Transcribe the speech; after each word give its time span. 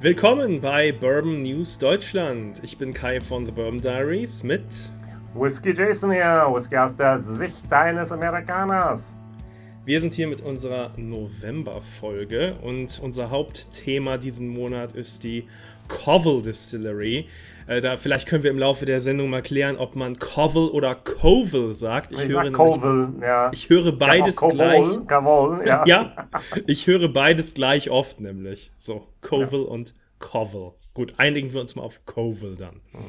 Willkommen 0.00 0.60
bei 0.60 0.92
Bourbon 0.92 1.42
News 1.42 1.76
Deutschland. 1.76 2.62
Ich 2.62 2.78
bin 2.78 2.94
Kai 2.94 3.20
von 3.20 3.44
The 3.44 3.50
Bourbon 3.50 3.80
Diaries 3.80 4.44
mit 4.44 4.62
Whisky 5.34 5.74
Jason 5.74 6.12
hier, 6.12 6.46
Whisky 6.52 6.76
aus 6.76 6.94
der 6.94 7.18
Sicht 7.18 7.72
eines 7.72 8.12
Amerikaners. 8.12 9.16
Wir 9.84 10.00
sind 10.00 10.14
hier 10.14 10.28
mit 10.28 10.40
unserer 10.40 10.92
November-Folge 10.96 12.54
und 12.62 13.00
unser 13.02 13.30
Hauptthema 13.30 14.18
diesen 14.18 14.46
Monat 14.46 14.92
ist 14.92 15.24
die 15.24 15.48
Covell 15.88 16.42
Distillery. 16.42 17.26
Äh, 17.68 17.82
da, 17.82 17.98
vielleicht 17.98 18.26
können 18.26 18.42
wir 18.42 18.50
im 18.50 18.58
Laufe 18.58 18.86
der 18.86 19.02
Sendung 19.02 19.28
mal 19.28 19.42
klären, 19.42 19.76
ob 19.76 19.94
man 19.94 20.18
Covell 20.18 20.68
oder 20.70 20.94
Covell 20.94 21.74
sagt. 21.74 22.12
Ich, 22.12 22.18
ich 22.18 22.28
höre, 22.28 22.50
Covell, 22.50 23.08
ja. 23.20 23.50
ich 23.52 23.68
höre 23.68 23.92
beides 23.92 24.36
Covell, 24.36 24.56
gleich. 24.56 25.06
Covell, 25.06 25.68
ja. 25.68 25.84
ja, 25.86 26.28
ich 26.66 26.86
höre 26.86 27.08
beides 27.08 27.52
gleich 27.52 27.90
oft 27.90 28.20
nämlich. 28.20 28.72
So, 28.78 29.06
Covell 29.20 29.64
ja. 29.64 29.68
und 29.68 29.94
Covell. 30.18 30.72
Gut, 30.94 31.14
einigen 31.18 31.52
wir 31.52 31.60
uns 31.60 31.76
mal 31.76 31.82
auf 31.82 32.06
Covell 32.06 32.56
dann. 32.56 32.80
Mhm. 32.92 33.00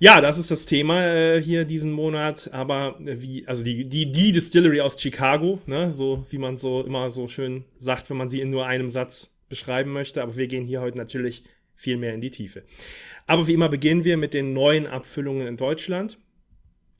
Ja, 0.00 0.20
das 0.20 0.38
ist 0.38 0.50
das 0.50 0.66
Thema 0.66 1.04
äh, 1.04 1.42
hier 1.42 1.64
diesen 1.64 1.92
Monat. 1.92 2.50
Aber 2.52 2.96
äh, 3.00 3.22
wie, 3.22 3.46
also 3.46 3.62
die, 3.62 3.88
die, 3.88 4.10
die 4.10 4.32
Distillery 4.32 4.80
aus 4.80 5.00
Chicago, 5.00 5.60
ne, 5.66 5.92
so 5.92 6.26
wie 6.30 6.38
man 6.38 6.58
so 6.58 6.82
immer 6.82 7.10
so 7.10 7.28
schön 7.28 7.64
sagt, 7.78 8.10
wenn 8.10 8.16
man 8.16 8.28
sie 8.28 8.40
in 8.40 8.50
nur 8.50 8.66
einem 8.66 8.90
Satz 8.90 9.30
beschreiben 9.48 9.92
möchte. 9.92 10.20
Aber 10.20 10.36
wir 10.36 10.48
gehen 10.48 10.64
hier 10.64 10.80
heute 10.80 10.98
natürlich 10.98 11.44
viel 11.78 11.96
mehr 11.96 12.12
in 12.12 12.20
die 12.20 12.30
Tiefe. 12.30 12.64
Aber 13.26 13.46
wie 13.46 13.54
immer 13.54 13.70
beginnen 13.70 14.04
wir 14.04 14.18
mit 14.18 14.34
den 14.34 14.52
neuen 14.52 14.86
Abfüllungen 14.86 15.46
in 15.46 15.56
Deutschland. 15.56 16.18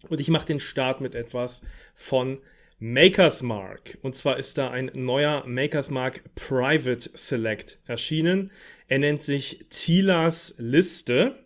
Und 0.08 0.20
ich 0.20 0.28
mache 0.28 0.46
den 0.46 0.60
Start 0.60 1.00
mit 1.00 1.14
etwas 1.14 1.62
von 1.94 2.38
Makers 2.78 3.42
Mark. 3.42 3.98
Und 4.02 4.14
zwar 4.14 4.38
ist 4.38 4.56
da 4.56 4.70
ein 4.70 4.92
neuer 4.94 5.44
Makers 5.46 5.90
Mark 5.90 6.22
Private 6.36 7.10
Select 7.12 7.80
erschienen. 7.86 8.52
Er 8.86 9.00
nennt 9.00 9.22
sich 9.22 9.66
Tilas 9.68 10.54
Liste 10.58 11.44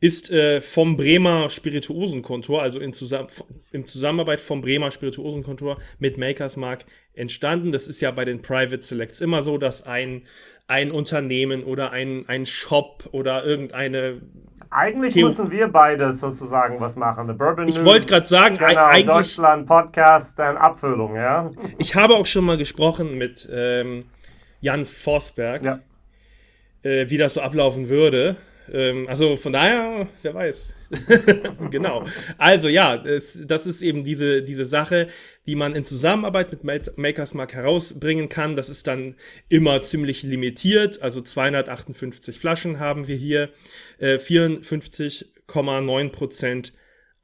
ist 0.00 0.30
äh, 0.30 0.60
vom 0.60 0.96
Bremer 0.96 1.48
Spirituosenkontor, 1.48 2.62
also 2.62 2.80
in, 2.80 2.92
Zusam 2.92 3.26
in 3.72 3.86
Zusammenarbeit 3.86 4.40
vom 4.40 4.60
Bremer 4.60 4.90
Spirituosenkontor 4.90 5.78
mit 5.98 6.18
Makers 6.18 6.56
Mark 6.56 6.84
entstanden. 7.14 7.72
Das 7.72 7.88
ist 7.88 8.00
ja 8.00 8.10
bei 8.10 8.24
den 8.24 8.42
Private 8.42 8.82
Selects 8.82 9.20
immer 9.20 9.42
so, 9.42 9.56
dass 9.56 9.86
ein, 9.86 10.22
ein 10.68 10.90
Unternehmen 10.90 11.64
oder 11.64 11.92
ein, 11.92 12.24
ein 12.28 12.44
Shop 12.44 13.08
oder 13.12 13.44
irgendeine 13.44 14.20
eigentlich 14.68 15.14
Theo 15.14 15.28
müssen 15.28 15.50
wir 15.50 15.68
beide 15.68 16.12
sozusagen 16.12 16.80
was 16.80 16.96
machen. 16.96 17.20
Eine 17.20 17.34
Bourbon 17.34 17.68
ich 17.68 17.82
wollte 17.84 18.06
gerade 18.06 18.26
sagen, 18.26 18.58
genau, 18.58 18.86
eigentlich 18.86 19.06
Deutschland 19.06 19.66
Podcast, 19.66 20.38
eine 20.40 20.60
Abfüllung, 20.60 21.14
ja. 21.14 21.50
Ich 21.78 21.94
habe 21.94 22.14
auch 22.14 22.26
schon 22.26 22.44
mal 22.44 22.58
gesprochen 22.58 23.16
mit 23.16 23.48
ähm, 23.50 24.00
Jan 24.60 24.84
Forsberg, 24.84 25.64
ja. 25.64 25.78
äh, 26.82 27.08
wie 27.08 27.16
das 27.16 27.34
so 27.34 27.40
ablaufen 27.40 27.88
würde. 27.88 28.36
Ähm, 28.72 29.08
also 29.08 29.36
von 29.36 29.52
daher, 29.52 30.08
wer 30.22 30.34
weiß. 30.34 30.74
genau. 31.70 32.04
Also 32.38 32.68
ja, 32.68 32.94
es, 32.94 33.44
das 33.46 33.66
ist 33.66 33.82
eben 33.82 34.04
diese, 34.04 34.42
diese 34.42 34.64
Sache, 34.64 35.08
die 35.46 35.54
man 35.54 35.74
in 35.74 35.84
Zusammenarbeit 35.84 36.50
mit 36.64 36.96
Makers 36.96 37.34
Mark 37.34 37.54
herausbringen 37.54 38.28
kann. 38.28 38.56
Das 38.56 38.68
ist 38.68 38.86
dann 38.86 39.14
immer 39.48 39.82
ziemlich 39.82 40.22
limitiert. 40.22 41.02
Also 41.02 41.20
258 41.20 42.38
Flaschen 42.38 42.78
haben 42.78 43.06
wir 43.06 43.16
hier, 43.16 43.50
äh, 43.98 44.18
54,9 44.18 46.10
Prozent 46.10 46.72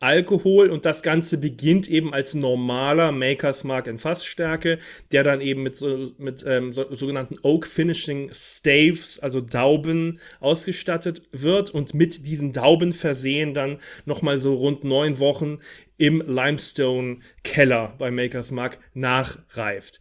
Alkohol 0.03 0.69
und 0.71 0.85
das 0.85 1.03
Ganze 1.03 1.39
beginnt 1.39 1.89
eben 1.89 2.13
als 2.13 2.35
normaler 2.35 3.13
Makers 3.13 3.63
Mark 3.63 3.87
in 3.87 3.99
Fassstärke, 3.99 4.79
der 5.13 5.23
dann 5.23 5.41
eben 5.41 5.63
mit, 5.63 5.77
so, 5.77 6.13
mit 6.19 6.45
ähm, 6.47 6.73
so, 6.73 6.93
sogenannten 6.95 7.37
Oak 7.43 7.67
Finishing 7.67 8.31
Staves, 8.35 9.21
also 9.21 9.41
Dauben, 9.41 10.19
ausgestattet 10.41 11.23
wird 11.31 11.71
und 11.71 11.95
mit 11.95 12.27
diesen 12.27 12.53
Dauben 12.53 12.93
versehen 12.93 13.55
dann 13.55 13.79
nochmal 14.05 14.39
so 14.39 14.55
rund 14.55 14.83
neun 14.83 15.21
Wochen 15.21 15.61
im 15.99 16.21
Limestone 16.27 17.19
Keller 17.45 17.95
bei 17.99 18.11
Makers 18.11 18.51
Mark 18.51 18.79
nachreift. 18.95 20.01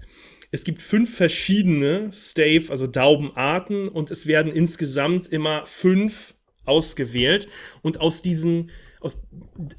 Es 0.50 0.64
gibt 0.64 0.82
fünf 0.82 1.16
verschiedene 1.16 2.10
Stave, 2.12 2.72
also 2.72 2.88
Daubenarten 2.88 3.88
und 3.88 4.10
es 4.10 4.26
werden 4.26 4.52
insgesamt 4.52 5.28
immer 5.28 5.66
fünf 5.66 6.34
ausgewählt 6.66 7.48
und 7.82 8.02
aus 8.02 8.22
diesen 8.22 8.72
aus, 9.02 9.20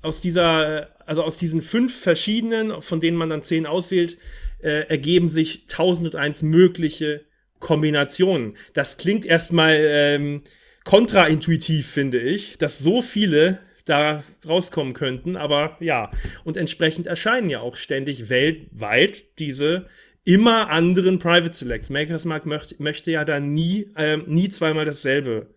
aus 0.02 0.20
dieser, 0.20 0.88
also 1.06 1.22
aus 1.22 1.38
diesen 1.38 1.62
fünf 1.62 1.98
verschiedenen, 1.98 2.82
von 2.82 3.00
denen 3.00 3.16
man 3.16 3.30
dann 3.30 3.42
zehn 3.42 3.66
auswählt, 3.66 4.18
äh, 4.62 4.88
ergeben 4.88 5.28
sich 5.28 5.62
1001 5.68 6.42
mögliche 6.42 7.24
Kombinationen. 7.58 8.56
Das 8.74 8.96
klingt 8.98 9.24
erstmal 9.24 9.76
ähm, 9.78 10.42
kontraintuitiv, 10.84 11.86
finde 11.86 12.20
ich, 12.20 12.58
dass 12.58 12.78
so 12.80 13.00
viele 13.00 13.60
da 13.84 14.22
rauskommen 14.46 14.92
könnten, 14.92 15.36
aber 15.36 15.76
ja, 15.80 16.10
und 16.44 16.56
entsprechend 16.56 17.06
erscheinen 17.06 17.50
ja 17.50 17.60
auch 17.60 17.76
ständig 17.76 18.28
weltweit 18.28 19.38
diese 19.38 19.86
immer 20.24 20.70
anderen 20.70 21.18
Private 21.18 21.54
Selects. 21.54 21.90
Makers 21.90 22.24
Mark 22.24 22.46
möchte, 22.46 22.76
möchte 22.78 23.10
ja 23.10 23.24
da 23.24 23.40
nie, 23.40 23.90
äh, 23.96 24.18
nie 24.18 24.48
zweimal 24.48 24.84
dasselbe 24.84 25.48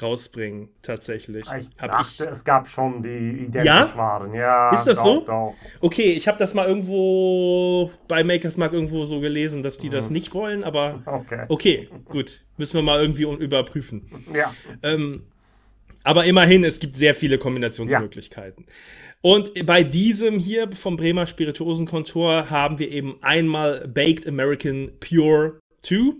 rausbringen, 0.00 0.68
tatsächlich. 0.80 1.44
Ich 1.44 1.68
hab 1.78 1.92
dachte, 1.92 2.24
ich... 2.24 2.30
es 2.30 2.44
gab 2.44 2.68
schon 2.68 3.02
die 3.02 3.44
identisch 3.44 3.66
ja? 3.66 3.96
waren. 3.96 4.32
Ja, 4.34 4.70
ist 4.70 4.84
das 4.84 4.98
doch, 4.98 5.04
so? 5.04 5.20
Doch. 5.20 5.54
Okay, 5.80 6.12
ich 6.12 6.28
habe 6.28 6.38
das 6.38 6.54
mal 6.54 6.66
irgendwo 6.66 7.90
bei 8.08 8.24
Makers 8.24 8.56
Mark 8.56 8.72
irgendwo 8.72 9.04
so 9.04 9.20
gelesen, 9.20 9.62
dass 9.62 9.78
die 9.78 9.88
mhm. 9.88 9.92
das 9.92 10.10
nicht 10.10 10.32
wollen, 10.34 10.64
aber 10.64 11.02
okay. 11.04 11.44
okay, 11.48 11.88
gut. 12.08 12.42
Müssen 12.56 12.74
wir 12.74 12.82
mal 12.82 13.00
irgendwie 13.00 13.24
überprüfen. 13.24 14.08
Ja. 14.34 14.54
Ähm, 14.82 15.24
aber 16.04 16.24
immerhin, 16.24 16.64
es 16.64 16.80
gibt 16.80 16.96
sehr 16.96 17.14
viele 17.14 17.38
Kombinationsmöglichkeiten. 17.38 18.64
Ja. 18.66 18.72
Und 19.20 19.66
bei 19.66 19.84
diesem 19.84 20.40
hier 20.40 20.70
vom 20.72 20.96
Bremer 20.96 21.26
Spirituosenkontor 21.26 22.50
haben 22.50 22.80
wir 22.80 22.90
eben 22.90 23.18
einmal 23.22 23.86
Baked 23.86 24.26
American 24.26 24.90
Pure 24.98 25.60
2, 25.82 26.14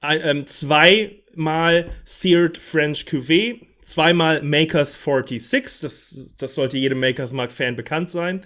ein, 0.00 0.20
ähm, 0.24 0.46
zwei 0.46 1.19
mal 1.34 1.90
Seared 2.04 2.58
French 2.58 3.06
Cuvée, 3.06 3.66
zweimal 3.84 4.42
Makers 4.42 4.96
46, 4.96 5.80
das, 5.80 6.34
das 6.38 6.54
sollte 6.54 6.78
jedem 6.78 7.00
Makers 7.00 7.32
Mark 7.32 7.52
Fan 7.52 7.76
bekannt 7.76 8.10
sein. 8.10 8.42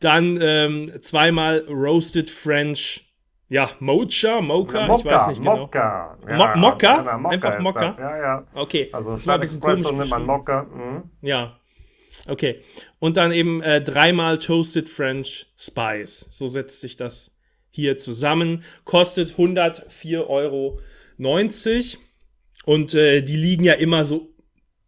Dann 0.00 0.38
ähm, 0.40 0.92
zweimal 1.02 1.64
Roasted 1.68 2.30
French, 2.30 3.04
ja, 3.48 3.70
Mocha, 3.80 4.40
Mocha, 4.40 4.86
Mokka, 4.86 4.96
ich 4.98 5.04
weiß 5.04 5.26
nicht 5.28 5.38
genau. 5.38 5.56
Mokka, 5.56 6.18
ja, 6.28 6.36
Mo 6.36 6.60
Mokka? 6.60 7.04
Ja, 7.04 7.18
Mokka 7.18 7.34
Einfach 7.34 7.58
Mokka? 7.58 7.96
Ja, 7.98 8.16
ja. 8.18 8.46
Okay, 8.54 8.90
also 8.92 9.12
das 9.12 9.26
war 9.26 9.34
ein 9.34 9.40
bisschen 9.40 9.60
komisch 9.60 9.90
nimmt 9.90 10.26
Mokka. 10.26 10.62
Mhm. 10.64 11.10
Ja, 11.22 11.58
okay. 12.28 12.60
Und 12.98 13.16
dann 13.16 13.32
eben 13.32 13.62
äh, 13.62 13.80
dreimal 13.80 14.38
Toasted 14.38 14.88
French 14.88 15.46
Spice. 15.56 16.28
So 16.30 16.46
setzt 16.46 16.80
sich 16.80 16.96
das 16.96 17.32
hier 17.70 17.98
zusammen. 17.98 18.64
Kostet 18.84 19.30
104,90 19.30 20.26
Euro. 20.28 20.80
Und 22.68 22.92
äh, 22.92 23.22
die 23.22 23.36
liegen 23.36 23.64
ja 23.64 23.72
immer 23.72 24.04
so 24.04 24.28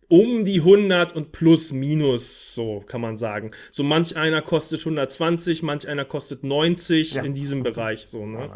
um 0.06 0.44
die 0.44 0.58
100 0.58 1.16
und 1.16 1.32
plus 1.32 1.72
minus, 1.72 2.54
so 2.54 2.84
kann 2.86 3.00
man 3.00 3.16
sagen. 3.16 3.52
So 3.70 3.82
manch 3.82 4.18
einer 4.18 4.42
kostet 4.42 4.80
120, 4.80 5.62
manch 5.62 5.88
einer 5.88 6.04
kostet 6.04 6.44
90 6.44 7.14
ja. 7.14 7.22
in 7.22 7.32
diesem 7.32 7.62
Bereich 7.62 8.06
so, 8.06 8.26
ne? 8.26 8.50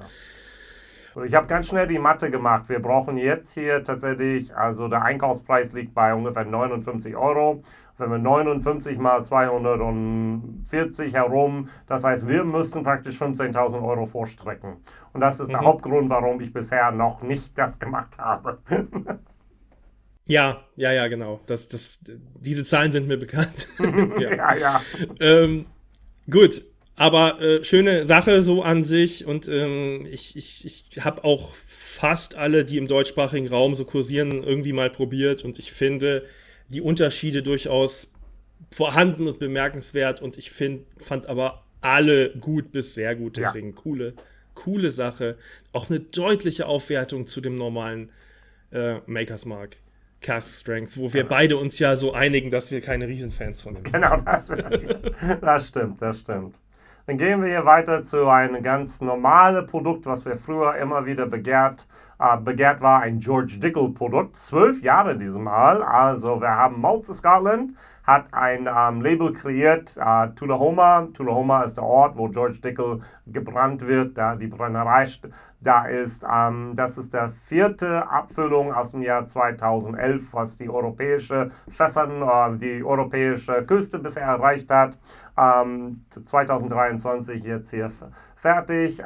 So, 1.15 1.23
ich 1.23 1.33
habe 1.33 1.47
ganz 1.47 1.69
schnell 1.69 1.87
die 1.87 1.99
Mathe 1.99 2.31
gemacht. 2.31 2.69
Wir 2.69 2.81
brauchen 2.81 3.17
jetzt 3.17 3.55
hier 3.55 3.83
tatsächlich, 3.83 4.55
also 4.55 4.89
der 4.89 5.03
Einkaufspreis 5.03 5.73
liegt 5.73 5.95
bei 5.95 6.13
ungefähr 6.13 6.45
59 6.45 7.17
Euro. 7.17 7.63
Wenn 7.97 8.11
wir 8.11 8.19
59 8.19 8.99
mal 8.99 9.23
240 9.23 11.15
herum, 11.15 11.69
das 11.87 12.03
heißt, 12.03 12.27
wir 12.27 12.43
müssten 12.43 12.83
praktisch 12.83 13.21
15.000 13.21 13.87
Euro 13.87 14.07
vorstrecken. 14.07 14.79
Und 15.13 15.21
das 15.21 15.39
ist 15.39 15.49
mhm. 15.49 15.53
der 15.53 15.61
Hauptgrund, 15.61 16.11
warum 16.11 16.41
ich 16.41 16.53
bisher 16.53 16.91
noch 16.91 17.23
nicht 17.23 17.57
das 17.57 17.79
gemacht 17.79 18.19
habe. 18.19 18.59
ja, 20.27 20.65
ja, 20.75 20.93
ja, 20.93 21.07
genau. 21.07 21.41
Das, 21.47 21.69
das, 21.69 22.01
diese 22.41 22.65
Zahlen 22.65 22.91
sind 22.91 23.07
mir 23.07 23.17
bekannt. 23.17 23.69
ja, 23.79 24.35
ja. 24.35 24.55
ja. 24.57 24.81
Ähm, 25.21 25.67
gut, 26.29 26.63
aber 26.97 27.41
äh, 27.41 27.65
schöne 27.65 28.05
Sache 28.07 28.43
so 28.43 28.63
an 28.63 28.83
sich 28.83 29.25
und 29.25 29.49
ähm, 29.49 30.07
ich, 30.11 30.37
ich, 30.37 30.65
ich 30.65 31.05
habe 31.05 31.23
auch 31.25 31.55
fast 31.67 32.35
alle, 32.35 32.65
die 32.65 32.79
im 32.79 32.87
deutschsprachigen 32.89 33.49
Raum 33.49 33.75
so 33.75 33.85
kursieren, 33.85 34.43
irgendwie 34.43 34.73
mal 34.73 34.91
probiert 34.91 35.45
und 35.45 35.59
ich 35.59 35.73
finde 35.73 36.25
die 36.69 36.81
Unterschiede 36.81 37.43
durchaus 37.43 38.13
vorhanden 38.71 39.29
und 39.29 39.39
bemerkenswert 39.39 40.21
und 40.23 40.39
ich 40.39 40.51
find, 40.51 40.87
fand 40.99 41.27
aber 41.27 41.65
alle 41.81 42.31
gut 42.37 42.73
bis 42.73 42.95
sehr 42.95 43.15
gut, 43.15 43.37
deswegen 43.37 43.69
ja. 43.69 43.75
coole 43.75 44.15
coole 44.55 44.91
Sache. 44.91 45.37
Auch 45.73 45.91
eine 45.91 46.01
deutliche 46.01 46.67
Aufwertung 46.67 47.27
zu 47.27 47.41
dem 47.41 47.55
normalen 47.55 48.11
äh, 48.73 48.99
Makers 49.07 49.45
Mark. 49.45 49.77
Cast 50.21 50.61
Strength, 50.61 50.97
wo 50.97 51.13
wir 51.13 51.23
ja. 51.23 51.27
beide 51.29 51.59
uns 51.59 51.79
ja 51.79 51.97
so 51.97 52.15
einigen, 52.15 52.51
dass 52.51 52.71
wir 52.71 52.81
keine 52.81 53.07
Riesenfans 53.07 53.61
von 53.61 53.75
dem 53.75 53.85
sind. 53.85 53.93
Genau, 53.93 54.17
das, 54.23 54.49
das 55.41 55.69
stimmt, 55.69 56.01
das 56.01 56.21
stimmt. 56.21 56.55
Dann 57.07 57.19
gehen 57.19 57.43
wir 57.43 57.49
hier 57.49 57.67
weiter 57.67 58.03
zu 58.03 58.29
einem 58.29 58.63
ganz 58.63 59.01
normalen 59.01 59.67
Produkt, 59.67 60.07
was 60.07 60.25
wir 60.25 60.37
früher 60.37 60.77
immer 60.77 61.05
wieder 61.05 61.27
begehrt 61.27 61.87
äh, 62.19 62.37
begehrt 62.37 62.81
war, 62.81 63.01
ein 63.01 63.19
George 63.19 63.59
Dickel-Produkt. 63.59 64.37
Zwölf 64.37 64.83
Jahre 64.83 65.17
diesmal. 65.17 65.83
Also 65.83 66.41
wir 66.41 66.51
haben 66.51 66.81
Malta 66.81 67.13
Scotland, 67.13 67.73
hat 68.07 68.33
ein 68.33 68.69
ähm, 68.69 69.01
Label 69.01 69.33
kreiert, 69.33 69.97
äh, 69.97 70.29
Tullahoma. 70.35 71.09
Tullahoma 71.15 71.63
ist 71.63 71.77
der 71.77 71.85
Ort, 71.85 72.17
wo 72.17 72.29
George 72.29 72.59
Dickel 72.63 73.01
gebrannt 73.27 73.87
wird, 73.87 74.19
da 74.19 74.37
die 74.37 74.47
Brennerei 74.47 75.07
da 75.61 75.87
ist. 75.87 76.25
Ähm, 76.31 76.75
das 76.77 76.99
ist 76.99 77.15
der 77.15 77.31
vierte 77.31 78.09
Abfüllung 78.09 78.73
aus 78.73 78.91
dem 78.91 79.03
Jahr 79.03 79.27
2011, 79.27 80.33
was 80.33 80.59
die 80.59 80.69
europäische 80.69 81.51
Fässern, 81.71 82.23
äh, 82.23 82.59
die 82.59 82.85
europäische 82.85 83.65
Küste 83.65 83.99
bisher 83.99 84.25
erreicht 84.27 84.71
hat. 84.71 84.99
Ähm, 85.37 86.05
2023 86.11 87.43
jetzt 87.43 87.71
hier 87.71 87.91
fertig. 88.37 89.01
Äh, 89.01 89.05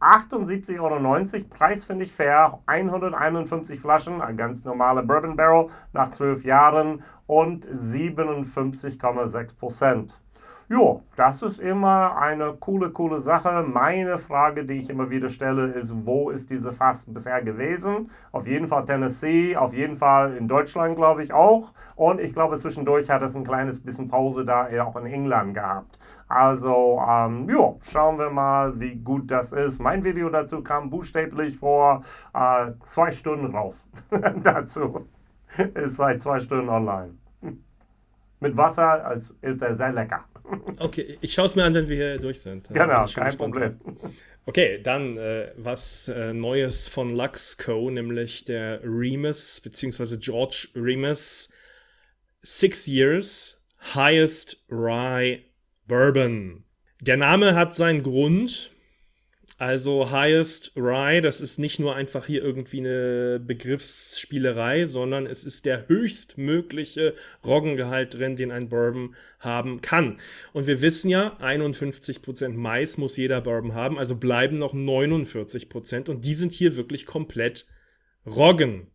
78,90 0.00 0.80
Euro, 0.80 1.44
Preis 1.50 1.84
finde 1.84 2.04
ich 2.04 2.12
fair, 2.12 2.60
151 2.66 3.80
Flaschen, 3.80 4.20
ein 4.20 4.36
ganz 4.36 4.64
normaler 4.64 5.02
Bourbon 5.02 5.34
Barrel 5.34 5.70
nach 5.92 6.10
12 6.10 6.44
Jahren 6.44 7.02
und 7.26 7.66
57,6 7.66 9.56
Prozent. 9.56 10.22
Jo, 10.70 11.02
das 11.16 11.40
ist 11.40 11.60
immer 11.60 12.18
eine 12.18 12.52
coole, 12.52 12.90
coole 12.90 13.22
Sache. 13.22 13.62
Meine 13.66 14.18
Frage, 14.18 14.66
die 14.66 14.74
ich 14.74 14.90
immer 14.90 15.08
wieder 15.08 15.30
stelle, 15.30 15.68
ist, 15.68 15.94
wo 16.04 16.28
ist 16.28 16.50
diese 16.50 16.74
Fass 16.74 17.06
bisher 17.06 17.40
gewesen? 17.40 18.10
Auf 18.32 18.46
jeden 18.46 18.68
Fall 18.68 18.84
Tennessee, 18.84 19.56
auf 19.56 19.72
jeden 19.72 19.96
Fall 19.96 20.36
in 20.36 20.46
Deutschland, 20.46 20.94
glaube 20.96 21.22
ich, 21.22 21.32
auch. 21.32 21.72
Und 21.96 22.20
ich 22.20 22.34
glaube, 22.34 22.58
zwischendurch 22.58 23.08
hat 23.08 23.22
es 23.22 23.34
ein 23.34 23.44
kleines 23.44 23.82
bisschen 23.82 24.08
Pause 24.08 24.44
da 24.44 24.68
auch 24.84 24.94
in 24.96 25.06
England 25.06 25.54
gehabt. 25.54 25.98
Also, 26.28 27.00
ähm, 27.08 27.48
ja, 27.48 27.72
schauen 27.80 28.18
wir 28.18 28.28
mal, 28.28 28.78
wie 28.78 28.96
gut 28.96 29.30
das 29.30 29.54
ist. 29.54 29.78
Mein 29.78 30.04
Video 30.04 30.28
dazu 30.28 30.62
kam 30.62 30.90
buchstäblich 30.90 31.56
vor 31.56 32.02
äh, 32.34 32.72
zwei 32.84 33.10
Stunden 33.10 33.54
raus. 33.56 33.88
dazu. 34.42 35.08
Ist 35.72 35.96
seit 35.96 36.20
zwei 36.20 36.40
Stunden 36.40 36.68
online. 36.68 37.14
Mit 38.40 38.54
Wasser 38.56 39.14
ist 39.40 39.62
er 39.62 39.74
sehr 39.74 39.92
lecker. 39.92 40.20
Okay, 40.78 41.18
ich 41.20 41.32
schaue 41.32 41.46
es 41.46 41.56
mir 41.56 41.64
an, 41.64 41.74
wenn 41.74 41.88
wir 41.88 41.96
hier 41.96 42.18
durch 42.18 42.40
sind. 42.40 42.68
Genau, 42.68 43.06
kein 43.06 43.36
Problem. 43.36 43.78
Okay, 44.46 44.80
dann 44.82 45.16
äh, 45.18 45.52
was 45.56 46.08
äh, 46.08 46.32
Neues 46.32 46.88
von 46.88 47.10
Luxco, 47.10 47.90
nämlich 47.90 48.44
der 48.44 48.80
Remus, 48.82 49.60
beziehungsweise 49.60 50.18
George 50.18 50.68
Remus 50.74 51.50
Six 52.42 52.86
Years 52.86 53.62
Highest 53.94 54.56
Rye 54.70 55.40
Bourbon. 55.86 56.64
Der 57.00 57.16
Name 57.16 57.54
hat 57.54 57.74
seinen 57.74 58.02
Grund. 58.02 58.70
Also 59.60 60.12
Highest 60.12 60.70
Rye, 60.76 61.20
das 61.20 61.40
ist 61.40 61.58
nicht 61.58 61.80
nur 61.80 61.96
einfach 61.96 62.26
hier 62.26 62.44
irgendwie 62.44 62.78
eine 62.78 63.40
Begriffsspielerei, 63.44 64.86
sondern 64.86 65.26
es 65.26 65.44
ist 65.44 65.66
der 65.66 65.88
höchstmögliche 65.88 67.14
Roggengehalt 67.44 68.14
drin, 68.14 68.36
den 68.36 68.52
ein 68.52 68.68
Bourbon 68.68 69.16
haben 69.40 69.80
kann. 69.80 70.20
Und 70.52 70.68
wir 70.68 70.80
wissen 70.80 71.10
ja, 71.10 71.36
51% 71.40 72.50
Mais 72.50 72.98
muss 72.98 73.16
jeder 73.16 73.40
Bourbon 73.40 73.74
haben, 73.74 73.98
also 73.98 74.14
bleiben 74.14 74.58
noch 74.58 74.74
49% 74.74 76.08
und 76.08 76.24
die 76.24 76.34
sind 76.34 76.52
hier 76.52 76.76
wirklich 76.76 77.04
komplett 77.04 77.66
Roggen. 78.24 78.86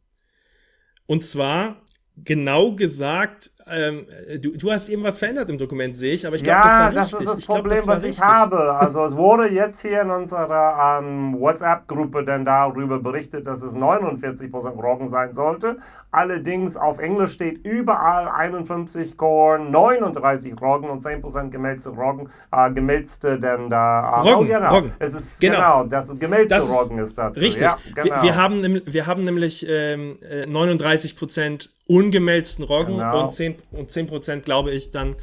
Und 1.08 1.26
zwar 1.26 1.84
genau 2.16 2.74
gesagt 2.74 3.52
ähm, 3.68 4.06
du, 4.42 4.58
du, 4.58 4.72
hast 4.72 4.90
eben 4.90 5.04
was 5.04 5.20
verändert 5.20 5.50
im 5.50 5.58
Dokument, 5.58 5.96
sehe 5.96 6.14
ich, 6.14 6.28
aber 6.28 6.36
ich 6.36 6.44
glaube, 6.44 6.68
ja, 6.68 6.92
das 6.92 6.96
war 6.96 7.04
richtig. 7.04 7.12
das 7.12 7.22
ist 7.22 7.38
das 7.40 7.46
Problem, 7.46 7.64
glaub, 7.64 7.78
das 7.78 7.88
was 7.88 8.04
richtig. 8.04 8.18
ich 8.18 8.22
habe. 8.22 8.76
Also 8.76 9.06
es 9.06 9.16
wurde 9.16 9.50
jetzt 9.50 9.82
hier 9.82 10.02
in 10.02 10.10
unserer 10.10 11.00
ähm, 11.00 11.40
WhatsApp-Gruppe 11.40 12.26
dann 12.26 12.44
darüber 12.44 13.00
berichtet, 13.00 13.48
dass 13.48 13.64
es 13.64 13.74
49% 13.74 14.52
Roggen 14.82 15.08
sein 15.08 15.34
sollte. 15.34 15.78
Allerdings 16.12 16.78
auf 16.78 17.00
Englisch 17.00 17.34
steht 17.34 17.66
überall 17.66 18.28
51 18.28 19.18
Korn, 19.18 19.72
39 19.72 20.62
Roggen 20.62 20.90
und 20.92 21.02
10% 21.02 21.50
gemälzte 21.50 21.90
Roggen, 21.90 22.30
äh, 22.52 22.70
gemälzte 22.72 23.40
denn 23.40 23.72
da. 23.72 24.22
Äh, 24.24 24.30
Roggen, 24.30 24.48
oh, 24.48 24.54
genau. 24.54 24.76
Roggen. 24.76 24.92
Es 25.00 25.16
ist, 25.16 25.42
genau. 25.42 25.56
genau, 25.56 25.84
das 25.86 26.20
gemälzte 26.20 26.50
das 26.50 26.72
Roggen 26.72 27.00
ist 27.00 27.18
dazu. 27.18 27.40
Richtig. 27.40 27.64
Ja, 27.64 27.78
genau. 27.96 28.16
wir, 28.18 28.24
wir, 28.24 28.36
haben, 28.36 28.82
wir 28.86 29.08
haben 29.08 29.24
nämlich 29.24 29.66
ähm, 29.68 30.18
39% 30.22 31.66
äh, 31.66 31.70
ungemälzten 31.86 32.64
Roggen 32.64 32.98
genau. 32.98 33.26
und 33.26 33.34
10 33.34 33.56
und 33.72 33.92
10% 33.92 34.42
glaube 34.42 34.72
ich 34.72 34.92
dann 34.92 35.16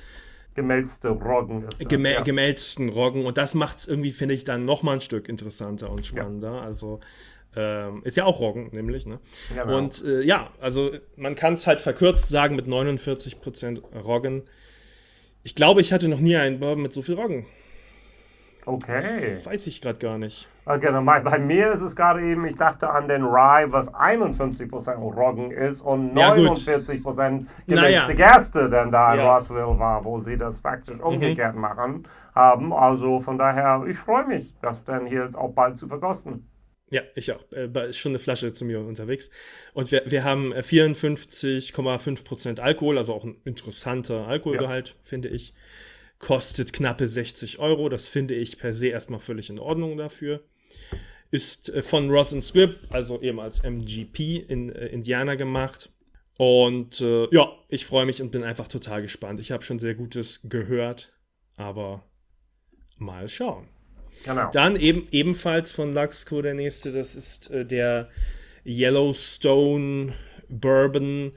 gemälzte 0.54 1.08
Roggen. 1.08 1.62
Ist 1.62 1.80
das, 1.80 1.88
gemä 1.88 2.12
ja. 2.12 2.20
Gemälzten 2.22 2.88
Roggen 2.88 3.24
und 3.24 3.38
das 3.38 3.54
macht 3.54 3.78
es 3.78 3.88
irgendwie, 3.88 4.12
finde 4.12 4.34
ich, 4.34 4.44
dann 4.44 4.64
nochmal 4.64 4.96
ein 4.96 5.00
Stück 5.00 5.28
interessanter 5.28 5.90
und 5.90 6.06
spannender. 6.06 6.56
Ja. 6.56 6.60
Also 6.60 7.00
ähm, 7.56 8.02
ist 8.04 8.16
ja 8.16 8.24
auch 8.24 8.40
Roggen, 8.40 8.68
nämlich. 8.72 9.06
Ne? 9.06 9.18
Genau. 9.48 9.78
Und 9.78 10.04
äh, 10.04 10.22
ja, 10.22 10.52
also 10.60 10.92
man 11.16 11.34
kann 11.34 11.54
es 11.54 11.66
halt 11.66 11.80
verkürzt 11.80 12.28
sagen 12.28 12.56
mit 12.56 12.66
49% 12.66 13.80
Roggen. 14.02 14.42
Ich 15.42 15.54
glaube, 15.54 15.80
ich 15.80 15.92
hatte 15.92 16.08
noch 16.08 16.20
nie 16.20 16.36
einen 16.36 16.60
Bourbon 16.60 16.82
mit 16.82 16.92
so 16.92 17.02
viel 17.02 17.14
Roggen. 17.14 17.46
Okay. 18.66 19.38
Weiß 19.42 19.66
ich 19.66 19.80
gerade 19.80 19.98
gar 19.98 20.18
nicht. 20.18 20.46
Okay, 20.72 20.92
bei 21.04 21.38
mir 21.40 21.72
ist 21.72 21.80
es 21.80 21.96
gerade 21.96 22.22
eben, 22.22 22.46
ich 22.46 22.54
dachte 22.54 22.88
an 22.90 23.08
den 23.08 23.24
Rye, 23.24 23.72
was 23.72 23.92
51% 23.92 24.98
Roggen 24.98 25.50
ist 25.50 25.82
und 25.82 26.14
49% 26.14 27.46
ja, 27.66 27.74
naja. 27.74 28.06
Gerste 28.12 28.70
denn 28.70 28.92
da 28.92 29.14
in 29.14 29.20
ja. 29.20 29.34
Rossville 29.34 29.76
war, 29.80 30.04
wo 30.04 30.20
sie 30.20 30.36
das 30.36 30.60
faktisch 30.60 30.98
mhm. 30.98 31.02
umgekehrt 31.02 31.56
mhm. 31.56 31.60
machen 31.60 32.06
haben. 32.36 32.72
Also 32.72 33.18
von 33.18 33.36
daher, 33.36 33.84
ich 33.88 33.98
freue 33.98 34.28
mich, 34.28 34.54
das 34.62 34.84
dann 34.84 35.06
hier 35.06 35.32
auch 35.34 35.52
bald 35.52 35.76
zu 35.76 35.88
verkosten. 35.88 36.48
Ja, 36.88 37.02
ich 37.16 37.32
auch. 37.32 37.42
Äh, 37.50 37.88
ist 37.88 37.98
schon 37.98 38.12
eine 38.12 38.20
Flasche 38.20 38.52
zu 38.52 38.64
mir 38.64 38.78
unterwegs. 38.80 39.28
Und 39.74 39.90
wir, 39.90 40.04
wir 40.06 40.22
haben 40.22 40.52
54,5% 40.52 42.58
äh, 42.58 42.60
Alkohol, 42.60 42.98
also 42.98 43.12
auch 43.12 43.24
ein 43.24 43.38
interessanter 43.44 44.28
Alkoholgehalt, 44.28 44.90
ja. 44.90 44.94
finde 45.02 45.30
ich 45.30 45.52
kostet 46.20 46.72
knappe 46.72 47.08
60 47.08 47.58
Euro. 47.58 47.88
Das 47.88 48.06
finde 48.06 48.34
ich 48.34 48.58
per 48.58 48.72
se 48.72 48.88
erstmal 48.88 49.18
völlig 49.18 49.50
in 49.50 49.58
Ordnung 49.58 49.96
dafür. 49.96 50.44
Ist 51.30 51.68
äh, 51.68 51.82
von 51.82 52.10
Ross 52.10 52.34
Squibb, 52.40 52.78
also 52.90 53.20
eben 53.20 53.40
als 53.40 53.60
MGP 53.60 54.44
in 54.48 54.70
äh, 54.70 54.86
Indiana 54.86 55.34
gemacht. 55.34 55.90
Und 56.36 57.00
äh, 57.00 57.28
ja, 57.32 57.52
ich 57.68 57.86
freue 57.86 58.06
mich 58.06 58.22
und 58.22 58.30
bin 58.30 58.42
einfach 58.42 58.68
total 58.68 59.02
gespannt. 59.02 59.40
Ich 59.40 59.52
habe 59.52 59.62
schon 59.62 59.78
sehr 59.78 59.94
Gutes 59.94 60.40
gehört, 60.44 61.12
aber 61.56 62.02
mal 62.96 63.28
schauen. 63.28 63.68
Genau. 64.24 64.50
Dann 64.50 64.76
eben, 64.76 65.06
ebenfalls 65.10 65.70
von 65.72 65.92
Luxco 65.92 66.42
der 66.42 66.54
nächste, 66.54 66.92
das 66.92 67.14
ist 67.14 67.50
äh, 67.50 67.64
der 67.64 68.08
Yellowstone 68.64 70.14
Bourbon 70.48 71.32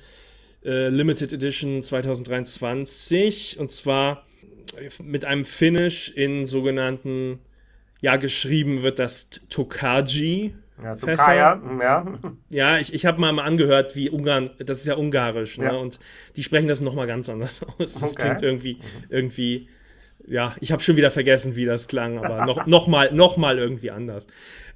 äh, 0.64 0.90
Limited 0.90 1.34
Edition 1.34 1.82
2023. 1.82 3.60
Und 3.60 3.72
zwar 3.72 4.26
mit 5.02 5.26
einem 5.26 5.46
Finish 5.46 6.10
in 6.10 6.46
sogenannten, 6.46 7.40
ja, 8.04 8.18
geschrieben 8.18 8.84
wird 8.84 9.00
das 9.00 9.30
Tokaji. 9.48 10.54
Ja, 10.84 10.96
Tokaya, 10.98 11.62
ja. 11.80 12.20
Ja, 12.50 12.78
ich, 12.78 12.94
ich 12.94 13.06
habe 13.06 13.22
mal, 13.22 13.40
angehört, 13.40 13.96
wie 13.96 14.10
Ungarn, 14.10 14.50
das 14.60 14.80
ist 14.80 14.88
ja 14.88 14.96
ungarisch, 14.96 15.58
ne? 15.58 15.68
Ja. 15.68 15.72
Und 15.76 16.00
die 16.36 16.44
sprechen 16.44 16.68
das 16.68 16.82
nochmal 16.82 17.08
ganz 17.08 17.30
anders 17.30 17.64
aus. 17.80 17.94
Das 17.94 18.04
okay. 18.04 18.24
klingt 18.24 18.42
irgendwie, 18.42 18.80
irgendwie, 19.08 19.70
ja, 20.28 20.54
ich 20.60 20.74
habe 20.74 20.84
schon 20.84 20.98
wieder 20.98 21.12
vergessen, 21.12 21.56
wie 21.56 21.64
das 21.64 21.88
klang, 21.88 22.18
aber 22.18 22.46
noch, 22.46 22.66
noch, 22.68 22.88
mal, 22.88 23.14
noch 23.14 23.38
mal 23.38 23.58
irgendwie 23.58 23.90
anders. 23.90 24.28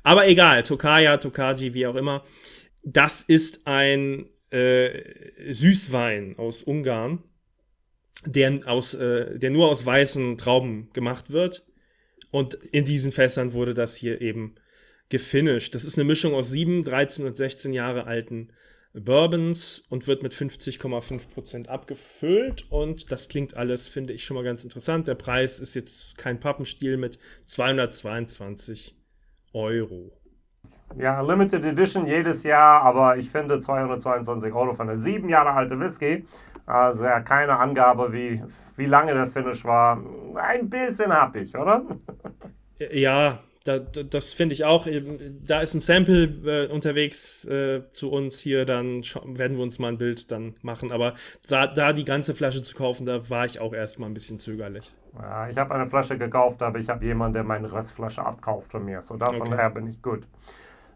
Aber 0.03 0.25
egal, 0.25 0.63
Tokaya, 0.63 1.17
Tokaji, 1.17 1.73
wie 1.73 1.85
auch 1.85 1.95
immer. 1.95 2.23
Das 2.85 3.23
ist 3.23 3.67
ein 3.67 4.27
äh, 4.51 5.01
Süßwein 5.51 6.35
aus 6.37 6.63
Ungarn 6.63 7.23
der, 8.25 8.61
aus, 8.67 8.93
äh, 8.93 9.37
der 9.37 9.49
nur 9.49 9.67
aus 9.67 9.85
weißen 9.85 10.37
Trauben 10.37 10.89
gemacht 10.93 11.31
wird. 11.33 11.65
Und 12.31 12.55
in 12.55 12.85
diesen 12.85 13.11
Fässern 13.11 13.53
wurde 13.53 13.73
das 13.73 13.95
hier 13.95 14.21
eben 14.21 14.55
gefinisht. 15.09 15.73
Das 15.75 15.83
ist 15.83 15.97
eine 15.97 16.05
Mischung 16.05 16.33
aus 16.33 16.49
7, 16.49 16.83
13 16.83 17.25
und 17.25 17.37
16 17.37 17.73
Jahre 17.73 18.05
alten 18.05 18.49
Bourbons 18.93 19.85
und 19.89 20.07
wird 20.07 20.23
mit 20.23 20.33
50,5% 20.33 21.67
abgefüllt. 21.67 22.65
Und 22.69 23.11
das 23.11 23.29
klingt 23.29 23.55
alles, 23.55 23.87
finde 23.87 24.13
ich, 24.13 24.25
schon 24.25 24.35
mal 24.35 24.43
ganz 24.43 24.63
interessant. 24.63 25.07
Der 25.07 25.15
Preis 25.15 25.59
ist 25.59 25.75
jetzt 25.75 26.17
kein 26.17 26.39
Pappenstiel 26.39 26.97
mit 26.97 27.19
222 27.45 28.95
Euro. 29.53 30.11
Ja, 30.97 31.21
Limited 31.21 31.65
Edition 31.65 32.07
jedes 32.07 32.43
Jahr, 32.43 32.81
aber 32.81 33.17
ich 33.17 33.29
finde 33.29 33.59
222 33.59 34.53
Euro 34.53 34.73
für 34.73 34.83
eine 34.83 34.97
sieben 34.97 35.29
Jahre 35.29 35.51
alte 35.51 35.79
Whisky 35.79 36.25
also 36.67 37.05
ja, 37.05 37.21
keine 37.21 37.57
Angabe, 37.57 38.11
wie, 38.11 38.43
wie 38.75 38.85
lange 38.85 39.13
der 39.13 39.27
Finish 39.27 39.63
war. 39.63 39.99
Ein 40.35 40.69
bisschen 40.69 41.11
happig, 41.11 41.57
oder? 41.57 41.83
Ja, 42.91 43.39
da, 43.63 43.79
das 43.79 44.33
finde 44.33 44.53
ich 44.53 44.65
auch. 44.65 44.87
Da 45.45 45.61
ist 45.61 45.73
ein 45.73 45.81
Sample 45.81 46.23
äh, 46.45 46.67
unterwegs 46.67 47.45
äh, 47.45 47.83
zu 47.91 48.11
uns 48.11 48.39
hier, 48.39 48.65
dann 48.65 49.01
werden 49.25 49.57
wir 49.57 49.63
uns 49.63 49.79
mal 49.79 49.89
ein 49.89 49.97
Bild 49.97 50.31
dann 50.31 50.55
machen. 50.61 50.91
Aber 50.91 51.15
da, 51.47 51.67
da, 51.67 51.93
die 51.93 52.05
ganze 52.05 52.35
Flasche 52.35 52.61
zu 52.61 52.75
kaufen, 52.75 53.05
da 53.05 53.29
war 53.29 53.45
ich 53.45 53.59
auch 53.59 53.73
erstmal 53.73 54.09
ein 54.09 54.13
bisschen 54.13 54.39
zögerlich. 54.39 54.93
Ja, 55.19 55.49
ich 55.49 55.57
habe 55.57 55.73
eine 55.73 55.89
Flasche 55.89 56.17
gekauft, 56.17 56.61
aber 56.61 56.79
ich 56.79 56.89
habe 56.89 57.03
jemanden, 57.05 57.33
der 57.33 57.43
meine 57.43 57.71
Restflasche 57.71 58.25
abkauft 58.25 58.71
von 58.71 58.85
mir. 58.85 59.01
So 59.01 59.15
davon 59.15 59.41
okay. 59.41 59.55
her 59.55 59.69
bin 59.69 59.87
ich 59.87 60.01
gut. 60.01 60.23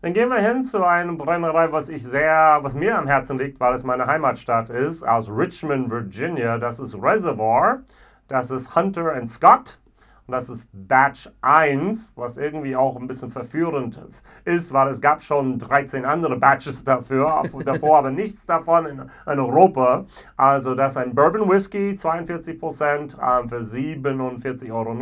Dann 0.02 0.14
gehen 0.14 0.30
wir 0.30 0.40
hin 0.40 0.64
zu 0.64 0.84
einer 0.84 1.14
Brennerei, 1.14 1.72
was 1.72 1.88
ich 1.88 2.04
sehr, 2.04 2.58
was 2.62 2.74
mir 2.74 2.98
am 2.98 3.06
Herzen 3.06 3.38
liegt, 3.38 3.60
weil 3.60 3.76
es 3.76 3.84
meine 3.84 4.08
Heimatstadt 4.08 4.72
ist, 4.72 5.08
aus 5.08 5.30
Richmond, 5.30 5.92
Virginia. 5.92 6.58
Das 6.58 6.80
ist 6.80 6.96
Reservoir. 7.00 7.82
Das 8.28 8.50
ist 8.50 8.76
Hunter 8.76 9.14
and 9.14 9.30
Scott. 9.30 9.78
Und 10.26 10.32
das 10.32 10.50
ist 10.50 10.68
Batch 10.74 11.30
1, 11.42 12.14
was 12.16 12.38
irgendwie 12.38 12.76
auch 12.76 12.96
ein 12.96 13.06
bisschen 13.06 13.32
verführend 13.32 14.00
ist, 14.44 14.74
weil 14.74 14.88
es 14.88 15.02
gab 15.02 15.22
schon 15.22 15.60
13 15.60 16.04
andere 16.04 16.36
Batches 16.38 16.84
dafür, 16.84 17.44
davor 17.64 18.00
aber 18.00 18.10
nichts 18.10 18.44
davon 18.48 18.88
in, 18.88 19.00
in, 19.32 19.40
Europa. 19.40 20.06
Also 20.36 20.74
das 20.74 20.94
ist 20.94 20.98
ein 20.98 21.14
Bourbon 21.14 21.48
Whisky, 21.48 21.92
42% 21.92 23.18
äh, 23.18 23.48
für 23.48 23.60
47,90 23.60 24.72
Euro. 24.72 24.94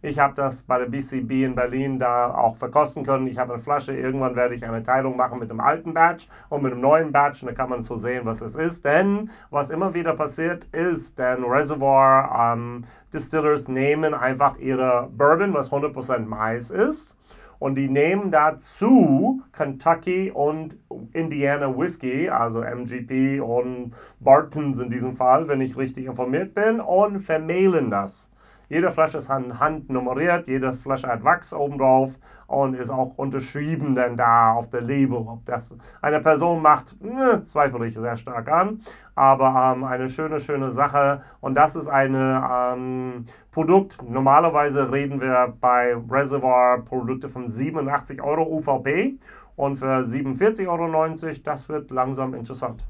Ich 0.00 0.18
habe 0.18 0.34
das 0.34 0.62
bei 0.62 0.78
der 0.78 0.86
BCB 0.86 1.30
in 1.44 1.54
Berlin 1.56 1.98
da 1.98 2.32
auch 2.32 2.56
verkosten 2.56 3.04
können. 3.04 3.26
Ich 3.26 3.38
habe 3.38 3.54
eine 3.54 3.62
Flasche. 3.62 3.96
Irgendwann 3.96 4.36
werde 4.36 4.54
ich 4.54 4.64
eine 4.64 4.82
Teilung 4.82 5.16
machen 5.16 5.40
mit 5.40 5.50
dem 5.50 5.60
alten 5.60 5.92
Batch 5.92 6.28
und 6.50 6.62
mit 6.62 6.72
dem 6.72 6.80
neuen 6.80 7.10
Batch. 7.10 7.42
Und 7.42 7.48
da 7.48 7.54
kann 7.54 7.70
man 7.70 7.82
so 7.82 7.96
sehen, 7.96 8.24
was 8.24 8.40
es 8.40 8.54
ist. 8.54 8.84
Denn 8.84 9.30
was 9.50 9.70
immer 9.70 9.94
wieder 9.94 10.14
passiert 10.14 10.66
ist, 10.66 11.18
denn 11.18 11.42
Reservoir 11.42 12.54
ähm, 12.54 12.84
Distillers 13.12 13.66
nehmen 13.66 14.14
einfach 14.14 14.58
ihre 14.58 15.08
Bourbon, 15.10 15.52
was 15.52 15.72
100% 15.72 16.26
Mais 16.26 16.70
ist. 16.70 17.16
Und 17.58 17.74
die 17.74 17.88
nehmen 17.88 18.30
dazu 18.30 19.42
Kentucky 19.52 20.30
und 20.30 20.76
Indiana 21.12 21.76
Whisky, 21.76 22.28
also 22.28 22.60
MGP 22.62 23.40
und 23.40 23.94
Bartons 24.20 24.78
in 24.78 24.90
diesem 24.90 25.16
Fall, 25.16 25.48
wenn 25.48 25.60
ich 25.60 25.76
richtig 25.76 26.06
informiert 26.06 26.54
bin, 26.54 26.80
und 26.80 27.20
vermehlen 27.20 27.90
das. 27.90 28.30
Jede 28.68 28.92
Flasche 28.92 29.18
ist 29.18 29.30
Hand 29.30 29.88
nummeriert, 29.88 30.46
jede 30.46 30.74
Flasche 30.74 31.06
hat 31.06 31.24
Wachs 31.24 31.54
oben 31.54 31.78
drauf 31.78 32.14
und 32.48 32.74
ist 32.74 32.90
auch 32.90 33.16
unterschrieben 33.16 33.94
dann 33.94 34.16
da 34.16 34.52
auf 34.52 34.70
der 34.70 34.80
Label. 34.80 35.16
Ob 35.18 35.44
das 35.46 35.70
eine 36.02 36.20
Person 36.20 36.60
macht, 36.60 37.00
ne, 37.00 37.42
zweifle 37.44 37.86
ich 37.86 37.94
sehr 37.94 38.16
stark 38.16 38.48
an. 38.48 38.80
Aber 39.14 39.74
ähm, 39.74 39.84
eine 39.84 40.08
schöne, 40.08 40.40
schöne 40.40 40.70
Sache. 40.70 41.22
Und 41.40 41.54
das 41.54 41.76
ist 41.76 41.88
ein 41.88 42.14
ähm, 42.14 43.26
Produkt. 43.52 44.02
Normalerweise 44.02 44.90
reden 44.90 45.20
wir 45.20 45.54
bei 45.60 45.94
Reservoir 46.10 46.84
Produkte 46.84 47.28
von 47.28 47.50
87 47.50 48.22
Euro 48.22 48.42
UVP 48.42 49.18
und 49.56 49.78
für 49.78 50.04
47,90 50.04 50.68
Euro, 50.68 51.38
das 51.44 51.68
wird 51.68 51.90
langsam 51.90 52.34
interessant. 52.34 52.84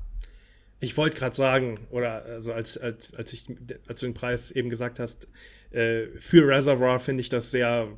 Ich 0.81 0.97
wollte 0.97 1.19
gerade 1.19 1.35
sagen, 1.35 1.81
oder 1.91 2.23
also 2.25 2.53
als, 2.53 2.79
als, 2.79 3.13
als, 3.17 3.33
ich, 3.33 3.49
als 3.89 3.99
du 3.99 4.07
den 4.07 4.15
Preis 4.15 4.53
eben 4.53 4.69
gesagt 4.69 5.01
hast, 5.01 5.27
äh, 5.71 6.07
für 6.19 6.47
Reservoir 6.47 7.01
finde 7.01 7.21
ich 7.21 7.29
das 7.29 7.51
sehr, 7.51 7.89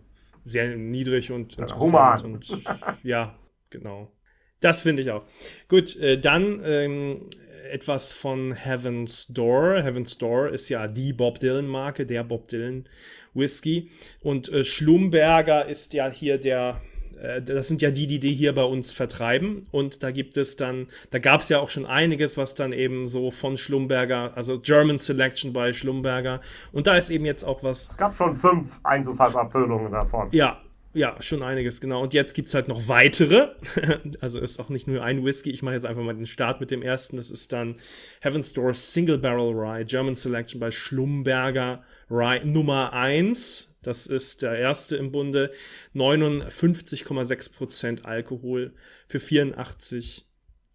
sehr 0.45 0.77
niedrig 0.77 1.31
und 1.31 1.57
ja, 1.57 1.79
human. 1.79 2.21
Und 2.25 2.63
ja, 3.03 3.39
genau. 3.71 4.13
Das 4.61 4.81
finde 4.81 5.03
ich 5.03 5.11
auch. 5.11 5.25
Gut, 5.69 5.97
äh, 5.97 6.19
dann 6.21 6.61
ähm, 6.65 7.31
etwas 7.71 8.13
von 8.13 8.53
Heaven's 8.53 9.27
Door. 9.29 9.83
Heaven's 9.83 10.19
Door 10.19 10.51
ist 10.51 10.69
ja 10.69 10.89
die 10.89 11.13
Bob 11.13 11.41
Dylan-Marke, 11.41 12.07
der 12.07 12.25
Bob 12.25 12.49
Dylan 12.49 12.89
Whisky. 13.33 13.91
Und 14.21 14.49
äh, 14.51 14.65
Schlumberger 14.65 15.67
ist 15.67 15.95
ja 15.95 16.11
hier 16.11 16.39
der 16.39 16.81
äh, 17.21 17.43
das 17.43 17.69
sind 17.69 17.83
ja 17.83 17.91
die, 17.91 18.07
die 18.07 18.19
die 18.19 18.33
hier 18.33 18.55
bei 18.55 18.65
uns 18.65 18.93
vertreiben. 18.93 19.65
Und 19.71 20.03
da 20.03 20.11
gibt 20.11 20.37
es 20.37 20.57
dann, 20.57 20.89
da 21.11 21.19
gab 21.19 21.43
es 21.43 21.49
ja 21.49 21.61
auch 21.61 21.69
schon 21.69 21.87
einiges, 21.87 22.37
was 22.37 22.55
dann 22.55 22.73
eben 22.73 23.09
so 23.09 23.31
von 23.31 23.57
Schlumberger, 23.57 24.33
also 24.37 24.59
German 24.59 24.99
Selection 24.99 25.53
bei 25.53 25.73
Schlumberger. 25.73 26.41
Und 26.73 26.87
da 26.87 26.97
ist 26.97 27.11
eben 27.11 27.25
jetzt 27.25 27.45
auch 27.45 27.63
was. 27.63 27.91
Es 27.91 27.97
gab 27.97 28.15
schon 28.15 28.37
fünf 28.37 28.79
Einzelfassabfüllungen 28.83 29.93
davon. 29.93 30.29
Ja, 30.33 30.61
ja, 30.93 31.15
schon 31.21 31.45
einiges, 31.45 31.81
genau. 31.81 32.03
Und 32.03 32.15
jetzt 32.15 32.35
gibt 32.35 32.49
es 32.49 32.55
halt 32.55 32.67
noch 32.67 32.89
weitere. 32.89 33.51
also 34.21 34.41
ist 34.41 34.59
auch 34.59 34.71
nicht 34.71 34.89
nur 34.89 35.05
ein 35.05 35.25
Whisky. 35.25 35.51
Ich 35.51 35.63
mache 35.63 35.75
jetzt 35.75 35.87
einfach 35.87 36.03
mal 36.03 36.15
den 36.15 36.27
Start 36.27 36.61
mit 36.61 36.73
dem 36.73 36.83
ersten. 36.83 37.17
Das 37.17 37.31
ist 37.31 37.53
dann 37.53 37.77
Heaven's 38.21 38.53
Door 38.53 38.75
Single 38.75 39.19
Barrel 39.19 39.55
Rye, 39.55 39.85
German 39.85 40.17
Selection 40.17 40.59
bei 40.59 40.73
Schlumberger 40.73 41.85
Rye 42.11 42.45
Nummer 42.45 42.93
1. 42.93 43.70
Das 43.83 44.07
ist 44.07 44.43
der 44.43 44.59
erste 44.59 44.97
im 44.97 45.13
Bunde. 45.13 45.53
59,6% 45.95 48.03
Alkohol 48.03 48.75
für 49.09 49.21
84 49.21 50.27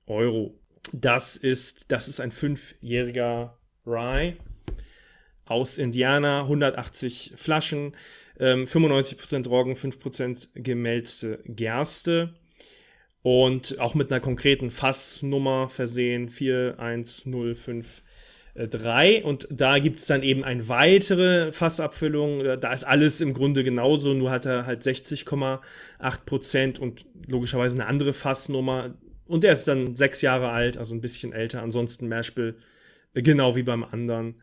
Euro. 0.08 0.60
Das 0.92 1.36
ist, 1.36 1.92
das 1.92 2.08
ist 2.08 2.20
ein 2.20 2.32
fünfjähriger 2.32 3.58
Rye 3.86 4.38
aus 5.46 5.78
Indiana, 5.78 6.42
180 6.42 7.34
Flaschen, 7.36 7.96
ähm, 8.40 8.66
95% 8.66 9.48
Roggen, 9.48 9.76
5% 9.76 10.50
gemälzte 10.56 11.40
Gerste 11.46 12.34
und 13.22 13.80
auch 13.80 13.94
mit 13.94 14.12
einer 14.12 14.22
konkreten 14.22 14.72
Fassnummer 14.72 15.70
versehen, 15.70 16.30
4105 16.30 18.04
3 18.56 19.24
und 19.26 19.48
da 19.52 19.80
gibt 19.80 20.00
es 20.00 20.06
dann 20.06 20.24
eben 20.24 20.44
eine 20.46 20.70
weitere 20.70 21.52
Fassabfüllung. 21.52 22.60
Da 22.60 22.72
ist 22.72 22.86
alles 22.86 23.20
im 23.20 23.34
Grunde 23.34 23.64
genauso, 23.66 24.14
nur 24.14 24.32
hat 24.32 24.46
er 24.46 24.66
halt 24.66 24.82
60,8% 24.82 26.80
und 26.80 27.06
logischerweise 27.28 27.76
eine 27.76 27.88
andere 27.88 28.14
Fassnummer. 28.14 28.94
Und 29.28 29.44
der 29.44 29.54
ist 29.54 29.68
dann 29.68 29.98
sechs 29.98 30.22
Jahre 30.22 30.50
alt, 30.52 30.78
also 30.78 30.96
ein 30.96 31.02
bisschen 31.02 31.34
älter. 31.34 31.62
Ansonsten 31.62 32.08
Mashbill, 32.08 32.56
äh, 33.14 33.22
genau 33.22 33.56
wie 33.56 33.64
beim 33.64 33.84
anderen. 33.84 34.36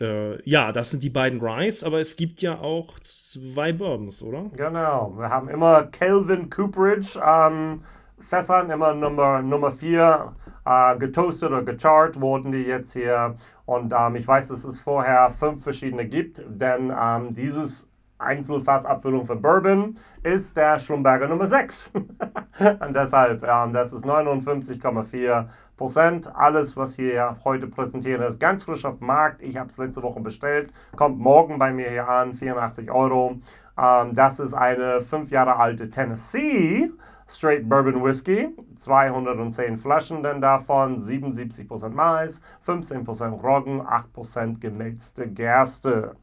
Äh, 0.00 0.42
ja, 0.48 0.72
das 0.72 0.90
sind 0.90 1.04
die 1.04 1.10
beiden 1.10 1.40
Ryes, 1.40 1.84
aber 1.84 2.00
es 2.00 2.16
gibt 2.16 2.42
ja 2.42 2.58
auch 2.58 2.98
zwei 3.00 3.72
Bourbons, 3.72 4.22
oder? 4.22 4.50
Genau, 4.56 5.14
wir 5.16 5.28
haben 5.28 5.48
immer 5.48 5.84
Calvin 5.84 6.50
Cooperage 6.50 7.22
an 7.22 7.84
Fässern, 8.18 8.70
immer 8.70 8.94
Nummer, 8.94 9.42
Nummer 9.42 9.70
4 9.70 10.34
äh, 10.64 10.96
getoastet 10.98 11.50
oder 11.50 11.62
gecharrt 11.62 12.20
wurden 12.20 12.52
die 12.52 12.62
jetzt 12.62 12.92
hier. 12.92 13.36
Und 13.66 13.92
ähm, 13.96 14.16
ich 14.16 14.26
weiß, 14.26 14.48
dass 14.48 14.64
es 14.64 14.80
vorher 14.80 15.30
fünf 15.30 15.62
verschiedene 15.62 16.06
gibt, 16.06 16.40
denn 16.46 16.92
ähm, 16.96 17.34
dieses 17.34 17.88
Einzelfassabfüllung 18.18 19.26
für 19.26 19.36
Bourbon 19.36 19.96
ist 20.22 20.56
der 20.56 20.78
Schlumberger 20.78 21.28
Nummer 21.28 21.46
6. 21.46 21.92
Und 22.80 22.94
deshalb, 22.94 23.44
ähm, 23.44 23.72
das 23.72 23.92
ist 23.92 24.04
59,4 24.04 25.46
Prozent. 25.76 26.34
Alles, 26.34 26.76
was 26.76 26.94
hier 26.94 27.36
heute 27.44 27.66
präsentiert 27.66 28.20
ist, 28.22 28.38
ganz 28.38 28.64
frisch 28.64 28.84
auf 28.84 28.98
dem 28.98 29.08
Markt. 29.08 29.42
Ich 29.42 29.56
habe 29.56 29.70
es 29.70 29.76
letzte 29.76 30.02
Woche 30.02 30.20
bestellt, 30.20 30.72
kommt 30.96 31.18
morgen 31.18 31.58
bei 31.58 31.72
mir 31.72 31.90
hier 31.90 32.08
an, 32.08 32.34
84 32.34 32.90
Euro. 32.90 33.40
Ähm, 33.76 34.14
das 34.14 34.38
ist 34.38 34.54
eine 34.54 35.02
fünf 35.02 35.30
Jahre 35.30 35.56
alte 35.56 35.90
Tennessee 35.90 36.90
Straight 37.26 37.68
Bourbon 37.68 38.02
Whisky, 38.02 38.48
210 38.76 39.78
Flaschen 39.78 40.22
denn 40.22 40.40
davon, 40.40 40.98
77% 40.98 41.88
Mais, 41.90 42.40
15% 42.66 43.40
Roggen, 43.42 43.80
8% 43.80 44.60
gemixte 44.60 45.28
Gerste. 45.28 46.16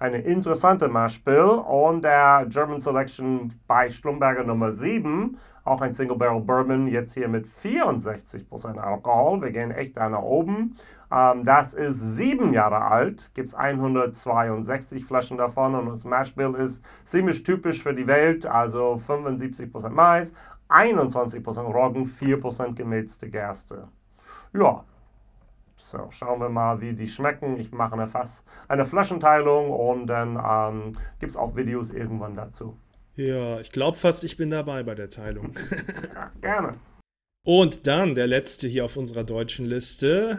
Eine 0.00 0.18
interessante 0.18 0.88
Maschbill 0.88 1.40
und 1.42 2.02
der 2.02 2.46
German 2.48 2.80
Selection 2.80 3.52
bei 3.66 3.88
Schlumberger 3.88 4.44
Nummer 4.44 4.72
7, 4.72 5.36
auch 5.68 5.80
ein 5.80 5.92
Single 5.92 6.16
Barrel 6.16 6.40
Bourbon, 6.40 6.88
jetzt 6.88 7.14
hier 7.14 7.28
mit 7.28 7.46
64% 7.62 8.78
Alkohol. 8.78 9.42
Wir 9.42 9.50
gehen 9.50 9.70
echt 9.70 9.96
da 9.96 10.08
nach 10.08 10.22
oben. 10.22 10.76
Ähm, 11.10 11.44
das 11.44 11.74
ist 11.74 12.16
sieben 12.16 12.52
Jahre 12.52 12.82
alt, 12.82 13.30
gibt 13.34 13.48
es 13.48 13.54
162 13.54 15.04
Flaschen 15.04 15.38
davon 15.38 15.74
und 15.74 15.88
das 15.88 16.04
Mashbill 16.04 16.54
ist 16.54 16.84
ziemlich 17.04 17.42
typisch 17.42 17.82
für 17.82 17.94
die 17.94 18.06
Welt, 18.06 18.46
also 18.46 19.00
75% 19.06 19.88
Mais, 19.88 20.34
21% 20.68 21.60
Roggen, 21.60 22.06
4% 22.06 22.74
gemälzte 22.74 23.30
Gerste. 23.30 23.88
Ja, 24.52 24.84
so, 25.76 26.08
schauen 26.10 26.40
wir 26.40 26.50
mal, 26.50 26.82
wie 26.82 26.92
die 26.92 27.08
schmecken. 27.08 27.58
Ich 27.58 27.72
mache 27.72 27.94
eine, 27.94 28.08
Fass, 28.08 28.44
eine 28.68 28.84
Flaschenteilung 28.84 29.70
und 29.70 30.06
dann 30.06 30.36
ähm, 30.36 30.92
gibt 31.18 31.30
es 31.30 31.36
auch 31.36 31.56
Videos 31.56 31.90
irgendwann 31.90 32.34
dazu. 32.34 32.76
Ja, 33.18 33.58
ich 33.58 33.72
glaube 33.72 33.96
fast, 33.96 34.22
ich 34.22 34.36
bin 34.36 34.50
dabei 34.50 34.84
bei 34.84 34.94
der 34.94 35.10
Teilung. 35.10 35.52
ja, 36.14 36.30
gerne. 36.40 36.78
Und 37.44 37.88
dann 37.88 38.14
der 38.14 38.28
letzte 38.28 38.68
hier 38.68 38.84
auf 38.84 38.96
unserer 38.96 39.24
deutschen 39.24 39.66
Liste 39.66 40.38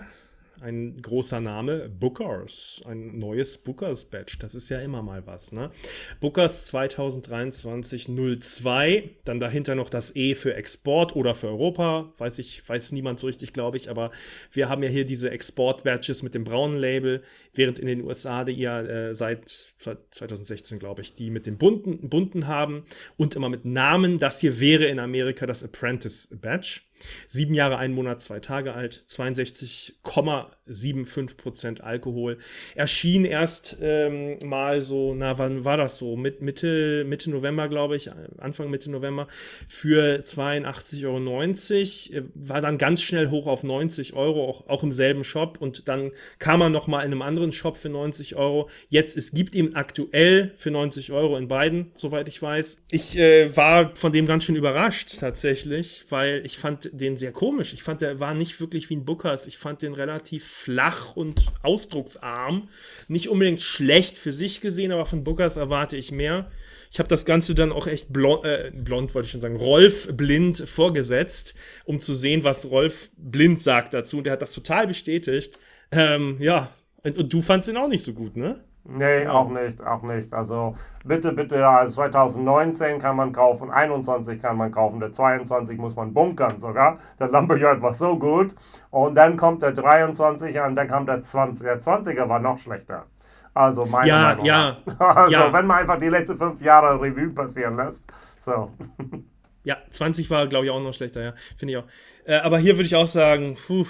ein 0.62 1.01
großer 1.01 1.39
Name, 1.39 1.89
Bookers, 1.89 2.84
ein 2.86 3.18
neues 3.20 3.58
Bookers 3.58 4.06
Badge. 4.06 4.38
Das 4.39 4.56
ist 4.56 4.70
ja 4.70 4.80
immer 4.80 5.01
mal 5.01 5.25
was, 5.25 5.51
ne? 5.51 5.72
Bookers 6.20 6.66
2023 6.68 8.10
02, 8.39 9.10
dann 9.25 9.39
dahinter 9.39 9.75
noch 9.75 9.89
das 9.89 10.16
E 10.16 10.36
für 10.36 10.56
Export 10.56 11.16
oder 11.16 11.36
für 11.36 11.48
Europa, 11.48 12.12
weiß 12.18 12.39
ich, 12.39 12.68
weiß 12.68 12.92
niemand 12.92 13.20
so 13.20 13.28
richtig, 13.28 13.54
glaube 13.54 13.78
ich, 13.78 13.89
aber 13.89 14.12
wir 14.51 14.70
haben 14.70 14.84
ja 14.84 14.89
hier 14.89 15.06
diese 15.06 15.30
Export 15.30 15.84
Badges 15.84 16.24
mit 16.24 16.36
dem 16.36 16.44
braunen 16.44 16.78
Label, 16.78 17.24
während 17.54 17.80
in 17.80 17.88
den 17.88 18.01
USA 18.01 18.44
die 18.44 18.54
ja 18.54 18.82
äh, 18.82 19.16
seit 19.16 19.48
2016, 19.50 20.80
glaube 20.80 21.01
ich, 21.01 21.13
die 21.13 21.30
mit 21.30 21.46
dem 21.46 21.58
bunten, 21.58 22.10
bunten 22.10 22.48
haben 22.48 22.84
und 23.18 23.36
immer 23.36 23.50
mit 23.50 23.66
Namen. 23.66 24.20
Das 24.20 24.39
hier 24.39 24.60
wäre 24.60 24.86
in 24.86 25.00
Amerika 25.00 25.46
das 25.46 25.63
Apprentice 25.63 26.28
Badge. 26.32 26.82
Sieben 27.27 27.53
Jahre, 27.53 27.77
ein 27.77 27.94
Monat, 27.94 28.22
zwei 28.22 28.39
Tage 28.39 28.74
alt, 28.74 29.06
62,7 29.08 30.46
0,75% 30.70 31.82
Alkohol. 31.82 32.38
Erschien 32.76 33.26
erst 33.26 33.78
ähm, 33.82 34.38
mal 34.44 34.82
so, 34.82 35.14
na, 35.14 35.38
wann 35.38 35.66
war 35.66 35.78
das 35.78 35.98
so? 35.98 36.16
Mit 36.16 36.42
Mitte, 36.42 37.04
Mitte 37.06 37.30
November, 37.30 37.68
glaube 37.68 37.96
ich, 37.96 38.10
Anfang 38.38 38.70
Mitte 38.70 38.92
November 38.92 39.28
für 39.68 40.22
82,90 40.22 41.06
Euro. 41.06 42.30
War 42.36 42.62
dann 42.62 42.78
ganz 42.78 43.02
schnell 43.02 43.30
hoch 43.30 43.48
auf 43.48 43.64
90 43.64 44.14
Euro, 44.14 44.48
auch, 44.50 44.68
auch 44.68 44.84
im 44.84 44.92
selben 44.92 45.24
Shop. 45.24 45.58
Und 45.60 45.88
dann 45.88 46.12
kam 46.40 46.62
er 46.62 46.70
nochmal 46.70 47.06
in 47.06 47.12
einem 47.12 47.22
anderen 47.22 47.52
Shop 47.52 47.78
für 47.78 47.90
90 47.90 48.36
Euro. 48.36 48.70
Jetzt, 48.90 49.18
es 49.18 49.32
gibt 49.32 49.56
ihn 49.56 49.76
aktuell 49.76 50.54
für 50.58 50.72
90 50.72 51.12
Euro 51.12 51.38
in 51.38 51.48
beiden, 51.48 51.92
soweit 51.96 52.28
ich 52.28 52.42
weiß. 52.42 52.78
Ich 52.92 53.18
äh, 53.18 53.56
war 53.56 53.96
von 53.96 54.12
dem 54.14 54.26
ganz 54.26 54.44
schön 54.44 54.56
überrascht 54.56 55.20
tatsächlich, 55.20 56.06
weil 56.10 56.42
ich 56.46 56.58
fand 56.58 56.90
den 56.94 57.18
sehr 57.18 57.32
komisch. 57.32 57.74
Ich 57.74 57.84
fand, 57.84 58.02
der 58.02 58.20
war 58.20 58.34
nicht 58.34 58.60
wirklich 58.60 58.90
wie 58.90 58.96
ein 58.96 59.06
Bookers. 59.06 59.48
Ich 59.48 59.58
fand 59.58 59.82
den 59.82 59.94
relativ 59.94 60.59
flach 60.63 61.16
und 61.16 61.46
ausdrucksarm. 61.63 62.70
Nicht 63.08 63.30
unbedingt 63.30 63.62
schlecht 63.62 64.18
für 64.18 64.32
sich 64.32 64.60
gesehen, 64.62 64.92
aber 64.92 65.06
von 65.06 65.24
Bookers 65.24 65.56
erwarte 65.56 65.96
ich 65.96 66.12
mehr. 66.12 66.48
Ich 66.92 67.00
habe 67.00 67.08
das 67.08 67.25
Ganze 67.25 67.56
dann 67.56 67.72
auch 67.72 67.88
echt 67.88 68.12
blond, 68.12 68.46
äh, 68.46 68.72
blond 68.75 69.13
wollte 69.16 69.28
ich 69.28 69.32
schon 69.32 69.42
sagen, 69.42 69.56
Rolf 69.56 70.10
blind 70.12 70.58
vorgesetzt, 70.68 71.56
um 71.86 72.01
zu 72.01 72.13
sehen, 72.13 72.44
was 72.44 72.70
Rolf 72.70 73.10
blind 73.16 73.63
sagt 73.63 73.94
dazu. 73.94 74.18
Und 74.18 74.25
der 74.25 74.34
hat 74.34 74.42
das 74.42 74.54
total 74.54 74.88
bestätigt. 74.88 75.58
Ähm, 75.92 76.38
ja, 76.42 76.74
und, 77.04 77.18
und 77.18 77.32
du 77.32 77.42
fandst 77.42 77.70
ihn 77.70 77.78
auch 77.78 77.88
nicht 77.88 78.04
so 78.04 78.13
gut, 78.13 78.36
ne? 78.36 78.63
Nee, 78.86 79.27
auch 79.27 79.50
nicht, 79.50 79.86
auch 79.86 80.01
nicht. 80.01 80.33
Also 80.33 80.75
bitte, 81.03 81.31
bitte, 81.31 81.67
also 81.67 81.95
2019 81.95 83.00
kann 83.00 83.15
man 83.15 83.33
kaufen, 83.33 83.69
21 83.69 84.41
kann 84.41 84.57
man 84.57 84.71
kaufen, 84.71 85.00
der 85.00 85.12
22 85.12 85.77
muss 85.77 85.95
man 85.95 86.13
bunkern 86.13 86.57
sogar. 86.57 87.00
Der 87.19 87.27
Lumberyard 87.27 87.81
war 87.81 87.93
so 87.93 88.17
gut. 88.17 88.55
Und 88.89 89.15
dann 89.15 89.38
kommt 89.38 89.62
der 89.62 89.75
23er 89.75 90.65
und 90.67 90.75
dann 90.75 90.88
kam 90.88 91.05
der 91.05 91.21
20. 91.21 91.63
Der 91.63 91.79
20er 91.79 92.27
war 92.29 92.39
noch 92.39 92.57
schlechter. 92.57 93.05
Also 93.53 93.86
meine 93.86 94.07
ja, 94.07 94.21
Meinung. 94.21 94.45
Ja, 94.45 94.77
also 95.00 95.33
ja. 95.33 95.53
wenn 95.53 95.67
man 95.67 95.79
einfach 95.79 96.00
die 96.00 96.09
letzten 96.09 96.38
fünf 96.38 96.62
Jahre 96.62 97.00
Revue 97.00 97.29
passieren 97.29 97.75
lässt. 97.75 98.03
So. 98.38 98.71
Ja, 99.65 99.75
20 99.91 100.29
war, 100.29 100.48
glaube 100.48 100.65
ich, 100.65 100.71
auch 100.71 100.79
noch 100.79 100.93
schlechter, 100.93 101.21
ja. 101.21 101.33
Finde 101.57 101.74
ich 101.74 101.77
auch. 101.77 101.83
Äh, 102.24 102.38
aber 102.38 102.59
hier 102.59 102.77
würde 102.77 102.86
ich 102.86 102.95
auch 102.95 103.07
sagen, 103.07 103.57
puh, 103.67 103.86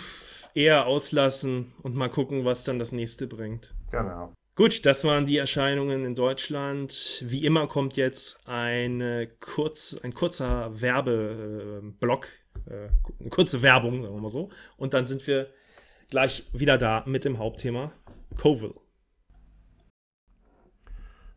eher 0.55 0.87
auslassen 0.87 1.71
und 1.83 1.95
mal 1.95 2.09
gucken, 2.09 2.43
was 2.43 2.63
dann 2.63 2.79
das 2.79 2.91
nächste 2.91 3.27
bringt. 3.27 3.73
Genau. 3.91 4.33
Gut, 4.59 4.85
das 4.85 5.05
waren 5.05 5.25
die 5.25 5.37
Erscheinungen 5.37 6.03
in 6.03 6.15
Deutschland. 6.15 7.23
Wie 7.25 7.45
immer 7.45 7.67
kommt 7.67 7.95
jetzt 7.95 8.45
eine 8.45 9.29
kurz, 9.39 9.97
ein 10.03 10.13
kurzer 10.13 10.81
Werbeblock, 10.81 12.27
äh, 12.69 12.89
eine 13.21 13.29
kurze 13.29 13.61
Werbung, 13.61 14.03
sagen 14.03 14.15
wir 14.15 14.21
mal 14.21 14.27
so. 14.27 14.49
Und 14.75 14.93
dann 14.93 15.05
sind 15.05 15.25
wir 15.27 15.47
gleich 16.09 16.49
wieder 16.51 16.77
da 16.77 17.05
mit 17.07 17.23
dem 17.23 17.37
Hauptthema 17.37 17.93
Coville. 18.35 18.75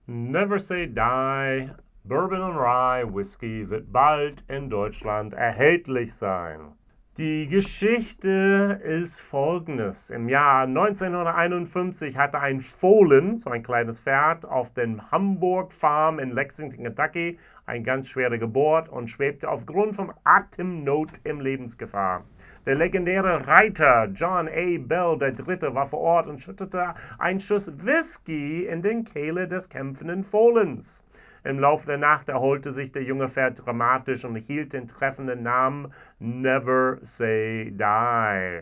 Never 0.06 0.58
Say 0.58 0.88
Die, 0.88 1.70
Bourbon 2.02 2.42
und 2.42 2.56
Rye 2.56 3.06
Whisky 3.14 3.70
wird 3.70 3.92
bald 3.92 4.42
in 4.48 4.68
Deutschland 4.68 5.32
erhältlich 5.32 6.12
sein. 6.12 6.72
Die 7.18 7.46
Geschichte 7.46 8.80
ist 8.82 9.20
folgendes. 9.20 10.08
Im 10.08 10.30
Jahr 10.30 10.62
1951 10.62 12.16
hatte 12.16 12.40
ein 12.40 12.62
Fohlen, 12.62 13.38
so 13.38 13.50
ein 13.50 13.62
kleines 13.62 14.00
Pferd, 14.00 14.46
auf 14.46 14.72
dem 14.72 15.10
Hamburg 15.10 15.74
Farm 15.74 16.18
in 16.18 16.30
Lexington, 16.30 16.84
Kentucky, 16.84 17.38
eine 17.66 17.84
ganz 17.84 18.08
schwere 18.08 18.38
Geburt 18.38 18.88
und 18.88 19.08
schwebte 19.08 19.50
aufgrund 19.50 19.94
von 19.94 20.14
Atemnot 20.24 21.10
im 21.24 21.42
Lebensgefahr. 21.42 22.24
Der 22.64 22.76
legendäre 22.76 23.46
Reiter 23.46 24.08
John 24.14 24.48
A. 24.48 24.78
Bell 24.78 25.18
III. 25.20 25.74
war 25.74 25.88
vor 25.88 26.00
Ort 26.00 26.28
und 26.28 26.40
schüttete 26.40 26.94
einen 27.18 27.40
Schuss 27.40 27.70
Whisky 27.84 28.64
in 28.64 28.80
den 28.80 29.04
Kehle 29.04 29.48
des 29.48 29.68
kämpfenden 29.68 30.24
Fohlens. 30.24 31.04
Im 31.44 31.58
Laufe 31.58 31.86
der 31.86 31.98
Nacht 31.98 32.28
erholte 32.28 32.72
sich 32.72 32.92
der 32.92 33.02
junge 33.02 33.28
Pferd 33.28 33.66
dramatisch 33.66 34.24
und 34.24 34.36
hielt 34.36 34.72
den 34.72 34.86
treffenden 34.86 35.42
Namen 35.42 35.92
Never 36.20 36.98
Say 37.02 37.72
Die. 37.72 38.60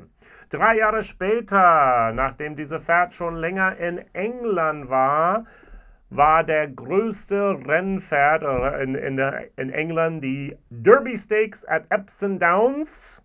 Drei 0.48 0.76
Jahre 0.78 1.02
später, 1.02 2.12
nachdem 2.12 2.56
dieses 2.56 2.82
Pferd 2.82 3.12
schon 3.14 3.36
länger 3.36 3.76
in 3.76 3.98
England 4.14 4.88
war, 4.88 5.44
war 6.08 6.42
der 6.42 6.68
größte 6.68 7.58
Rennpferd 7.66 8.42
in, 8.82 8.94
in, 8.94 9.18
in 9.56 9.70
England 9.70 10.24
die 10.24 10.56
Derby 10.70 11.16
Stakes 11.16 11.64
at 11.68 11.84
Epsom 11.90 12.38
Downs 12.38 13.22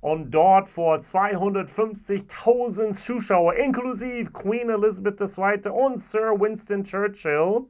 und 0.00 0.30
dort 0.30 0.68
vor 0.70 0.96
250.000 0.96 2.94
Zuschauer, 2.94 3.54
inklusive 3.54 4.32
Queen 4.32 4.70
Elizabeth 4.70 5.20
II. 5.20 5.70
und 5.70 6.00
Sir 6.00 6.40
Winston 6.40 6.82
Churchill, 6.84 7.66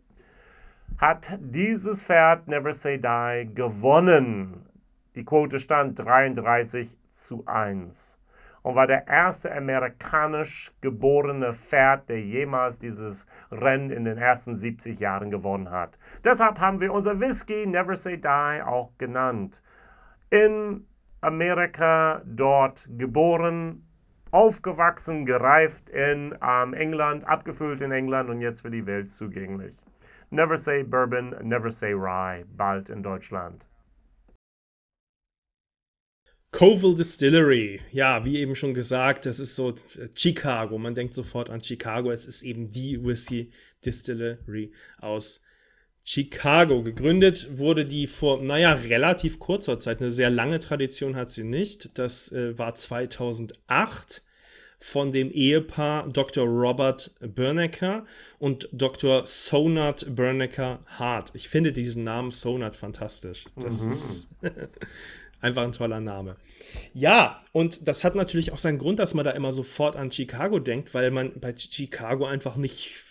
hat 0.99 1.27
dieses 1.41 2.03
Pferd 2.03 2.49
Never 2.49 2.73
Say 2.73 2.99
Die 2.99 3.55
gewonnen. 3.55 4.67
Die 5.15 5.25
Quote 5.25 5.59
stand 5.59 5.99
33 5.99 6.89
zu 7.15 7.43
1 7.47 8.19
und 8.63 8.75
war 8.75 8.87
der 8.87 9.07
erste 9.07 9.55
amerikanisch 9.55 10.73
geborene 10.81 11.55
Pferd, 11.55 12.09
der 12.09 12.21
jemals 12.21 12.79
dieses 12.79 13.27
Rennen 13.51 13.91
in 13.91 14.05
den 14.05 14.19
ersten 14.19 14.55
70 14.55 15.01
Jahren 15.01 15.31
gewonnen 15.31 15.71
hat. 15.71 15.99
Deshalb 16.25 16.59
haben 16.59 16.81
wir 16.81 16.93
unser 16.93 17.19
Whisky 17.21 17.67
Never 17.67 17.97
Say 17.97 18.19
Die 18.19 18.63
auch 18.63 18.91
genannt. 18.99 19.63
In 20.31 20.87
Amerika 21.23 22.23
dort 22.25 22.87
geboren, 22.99 23.85
aufgewachsen, 24.31 25.27
gereift 25.27 25.89
in 25.91 26.35
ähm, 26.43 26.75
England, 26.75 27.27
abgefüllt 27.27 27.81
in 27.81 27.93
England 27.93 28.31
und 28.31 28.41
jetzt 28.41 28.61
für 28.61 28.71
die 28.71 28.87
Welt 28.87 29.11
zugänglich. 29.11 29.75
Never 30.31 30.59
Say 30.59 30.83
Bourbon, 30.83 31.35
Never 31.43 31.73
Say 31.73 31.93
Rye, 31.93 32.45
bald 32.57 32.89
in 32.89 33.03
Deutschland. 33.03 33.65
Coville 36.53 36.97
Distillery, 36.97 37.81
ja, 37.93 38.25
wie 38.25 38.39
eben 38.39 38.57
schon 38.57 38.75
gesagt, 38.75 39.25
das 39.25 39.39
ist 39.39 39.55
so 39.55 39.71
äh, 39.71 40.09
Chicago. 40.15 40.79
Man 40.79 40.95
denkt 40.95 41.15
sofort 41.15 41.49
an 41.49 41.63
Chicago. 41.63 42.11
Es 42.11 42.27
ist 42.27 42.43
eben 42.43 42.67
die 42.67 43.03
Whisky 43.03 43.51
Distillery 43.85 44.73
aus 44.99 45.43
Chicago. 46.03 46.83
Gegründet 46.83 47.49
wurde 47.59 47.85
die 47.85 48.09
vor, 48.09 48.43
naja, 48.43 48.73
relativ 48.73 49.39
kurzer 49.39 49.79
Zeit. 49.79 50.01
Eine 50.01 50.11
sehr 50.11 50.31
lange 50.31 50.59
Tradition 50.59 51.15
hat 51.15 51.31
sie 51.31 51.45
nicht. 51.45 51.97
Das 51.99 52.33
äh, 52.33 52.59
war 52.59 52.75
2008 52.75 54.23
von 54.81 55.13
dem 55.13 55.31
Ehepaar 55.31 56.09
Dr. 56.09 56.47
Robert 56.47 57.13
Bernecker 57.21 58.07
und 58.39 58.69
Dr. 58.73 59.27
Sonat 59.27 60.07
Bernecker 60.09 60.81
Hart. 60.87 61.31
Ich 61.35 61.49
finde 61.49 61.73
diesen 61.73 62.03
Namen 62.03 62.31
Sonat 62.31 62.75
fantastisch. 62.75 63.45
Das 63.57 63.83
mhm. 63.83 63.91
ist 63.91 64.29
einfach 65.41 65.63
ein 65.63 65.73
toller 65.73 66.01
Name. 66.01 66.37
Ja, 66.95 67.45
und 67.53 67.87
das 67.87 68.05
hat 68.05 68.15
natürlich 68.15 68.53
auch 68.53 68.59
seinen 68.59 68.79
Grund, 68.79 68.99
dass 68.99 69.15
man 69.15 69.25
da 69.25 69.33
immer 69.33 69.53
sofort 69.53 69.97
an 69.97 70.11
Chicago 70.11 70.59
denkt, 70.59 70.95
weil 70.95 71.11
man 71.11 71.39
bei 71.39 71.55
Chicago 71.57 72.25
einfach 72.25 72.57
nicht 72.57 73.05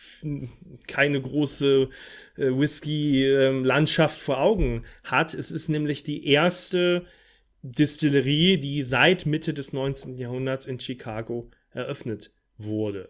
keine 0.87 1.21
große 1.21 1.89
äh, 2.37 2.41
Whisky-Landschaft 2.47 4.19
vor 4.19 4.41
Augen 4.41 4.83
hat. 5.03 5.33
Es 5.33 5.51
ist 5.51 5.69
nämlich 5.69 6.03
die 6.03 6.27
erste 6.27 7.05
Distillerie, 7.61 8.57
die 8.57 8.83
seit 8.83 9.25
Mitte 9.25 9.53
des 9.53 9.71
19. 9.71 10.17
Jahrhunderts 10.17 10.65
in 10.65 10.79
Chicago 10.79 11.49
eröffnet 11.79 12.31
wurde. 12.57 13.09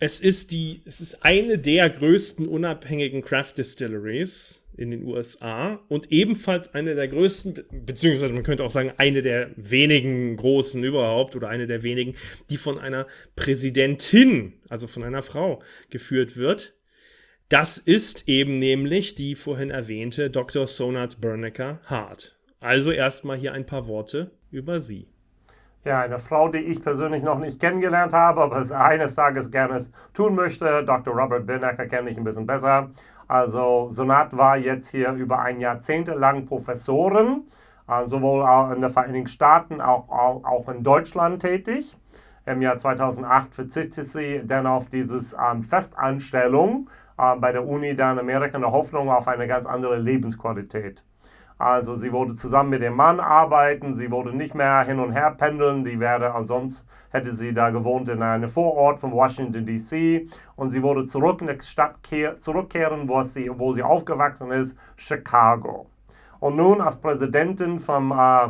Es 0.00 0.20
ist 0.20 0.50
die, 0.50 0.82
es 0.84 1.00
ist 1.00 1.24
eine 1.24 1.58
der 1.58 1.88
größten 1.88 2.48
unabhängigen 2.48 3.22
Craft 3.22 3.54
Distilleries 3.56 4.64
in 4.76 4.90
den 4.90 5.04
USA 5.04 5.80
und 5.88 6.10
ebenfalls 6.10 6.74
eine 6.74 6.96
der 6.96 7.06
größten, 7.06 7.64
beziehungsweise 7.86 8.32
man 8.32 8.42
könnte 8.42 8.64
auch 8.64 8.72
sagen, 8.72 8.92
eine 8.96 9.22
der 9.22 9.50
wenigen 9.56 10.36
großen 10.36 10.82
überhaupt 10.82 11.36
oder 11.36 11.48
eine 11.48 11.66
der 11.66 11.84
wenigen, 11.84 12.16
die 12.50 12.56
von 12.56 12.78
einer 12.78 13.06
Präsidentin, 13.36 14.54
also 14.68 14.88
von 14.88 15.04
einer 15.04 15.22
Frau, 15.22 15.62
geführt 15.90 16.36
wird. 16.36 16.74
Das 17.48 17.78
ist 17.78 18.28
eben 18.28 18.58
nämlich 18.58 19.14
die 19.14 19.36
vorhin 19.36 19.70
erwähnte 19.70 20.28
Dr. 20.28 20.66
Sonat 20.66 21.20
Bernecker 21.20 21.80
Hart. 21.84 22.36
Also 22.58 22.90
erstmal 22.90 23.36
hier 23.36 23.52
ein 23.52 23.66
paar 23.66 23.86
Worte 23.86 24.32
über 24.50 24.80
sie. 24.80 25.06
Ja, 25.84 26.00
eine 26.00 26.18
Frau, 26.18 26.48
die 26.48 26.60
ich 26.60 26.82
persönlich 26.82 27.22
noch 27.22 27.38
nicht 27.38 27.60
kennengelernt 27.60 28.14
habe, 28.14 28.40
aber 28.40 28.56
es 28.56 28.72
eines 28.72 29.14
Tages 29.14 29.50
gerne 29.50 29.84
tun 30.14 30.34
möchte. 30.34 30.82
Dr. 30.82 31.14
Robert 31.14 31.46
Birnecker 31.46 31.84
kenne 31.86 32.08
ich 32.08 32.16
ein 32.16 32.24
bisschen 32.24 32.46
besser. 32.46 32.88
Also 33.28 33.90
Sonat 33.90 34.34
war 34.34 34.56
jetzt 34.56 34.88
hier 34.88 35.12
über 35.12 35.40
ein 35.40 35.60
Jahrzehnt 35.60 36.08
lang 36.08 36.46
Professorin, 36.46 37.42
äh, 37.86 38.06
sowohl 38.06 38.46
in 38.74 38.80
den 38.80 38.90
Vereinigten 38.90 39.28
Staaten 39.28 39.82
als 39.82 40.08
auch, 40.08 40.44
auch, 40.44 40.68
in 40.70 40.82
Deutschland 40.82 41.42
tätig. 41.42 41.94
Im 42.46 42.62
Jahr 42.62 42.78
2008 42.78 43.54
verzichtet 43.54 44.08
sie 44.08 44.40
dann 44.42 44.66
auf 44.66 44.88
diese 44.88 45.18
ähm, 45.36 45.64
Festanstellung 45.64 46.88
äh, 47.18 47.36
bei 47.36 47.52
der 47.52 47.66
Uni 47.66 47.94
da 47.94 48.10
in 48.12 48.18
Amerika 48.18 48.56
in 48.56 48.62
der 48.62 48.72
Hoffnung 48.72 49.10
auf 49.10 49.28
eine 49.28 49.46
ganz 49.46 49.66
andere 49.66 49.98
Lebensqualität. 49.98 51.04
Also 51.58 51.96
sie 51.96 52.12
wurde 52.12 52.34
zusammen 52.34 52.70
mit 52.70 52.82
dem 52.82 52.94
Mann 52.94 53.20
arbeiten, 53.20 53.96
sie 53.96 54.10
wurde 54.10 54.36
nicht 54.36 54.54
mehr 54.54 54.82
hin 54.82 54.98
und 54.98 55.12
her 55.12 55.34
pendeln, 55.36 55.84
die 55.84 56.00
wäre 56.00 56.34
ansonsten 56.34 56.86
hätte 57.14 57.32
sie 57.32 57.54
da 57.54 57.70
gewohnt 57.70 58.08
in 58.08 58.22
einem 58.22 58.50
Vorort 58.50 58.98
von 58.98 59.12
Washington 59.12 59.64
DC 59.64 60.28
und 60.56 60.68
sie 60.68 60.82
wurde 60.82 61.06
zurück 61.06 61.40
in 61.40 61.46
die 61.46 61.64
Stadt 61.64 61.94
zurückkehren, 62.40 63.08
wo 63.08 63.22
sie, 63.22 63.48
wo 63.56 63.72
sie 63.72 63.84
aufgewachsen 63.84 64.50
ist, 64.50 64.76
Chicago. 64.96 65.86
Und 66.40 66.56
nun 66.56 66.80
als 66.80 66.96
Präsidentin 66.96 67.78
von 67.78 68.10
äh, 68.10 68.48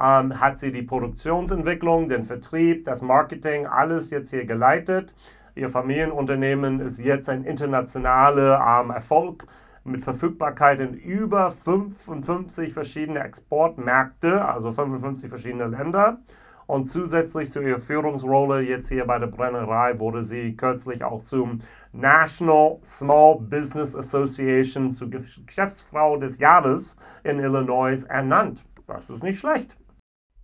ähm, 0.00 0.40
hat 0.40 0.58
sie 0.58 0.70
die 0.70 0.82
Produktionsentwicklung, 0.82 2.08
den 2.08 2.24
Vertrieb, 2.24 2.84
das 2.84 3.02
Marketing, 3.02 3.66
alles 3.66 4.10
jetzt 4.10 4.30
hier 4.30 4.46
geleitet. 4.46 5.12
Ihr 5.56 5.68
Familienunternehmen 5.68 6.80
ist 6.80 6.98
jetzt 6.98 7.28
ein 7.28 7.44
internationaler 7.44 8.82
ähm, 8.82 8.90
Erfolg 8.90 9.46
mit 9.84 10.04
Verfügbarkeit 10.04 10.80
in 10.80 10.94
über 10.94 11.50
55 11.50 12.72
verschiedene 12.72 13.20
Exportmärkte, 13.20 14.44
also 14.44 14.72
55 14.72 15.28
verschiedene 15.28 15.66
Länder. 15.66 16.18
Und 16.66 16.86
zusätzlich 16.90 17.52
zu 17.52 17.60
ihrer 17.60 17.80
Führungsrolle 17.80 18.62
jetzt 18.62 18.88
hier 18.88 19.04
bei 19.04 19.18
der 19.18 19.26
Brennerei 19.26 19.98
wurde 19.98 20.24
sie 20.24 20.56
kürzlich 20.56 21.04
auch 21.04 21.22
zum 21.22 21.60
National 21.92 22.78
Small 22.84 23.38
Business 23.40 23.94
Association 23.94 24.94
zur 24.94 25.10
Geschäftsfrau 25.10 26.16
des 26.16 26.38
Jahres 26.38 26.96
in 27.22 27.38
Illinois 27.38 28.04
ernannt. 28.04 28.64
Das 28.86 29.10
ist 29.10 29.22
nicht 29.22 29.40
schlecht. 29.40 29.76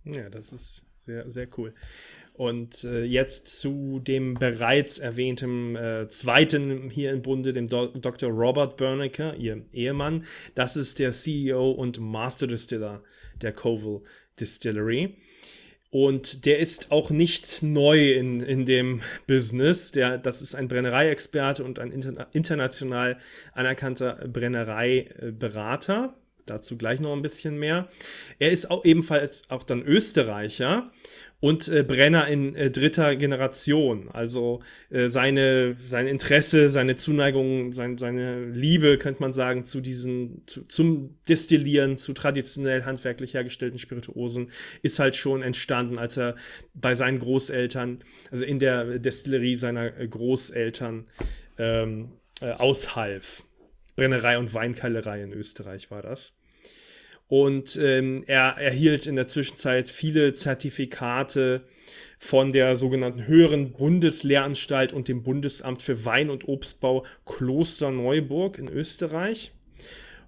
Ja, 0.03 0.29
das 0.29 0.51
ist 0.51 0.85
sehr, 0.99 1.29
sehr 1.29 1.47
cool. 1.57 1.73
Und 2.33 2.83
äh, 2.85 3.03
jetzt 3.03 3.59
zu 3.59 3.99
dem 3.99 4.33
bereits 4.33 4.97
erwähnten 4.97 5.75
äh, 5.75 6.07
zweiten 6.09 6.89
hier 6.89 7.11
im 7.11 7.21
Bunde, 7.21 7.53
dem 7.53 7.67
Do 7.67 7.87
Dr. 7.87 8.31
Robert 8.31 8.77
Bernecker, 8.77 9.35
ihr 9.35 9.63
Ehemann. 9.73 10.25
Das 10.55 10.75
ist 10.75 10.99
der 10.99 11.11
CEO 11.11 11.71
und 11.71 11.99
Master 11.99 12.47
Distiller 12.47 13.03
der 13.41 13.51
Coville 13.51 14.01
Distillery. 14.39 15.15
Und 15.91 16.45
der 16.45 16.59
ist 16.59 16.89
auch 16.89 17.09
nicht 17.09 17.61
neu 17.63 18.13
in, 18.13 18.39
in 18.39 18.65
dem 18.65 19.01
Business. 19.27 19.91
Der, 19.91 20.17
das 20.17 20.41
ist 20.41 20.55
ein 20.55 20.69
Brennereiexperte 20.69 21.65
und 21.65 21.79
ein 21.79 21.91
interna 21.91 22.27
international 22.31 23.17
anerkannter 23.53 24.13
Brennereiberater. 24.31 26.15
Dazu 26.45 26.77
gleich 26.77 27.01
noch 27.01 27.13
ein 27.13 27.21
bisschen 27.21 27.59
mehr. 27.59 27.89
Er 28.39 28.51
ist 28.51 28.71
auch 28.71 28.85
ebenfalls 28.85 29.43
auch 29.49 29.63
dann 29.63 29.83
Österreicher 29.83 30.91
und 31.41 31.67
äh, 31.67 31.83
Brenner 31.83 32.27
in 32.27 32.55
äh, 32.55 32.71
dritter 32.71 33.15
Generation. 33.17 34.09
Also 34.09 34.61
äh, 34.89 35.09
seine, 35.09 35.75
sein 35.87 36.07
Interesse, 36.07 36.69
seine 36.69 36.95
Zuneigung, 36.95 37.73
sein, 37.73 37.97
seine 37.97 38.45
Liebe, 38.45 38.97
könnte 38.97 39.21
man 39.21 39.33
sagen, 39.33 39.65
zu 39.65 39.81
diesen, 39.81 40.43
zu, 40.45 40.65
zum 40.67 41.17
Destillieren, 41.27 41.97
zu 41.97 42.13
traditionell 42.13 42.83
handwerklich 42.85 43.33
hergestellten 43.33 43.79
Spirituosen, 43.79 44.51
ist 44.83 44.99
halt 44.99 45.15
schon 45.15 45.41
entstanden, 45.41 45.97
als 45.97 46.15
er 46.15 46.35
bei 46.75 46.95
seinen 46.95 47.19
Großeltern, 47.19 47.99
also 48.29 48.45
in 48.45 48.59
der 48.59 48.99
Destillerie 48.99 49.55
seiner 49.55 49.89
Großeltern 49.89 51.07
ähm, 51.57 52.11
äh, 52.39 52.51
aushalf. 52.51 53.43
Brennerei 53.95 54.37
und 54.37 54.53
Weinkellerei 54.53 55.23
in 55.23 55.33
Österreich 55.33 55.89
war 55.89 56.03
das. 56.03 56.35
Und 57.31 57.77
ähm, 57.77 58.25
er 58.27 58.57
erhielt 58.57 59.05
in 59.05 59.15
der 59.15 59.25
Zwischenzeit 59.25 59.87
viele 59.87 60.33
Zertifikate 60.33 61.61
von 62.19 62.51
der 62.51 62.75
sogenannten 62.75 63.25
Höheren 63.25 63.71
Bundeslehranstalt 63.71 64.91
und 64.91 65.07
dem 65.07 65.23
Bundesamt 65.23 65.81
für 65.81 66.03
Wein- 66.03 66.29
und 66.29 66.49
Obstbau 66.49 67.05
Klosterneuburg 67.25 68.57
in 68.57 68.67
Österreich. 68.67 69.53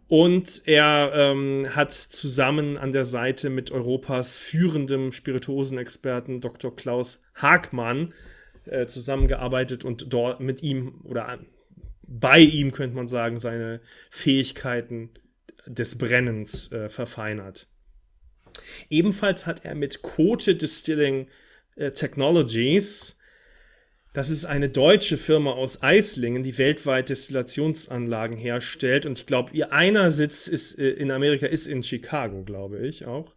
Und 0.07 0.61
er 0.63 1.11
ähm, 1.13 1.67
hat 1.75 1.91
zusammen 1.91 2.77
an 2.77 2.93
der 2.93 3.03
Seite 3.03 3.49
mit 3.49 3.69
Europas 3.71 4.39
führendem 4.39 5.11
Spirituosenexperten 5.11 6.39
Dr. 6.39 6.73
Klaus 6.73 7.21
Hagmann 7.35 8.13
äh, 8.63 8.85
zusammengearbeitet 8.85 9.83
und 9.83 10.13
dort 10.13 10.39
mit 10.39 10.63
ihm 10.63 11.01
oder 11.03 11.37
bei 12.07 12.39
ihm, 12.39 12.71
könnte 12.71 12.95
man 12.95 13.09
sagen, 13.09 13.41
seine 13.41 13.81
Fähigkeiten 14.09 15.09
des 15.65 15.97
Brennens 15.97 16.71
äh, 16.71 16.89
verfeinert. 16.89 17.67
Ebenfalls 18.89 19.45
hat 19.45 19.65
er 19.65 19.76
mit 19.76 20.02
Cote 20.02 20.56
Distilling 20.56 21.28
äh, 21.76 21.91
Technologies, 21.91 23.17
das 24.13 24.30
ist 24.30 24.45
eine 24.45 24.69
deutsche 24.69 25.17
Firma 25.17 25.52
aus 25.52 25.82
Eislingen, 25.82 26.43
die 26.43 26.60
weltweit 26.60 27.10
Destillationsanlagen 27.10 28.38
herstellt. 28.38 29.08
Und 29.08 29.17
ich 29.17 29.26
glaube, 29.26 29.52
ihr 29.54 29.73
einer 29.73 30.12
Sitz 30.12 30.47
ist, 30.47 30.78
äh, 30.78 30.91
in 30.91 31.10
Amerika 31.10 31.47
ist 31.47 31.65
in 31.65 31.82
Chicago, 31.82 32.43
glaube 32.43 32.86
ich 32.86 33.08
auch. 33.08 33.34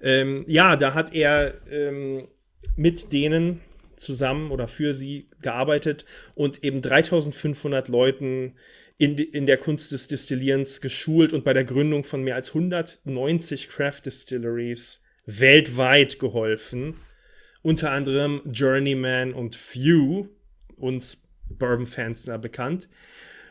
Ähm, 0.00 0.44
ja, 0.48 0.76
da 0.76 0.94
hat 0.94 1.14
er 1.14 1.60
ähm, 1.70 2.26
mit 2.74 3.12
denen 3.12 3.60
zusammen 4.04 4.50
oder 4.50 4.68
für 4.68 4.94
sie 4.94 5.28
gearbeitet 5.42 6.04
und 6.34 6.62
eben 6.62 6.82
3500 6.82 7.88
Leuten 7.88 8.54
in, 8.98 9.18
in 9.18 9.46
der 9.46 9.56
Kunst 9.56 9.92
des 9.92 10.06
Destillierens 10.06 10.80
geschult 10.80 11.32
und 11.32 11.44
bei 11.44 11.52
der 11.52 11.64
Gründung 11.64 12.04
von 12.04 12.22
mehr 12.22 12.36
als 12.36 12.50
190 12.50 13.68
Craft 13.68 14.02
Distilleries 14.06 15.02
weltweit 15.26 16.18
geholfen. 16.18 16.94
Unter 17.62 17.90
anderem 17.90 18.42
Journeyman 18.44 19.32
und 19.32 19.56
Few, 19.56 20.28
uns 20.76 21.22
Bourbon-Fans 21.48 22.26
bekannt. 22.40 22.88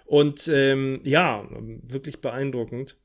Und 0.06 0.48
ähm, 0.48 1.02
ja, 1.04 1.48
wirklich 1.82 2.22
beeindruckend. 2.22 2.96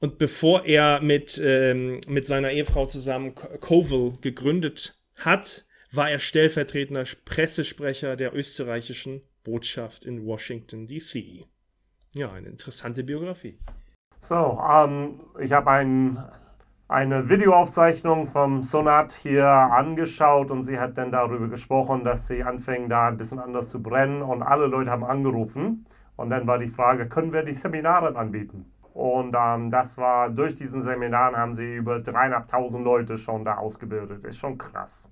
Und 0.00 0.18
bevor 0.18 0.64
er 0.64 1.00
mit, 1.00 1.40
ähm, 1.42 2.00
mit 2.08 2.26
seiner 2.26 2.50
Ehefrau 2.50 2.86
zusammen 2.86 3.34
Coville 3.34 4.12
gegründet 4.20 4.98
hat, 5.14 5.64
war 5.96 6.10
er 6.10 6.18
stellvertretender 6.18 7.04
Pressesprecher 7.24 8.16
der 8.16 8.34
österreichischen 8.34 9.22
Botschaft 9.44 10.04
in 10.04 10.26
Washington, 10.26 10.86
D.C. 10.86 11.44
Ja, 12.14 12.32
eine 12.32 12.48
interessante 12.48 13.04
Biografie. 13.04 13.58
So, 14.20 14.58
ähm, 14.68 15.20
ich 15.38 15.52
habe 15.52 15.70
ein, 15.70 16.18
eine 16.88 17.28
Videoaufzeichnung 17.28 18.28
vom 18.28 18.62
Sonat 18.62 19.12
hier 19.12 19.46
angeschaut 19.46 20.50
und 20.50 20.64
sie 20.64 20.78
hat 20.78 20.96
dann 20.96 21.12
darüber 21.12 21.48
gesprochen, 21.48 22.04
dass 22.04 22.26
sie 22.26 22.42
anfängt, 22.42 22.90
da 22.90 23.08
ein 23.08 23.18
bisschen 23.18 23.38
anders 23.38 23.70
zu 23.70 23.82
brennen 23.82 24.22
und 24.22 24.42
alle 24.42 24.66
Leute 24.66 24.90
haben 24.90 25.04
angerufen. 25.04 25.86
Und 26.16 26.30
dann 26.30 26.46
war 26.46 26.58
die 26.58 26.70
Frage, 26.70 27.08
können 27.08 27.32
wir 27.32 27.42
die 27.42 27.54
Seminare 27.54 28.16
anbieten? 28.16 28.72
Und 28.94 29.34
ähm, 29.36 29.70
das 29.70 29.98
war, 29.98 30.30
durch 30.30 30.54
diesen 30.54 30.82
Seminaren 30.82 31.36
haben 31.36 31.56
sie 31.56 31.74
über 31.74 31.98
dreieinhalbtausend 31.98 32.84
Leute 32.84 33.18
schon 33.18 33.44
da 33.44 33.56
ausgebildet. 33.56 34.24
Ist 34.24 34.38
schon 34.38 34.56
krass. 34.56 35.10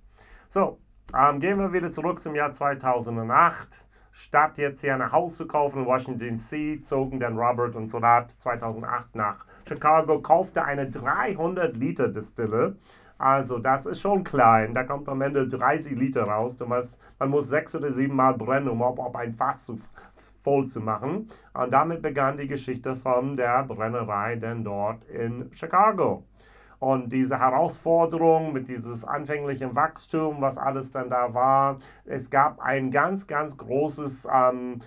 So, 0.52 0.78
ähm, 1.18 1.40
gehen 1.40 1.58
wir 1.58 1.72
wieder 1.72 1.90
zurück 1.90 2.20
zum 2.20 2.34
Jahr 2.34 2.52
2008. 2.52 3.86
Statt 4.10 4.58
jetzt 4.58 4.82
hier 4.82 4.92
ein 4.92 5.10
Haus 5.10 5.36
zu 5.36 5.46
kaufen 5.46 5.78
in 5.78 5.86
Washington 5.86 6.36
DC, 6.36 6.84
zogen 6.84 7.20
dann 7.20 7.38
Robert 7.38 7.74
und 7.74 7.88
Sonat 7.88 8.32
2008 8.32 9.16
nach 9.16 9.46
Chicago, 9.66 10.20
kaufte 10.20 10.62
eine 10.62 10.90
300 10.90 11.74
Liter 11.74 12.08
Distille. 12.08 12.76
Also 13.16 13.60
das 13.60 13.86
ist 13.86 14.02
schon 14.02 14.24
klein, 14.24 14.74
da 14.74 14.84
kommt 14.84 15.08
am 15.08 15.22
Ende 15.22 15.48
30 15.48 15.96
Liter 15.96 16.24
raus. 16.24 16.58
Musst, 16.60 17.00
man 17.18 17.30
muss 17.30 17.48
sechs 17.48 17.74
oder 17.74 17.90
sieben 17.90 18.16
Mal 18.16 18.34
brennen, 18.34 18.68
um 18.68 18.82
ob 18.82 19.16
ein 19.16 19.32
Fass 19.32 19.64
zu, 19.64 19.80
voll 20.44 20.66
zu 20.66 20.82
machen. 20.82 21.30
Und 21.54 21.72
damit 21.72 22.02
begann 22.02 22.36
die 22.36 22.46
Geschichte 22.46 22.94
von 22.94 23.38
der 23.38 23.62
Brennerei 23.64 24.36
denn 24.36 24.64
dort 24.64 25.02
in 25.04 25.50
Chicago. 25.54 26.24
Und 26.82 27.12
diese 27.12 27.38
Herausforderung 27.38 28.52
mit 28.52 28.66
dieses 28.66 29.04
anfänglichen 29.04 29.76
Wachstum, 29.76 30.40
was 30.40 30.58
alles 30.58 30.90
dann 30.90 31.10
da 31.10 31.32
war, 31.32 31.78
es 32.06 32.28
gab 32.28 32.58
ein 32.58 32.90
ganz, 32.90 33.28
ganz 33.28 33.56
großes, 33.56 34.26
ähm, 34.34 34.80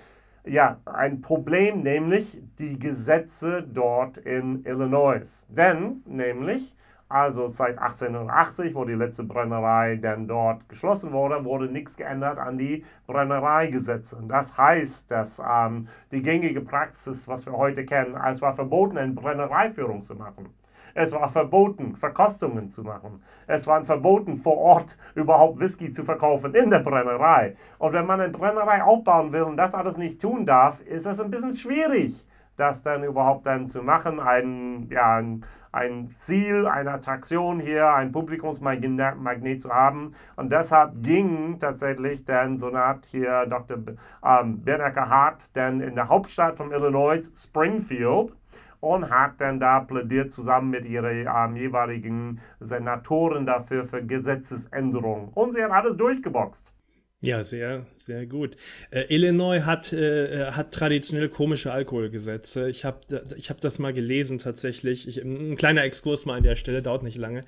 ja, 0.44 0.78
ein 0.84 1.22
Problem, 1.22 1.84
nämlich 1.84 2.38
die 2.60 2.78
Gesetze 2.78 3.64
dort 3.64 4.18
in 4.18 4.66
Illinois. 4.66 5.48
Denn, 5.48 6.04
nämlich, 6.06 6.76
also 7.08 7.48
seit 7.48 7.78
1880, 7.80 8.76
wo 8.76 8.84
die 8.84 8.92
letzte 8.92 9.24
Brennerei 9.24 9.96
dann 9.96 10.28
dort 10.28 10.68
geschlossen 10.68 11.14
wurde, 11.14 11.46
wurde 11.46 11.68
nichts 11.68 11.96
geändert 11.96 12.40
an 12.40 12.58
die 12.58 12.84
Brennereigesetze. 13.08 14.22
Das 14.28 14.58
heißt, 14.58 15.10
dass 15.10 15.40
ähm, 15.40 15.88
die 16.12 16.22
gängige 16.22 16.60
Praxis, 16.60 17.26
was 17.30 17.46
wir 17.46 17.54
heute 17.54 17.86
kennen, 17.86 18.18
es 18.30 18.42
war 18.42 18.54
verboten, 18.54 18.98
eine 18.98 19.14
Brennereiführung 19.14 20.04
zu 20.04 20.16
machen. 20.16 20.50
Es 20.98 21.12
war 21.12 21.28
verboten, 21.28 21.98
Verkostungen 21.98 22.70
zu 22.70 22.82
machen. 22.82 23.22
Es 23.48 23.68
war 23.68 23.84
verboten, 23.84 24.38
vor 24.38 24.58
Ort 24.58 24.98
überhaupt 25.14 25.60
Whisky 25.60 25.92
zu 25.92 26.06
verkaufen 26.06 26.56
in 26.56 26.70
der 26.70 26.80
Brennerei. 26.80 27.58
Und 27.80 27.92
wenn 27.92 28.06
man 28.06 28.22
eine 28.22 28.32
Brennerei 28.32 28.82
aufbauen 28.82 29.34
will 29.34 29.42
und 29.42 29.58
das 29.58 29.76
alles 29.76 29.98
nicht 29.98 30.22
tun 30.22 30.46
darf, 30.46 30.80
ist 30.86 31.06
es 31.06 31.20
ein 31.20 31.30
bisschen 31.30 31.54
schwierig, 31.54 32.26
das 32.56 32.82
dann 32.82 33.04
überhaupt 33.04 33.46
dann 33.46 33.68
zu 33.68 33.84
machen. 33.84 34.22
Ein, 34.22 34.88
ja, 34.90 35.18
ein, 35.18 35.44
ein 35.74 36.12
Ziel, 36.12 36.66
eine 36.66 36.92
Attraktion 36.92 37.60
hier, 37.60 37.94
ein 37.94 38.14
Publikumsmagnet 38.14 39.62
zu 39.62 39.72
haben. 39.72 40.16
Und 40.38 40.50
deshalb 40.50 41.04
ging 41.04 41.60
tatsächlich 41.60 42.24
dann 42.24 42.58
so 42.58 42.70
eine 42.70 42.82
Art 42.82 43.06
hier 43.08 43.46
Dr. 43.48 43.80
Ähm, 44.26 44.64
Bernacker 44.64 45.10
Hart 45.10 45.50
dann 45.58 45.82
in 45.82 45.96
der 45.96 46.08
Hauptstadt 46.08 46.56
von 46.56 46.72
Illinois, 46.72 47.30
Springfield, 47.36 48.32
und 48.80 49.10
hat 49.10 49.40
dann 49.40 49.60
da 49.60 49.80
plädiert 49.80 50.32
zusammen 50.32 50.70
mit 50.70 50.86
ihren 50.86 51.28
ähm, 51.28 51.56
jeweiligen 51.56 52.40
Senatoren 52.60 53.46
dafür 53.46 53.86
für 53.86 54.04
Gesetzesänderungen. 54.04 55.30
Und 55.34 55.54
sie 55.54 55.64
hat 55.64 55.72
alles 55.72 55.98
durchgeboxt. 55.98 56.76
Ja, 57.22 57.44
sehr, 57.44 57.88
sehr 57.96 58.28
gut. 58.28 58.56
Äh, 58.92 59.06
Illinois 59.14 59.62
hat, 59.62 59.92
äh, 59.94 60.52
hat 60.52 60.72
traditionell 60.72 61.30
komische 61.30 61.72
Alkoholgesetze. 61.72 62.70
Ich 62.70 62.86
habe 62.86 63.00
ich 63.36 63.50
hab 63.50 63.60
das 63.62 63.80
mal 63.80 63.94
gelesen 63.94 64.38
tatsächlich. 64.38 65.08
Ich, 65.08 65.24
ein 65.24 65.56
kleiner 65.56 65.84
Exkurs 65.84 66.26
mal 66.26 66.36
an 66.36 66.44
der 66.44 66.56
Stelle, 66.56 66.84
dauert 66.84 67.02
nicht 67.02 67.18
lange. 67.18 67.44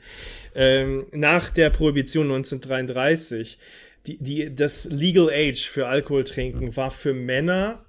Ähm, 0.56 1.06
nach 1.12 1.52
der 1.52 1.70
Prohibition 1.70 2.26
1933, 2.26 3.60
die, 4.08 4.18
die, 4.18 4.56
das 4.56 4.86
Legal 4.86 5.30
Age 5.30 5.70
für 5.70 5.88
Alkoholtrinken 5.88 6.76
war 6.76 6.90
für 6.90 7.13
Männer 7.13 7.82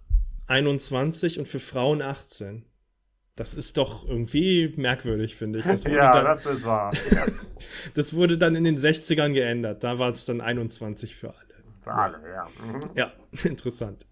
21 0.48 1.38
und 1.38 1.46
für 1.46 1.60
Frauen 1.60 2.02
18. 2.02 2.64
Das 3.38 3.54
ist 3.54 3.76
doch 3.76 4.04
irgendwie 4.04 4.74
merkwürdig, 4.76 5.36
finde 5.36 5.60
ich. 5.60 5.64
Das 5.64 5.84
ja, 5.84 6.10
dann, 6.10 6.24
das 6.24 6.44
ist 6.44 6.64
wahr. 6.64 6.92
das 7.94 8.12
wurde 8.12 8.36
dann 8.36 8.56
in 8.56 8.64
den 8.64 8.76
60ern 8.76 9.32
geändert. 9.32 9.84
Da 9.84 10.00
war 10.00 10.10
es 10.10 10.24
dann 10.24 10.40
21 10.40 11.14
für 11.14 11.28
alle. 11.28 11.54
Für 11.84 11.92
alle, 11.92 12.18
ja. 12.28 12.48
Mhm. 12.66 12.90
Ja, 12.96 13.12
interessant. 13.44 14.07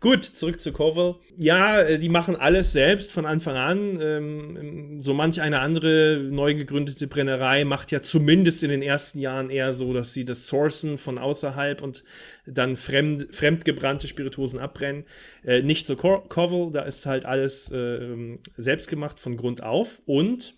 Gut, 0.00 0.24
zurück 0.24 0.60
zu 0.60 0.72
Koval. 0.72 1.16
Ja, 1.36 1.82
äh, 1.82 1.98
die 1.98 2.08
machen 2.08 2.36
alles 2.36 2.72
selbst 2.72 3.12
von 3.12 3.26
Anfang 3.26 3.56
an. 3.56 4.00
Ähm, 4.00 5.00
so 5.00 5.14
manch 5.14 5.40
eine 5.40 5.60
andere 5.60 6.18
neu 6.30 6.54
gegründete 6.54 7.06
Brennerei 7.06 7.64
macht 7.64 7.90
ja 7.92 8.02
zumindest 8.02 8.62
in 8.62 8.70
den 8.70 8.82
ersten 8.82 9.18
Jahren 9.18 9.50
eher 9.50 9.72
so, 9.72 9.92
dass 9.92 10.12
sie 10.12 10.24
das 10.24 10.46
sourcen 10.46 10.98
von 10.98 11.18
außerhalb 11.18 11.82
und 11.82 12.04
dann 12.46 12.76
fremd, 12.76 13.28
fremdgebrannte 13.34 14.08
Spirituosen 14.08 14.58
abbrennen. 14.58 15.04
Äh, 15.44 15.62
nicht 15.62 15.86
so 15.86 15.96
Koval, 15.96 16.70
da 16.72 16.82
ist 16.82 17.06
halt 17.06 17.24
alles 17.24 17.70
äh, 17.70 18.36
selbst 18.56 18.88
gemacht 18.88 19.18
von 19.20 19.36
Grund 19.36 19.62
auf. 19.62 20.00
Und 20.06 20.54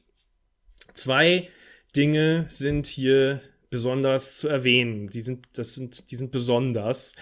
zwei 0.95 1.49
Dinge 1.97 2.47
sind 2.49 2.87
hier 2.87 3.41
besonders 3.71 4.39
zu 4.39 4.49
erwähnen. 4.49 5.09
Die 5.09 5.21
sind, 5.21 5.47
das 5.55 5.75
sind, 5.75 6.11
die 6.11 6.17
sind 6.17 6.33
besonders. 6.33 7.13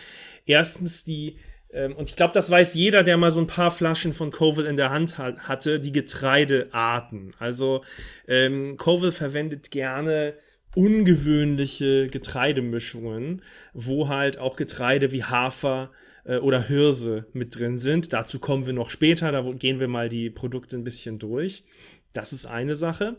Erstens 0.44 1.04
die, 1.04 1.36
ähm, 1.36 1.40
und 1.84 2.08
ich 2.08 2.16
glaube, 2.16 2.34
das 2.34 2.50
weiß 2.50 2.74
jeder, 2.74 3.02
der 3.02 3.16
mal 3.16 3.30
so 3.30 3.40
ein 3.40 3.46
paar 3.46 3.70
Flaschen 3.70 4.14
von 4.14 4.30
Covil 4.30 4.64
in 4.66 4.76
der 4.76 4.90
Hand 4.90 5.18
hat, 5.18 5.48
hatte, 5.48 5.78
die 5.78 5.92
Getreidearten. 5.92 7.32
Also 7.38 7.82
ähm, 8.26 8.76
Covil 8.76 9.12
verwendet 9.12 9.70
gerne 9.70 10.34
ungewöhnliche 10.74 12.08
Getreidemischungen, 12.08 13.42
wo 13.72 14.08
halt 14.08 14.38
auch 14.38 14.56
Getreide 14.56 15.10
wie 15.10 15.24
Hafer 15.24 15.90
äh, 16.24 16.36
oder 16.36 16.62
Hirse 16.62 17.26
mit 17.32 17.58
drin 17.58 17.78
sind. 17.78 18.12
Dazu 18.12 18.38
kommen 18.38 18.66
wir 18.66 18.74
noch 18.74 18.90
später, 18.90 19.32
da 19.32 19.42
gehen 19.52 19.80
wir 19.80 19.88
mal 19.88 20.08
die 20.08 20.30
Produkte 20.30 20.76
ein 20.76 20.84
bisschen 20.84 21.18
durch. 21.18 21.64
Das 22.12 22.32
ist 22.32 22.46
eine 22.46 22.76
Sache. 22.76 23.16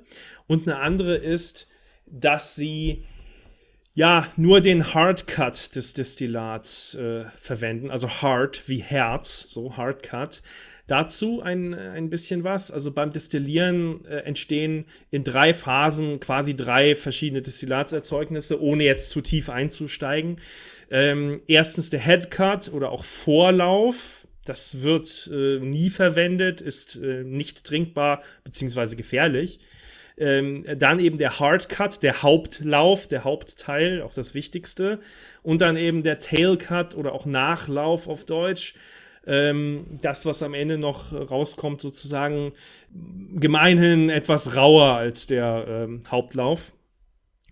Und 0.47 0.67
eine 0.67 0.79
andere 0.79 1.15
ist, 1.15 1.67
dass 2.05 2.55
sie 2.55 3.05
ja, 3.97 4.31
nur 4.35 4.61
den 4.61 4.93
Hardcut 4.93 5.75
des 5.75 5.95
Destillats 5.95 6.93
äh, 6.93 7.25
verwenden, 7.41 7.89
also 7.89 8.07
Hard 8.07 8.61
wie 8.67 8.77
Herz, 8.77 9.47
so 9.49 9.75
Hardcut. 9.75 10.43
Dazu 10.85 11.41
ein, 11.41 11.73
ein 11.73 12.11
bisschen 12.11 12.43
was. 12.43 12.69
Also 12.69 12.91
beim 12.91 13.11
Destillieren 13.11 14.05
äh, 14.05 14.17
entstehen 14.17 14.85
in 15.09 15.23
drei 15.23 15.51
Phasen 15.51 16.19
quasi 16.19 16.55
drei 16.55 16.95
verschiedene 16.95 17.41
Destillaterzeugnisse, 17.41 18.61
ohne 18.61 18.83
jetzt 18.83 19.09
zu 19.09 19.21
tief 19.21 19.49
einzusteigen. 19.49 20.39
Ähm, 20.91 21.41
erstens 21.47 21.89
der 21.89 21.99
Headcut 21.99 22.71
oder 22.71 22.91
auch 22.91 23.03
Vorlauf. 23.03 24.27
Das 24.45 24.83
wird 24.83 25.27
äh, 25.33 25.57
nie 25.57 25.89
verwendet, 25.89 26.61
ist 26.61 26.97
äh, 26.97 27.23
nicht 27.23 27.63
trinkbar 27.63 28.21
bzw. 28.43 28.95
gefährlich. 28.95 29.59
Ähm, 30.17 30.65
dann 30.77 30.99
eben 30.99 31.17
der 31.17 31.39
Hardcut, 31.39 32.01
der 32.01 32.23
Hauptlauf, 32.23 33.07
der 33.07 33.23
Hauptteil, 33.23 34.01
auch 34.01 34.13
das 34.13 34.33
Wichtigste. 34.33 34.99
Und 35.43 35.61
dann 35.61 35.77
eben 35.77 36.03
der 36.03 36.19
Tailcut 36.19 36.95
oder 36.95 37.13
auch 37.13 37.25
Nachlauf 37.25 38.07
auf 38.07 38.25
Deutsch. 38.25 38.73
Ähm, 39.25 39.99
das, 40.01 40.25
was 40.25 40.41
am 40.41 40.53
Ende 40.53 40.77
noch 40.77 41.13
rauskommt, 41.13 41.81
sozusagen 41.81 42.53
gemeinhin 43.35 44.09
etwas 44.09 44.55
rauer 44.55 44.93
als 44.93 45.27
der 45.27 45.65
ähm, 45.67 46.03
Hauptlauf 46.09 46.71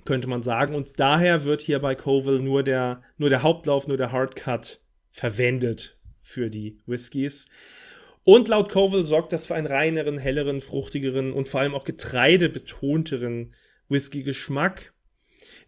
könnte 0.05 0.27
man 0.27 0.43
sagen. 0.43 0.73
Und 0.75 0.99
daher 0.99 1.43
wird 1.43 1.61
hier 1.61 1.79
bei 1.79 1.95
Coville 1.95 2.39
nur 2.39 2.63
der, 2.63 3.01
nur 3.17 3.29
der 3.29 3.43
Hauptlauf, 3.43 3.87
nur 3.87 3.97
der 3.97 4.11
Hardcut 4.11 4.79
verwendet 5.11 5.97
für 6.21 6.49
die 6.49 6.79
Whiskys. 6.85 7.47
Und 8.25 8.47
laut 8.47 8.69
Covell 8.69 9.05
sorgt 9.05 9.33
das 9.33 9.45
für 9.45 9.53
einen 9.53 9.67
reineren, 9.67 10.17
helleren, 10.17 10.59
fruchtigeren 10.59 11.31
und 11.31 11.47
vor 11.47 11.59
allem 11.59 11.75
auch 11.75 11.83
getreidebetonteren 11.83 13.53
Whisky-Geschmack, 13.87 14.93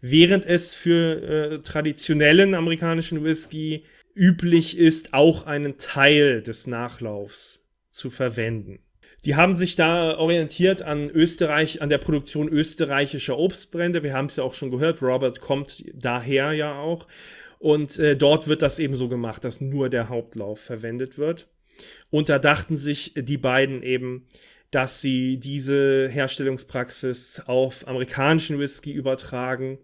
während 0.00 0.44
es 0.44 0.74
für 0.74 1.22
äh, 1.22 1.58
traditionellen 1.62 2.56
amerikanischen 2.56 3.22
Whisky 3.22 3.84
üblich 4.12 4.76
ist, 4.76 5.14
auch 5.14 5.46
einen 5.46 5.78
Teil 5.78 6.42
des 6.42 6.66
Nachlaufs 6.66 7.64
zu 7.92 8.10
verwenden. 8.10 8.80
Die 9.24 9.36
haben 9.36 9.54
sich 9.54 9.76
da 9.76 10.18
orientiert 10.18 10.82
an 10.82 11.10
Österreich, 11.10 11.80
an 11.80 11.90
der 11.90 11.98
Produktion 11.98 12.48
österreichischer 12.48 13.38
Obstbrände. 13.38 14.02
Wir 14.02 14.14
haben 14.14 14.26
es 14.26 14.36
ja 14.36 14.42
auch 14.42 14.54
schon 14.54 14.72
gehört, 14.72 15.00
Robert 15.00 15.40
kommt 15.40 15.84
daher 15.94 16.52
ja 16.52 16.76
auch. 16.76 17.06
Und 17.60 18.00
äh, 18.00 18.16
dort 18.16 18.48
wird 18.48 18.62
das 18.62 18.80
eben 18.80 18.96
so 18.96 19.08
gemacht, 19.08 19.44
dass 19.44 19.60
nur 19.60 19.88
der 19.88 20.08
Hauptlauf 20.08 20.58
verwendet 20.58 21.18
wird. 21.18 21.48
Und 22.10 22.28
da 22.28 22.38
dachten 22.38 22.76
sich 22.76 23.12
die 23.16 23.38
beiden 23.38 23.82
eben, 23.82 24.26
dass 24.70 25.00
sie 25.00 25.38
diese 25.38 26.08
Herstellungspraxis 26.08 27.42
auf 27.46 27.88
amerikanischen 27.88 28.58
Whisky 28.58 28.92
übertragen 28.92 29.78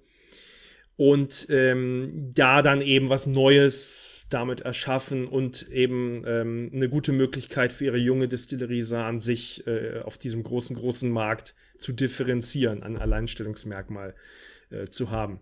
und 0.97 1.47
ähm, 1.51 2.33
da 2.35 2.63
dann 2.63 2.81
eben 2.81 3.09
was 3.09 3.27
Neues 3.27 4.27
damit 4.31 4.61
erschaffen 4.61 5.27
und 5.27 5.69
eben 5.71 6.23
ähm, 6.27 6.71
eine 6.75 6.89
gute 6.89 7.13
Möglichkeit 7.13 7.73
für 7.73 7.85
ihre 7.85 7.99
junge 7.99 8.29
Distillerie 8.29 8.83
sahen, 8.83 9.21
sich 9.21 9.67
äh, 9.67 10.01
auf 10.01 10.19
diesem 10.19 10.43
großen, 10.43 10.77
großen 10.77 11.11
Markt 11.11 11.55
zu 11.79 11.93
differenzieren, 11.93 12.83
ein 12.83 12.97
Alleinstellungsmerkmal 12.97 14.15
äh, 14.71 14.87
zu 14.87 15.11
haben. 15.11 15.41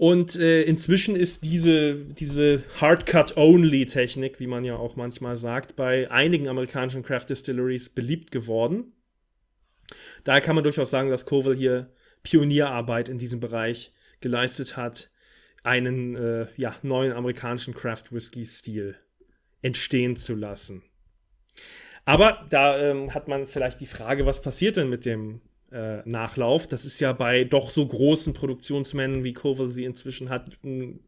Und 0.00 0.34
äh, 0.36 0.62
inzwischen 0.62 1.14
ist 1.14 1.44
diese, 1.44 1.94
diese 1.94 2.64
Hardcut-Only-Technik, 2.80 4.40
wie 4.40 4.46
man 4.46 4.64
ja 4.64 4.76
auch 4.76 4.96
manchmal 4.96 5.36
sagt, 5.36 5.76
bei 5.76 6.10
einigen 6.10 6.48
amerikanischen 6.48 7.02
Craft 7.02 7.26
Distilleries 7.28 7.90
beliebt 7.90 8.30
geworden. 8.30 8.94
Daher 10.24 10.40
kann 10.40 10.54
man 10.54 10.64
durchaus 10.64 10.88
sagen, 10.88 11.10
dass 11.10 11.26
Covell 11.26 11.54
hier 11.54 11.92
Pionierarbeit 12.22 13.10
in 13.10 13.18
diesem 13.18 13.40
Bereich 13.40 13.92
geleistet 14.22 14.78
hat, 14.78 15.10
einen 15.64 16.14
äh, 16.14 16.46
ja, 16.56 16.74
neuen 16.80 17.12
amerikanischen 17.12 17.74
Craft 17.74 18.04
Whisky-Stil 18.10 18.96
entstehen 19.60 20.16
zu 20.16 20.34
lassen. 20.34 20.82
Aber 22.06 22.46
da 22.48 22.78
ähm, 22.78 23.12
hat 23.12 23.28
man 23.28 23.46
vielleicht 23.46 23.82
die 23.82 23.86
Frage, 23.86 24.24
was 24.24 24.40
passiert 24.40 24.76
denn 24.76 24.88
mit 24.88 25.04
dem 25.04 25.42
äh, 25.72 26.02
Nachlauf. 26.04 26.66
Das 26.66 26.84
ist 26.84 27.00
ja 27.00 27.12
bei 27.12 27.44
doch 27.44 27.70
so 27.70 27.86
großen 27.86 28.32
Produktionsmännern 28.32 29.24
wie 29.24 29.32
Koval 29.32 29.68
sie 29.68 29.84
inzwischen 29.84 30.28
hat, 30.28 30.58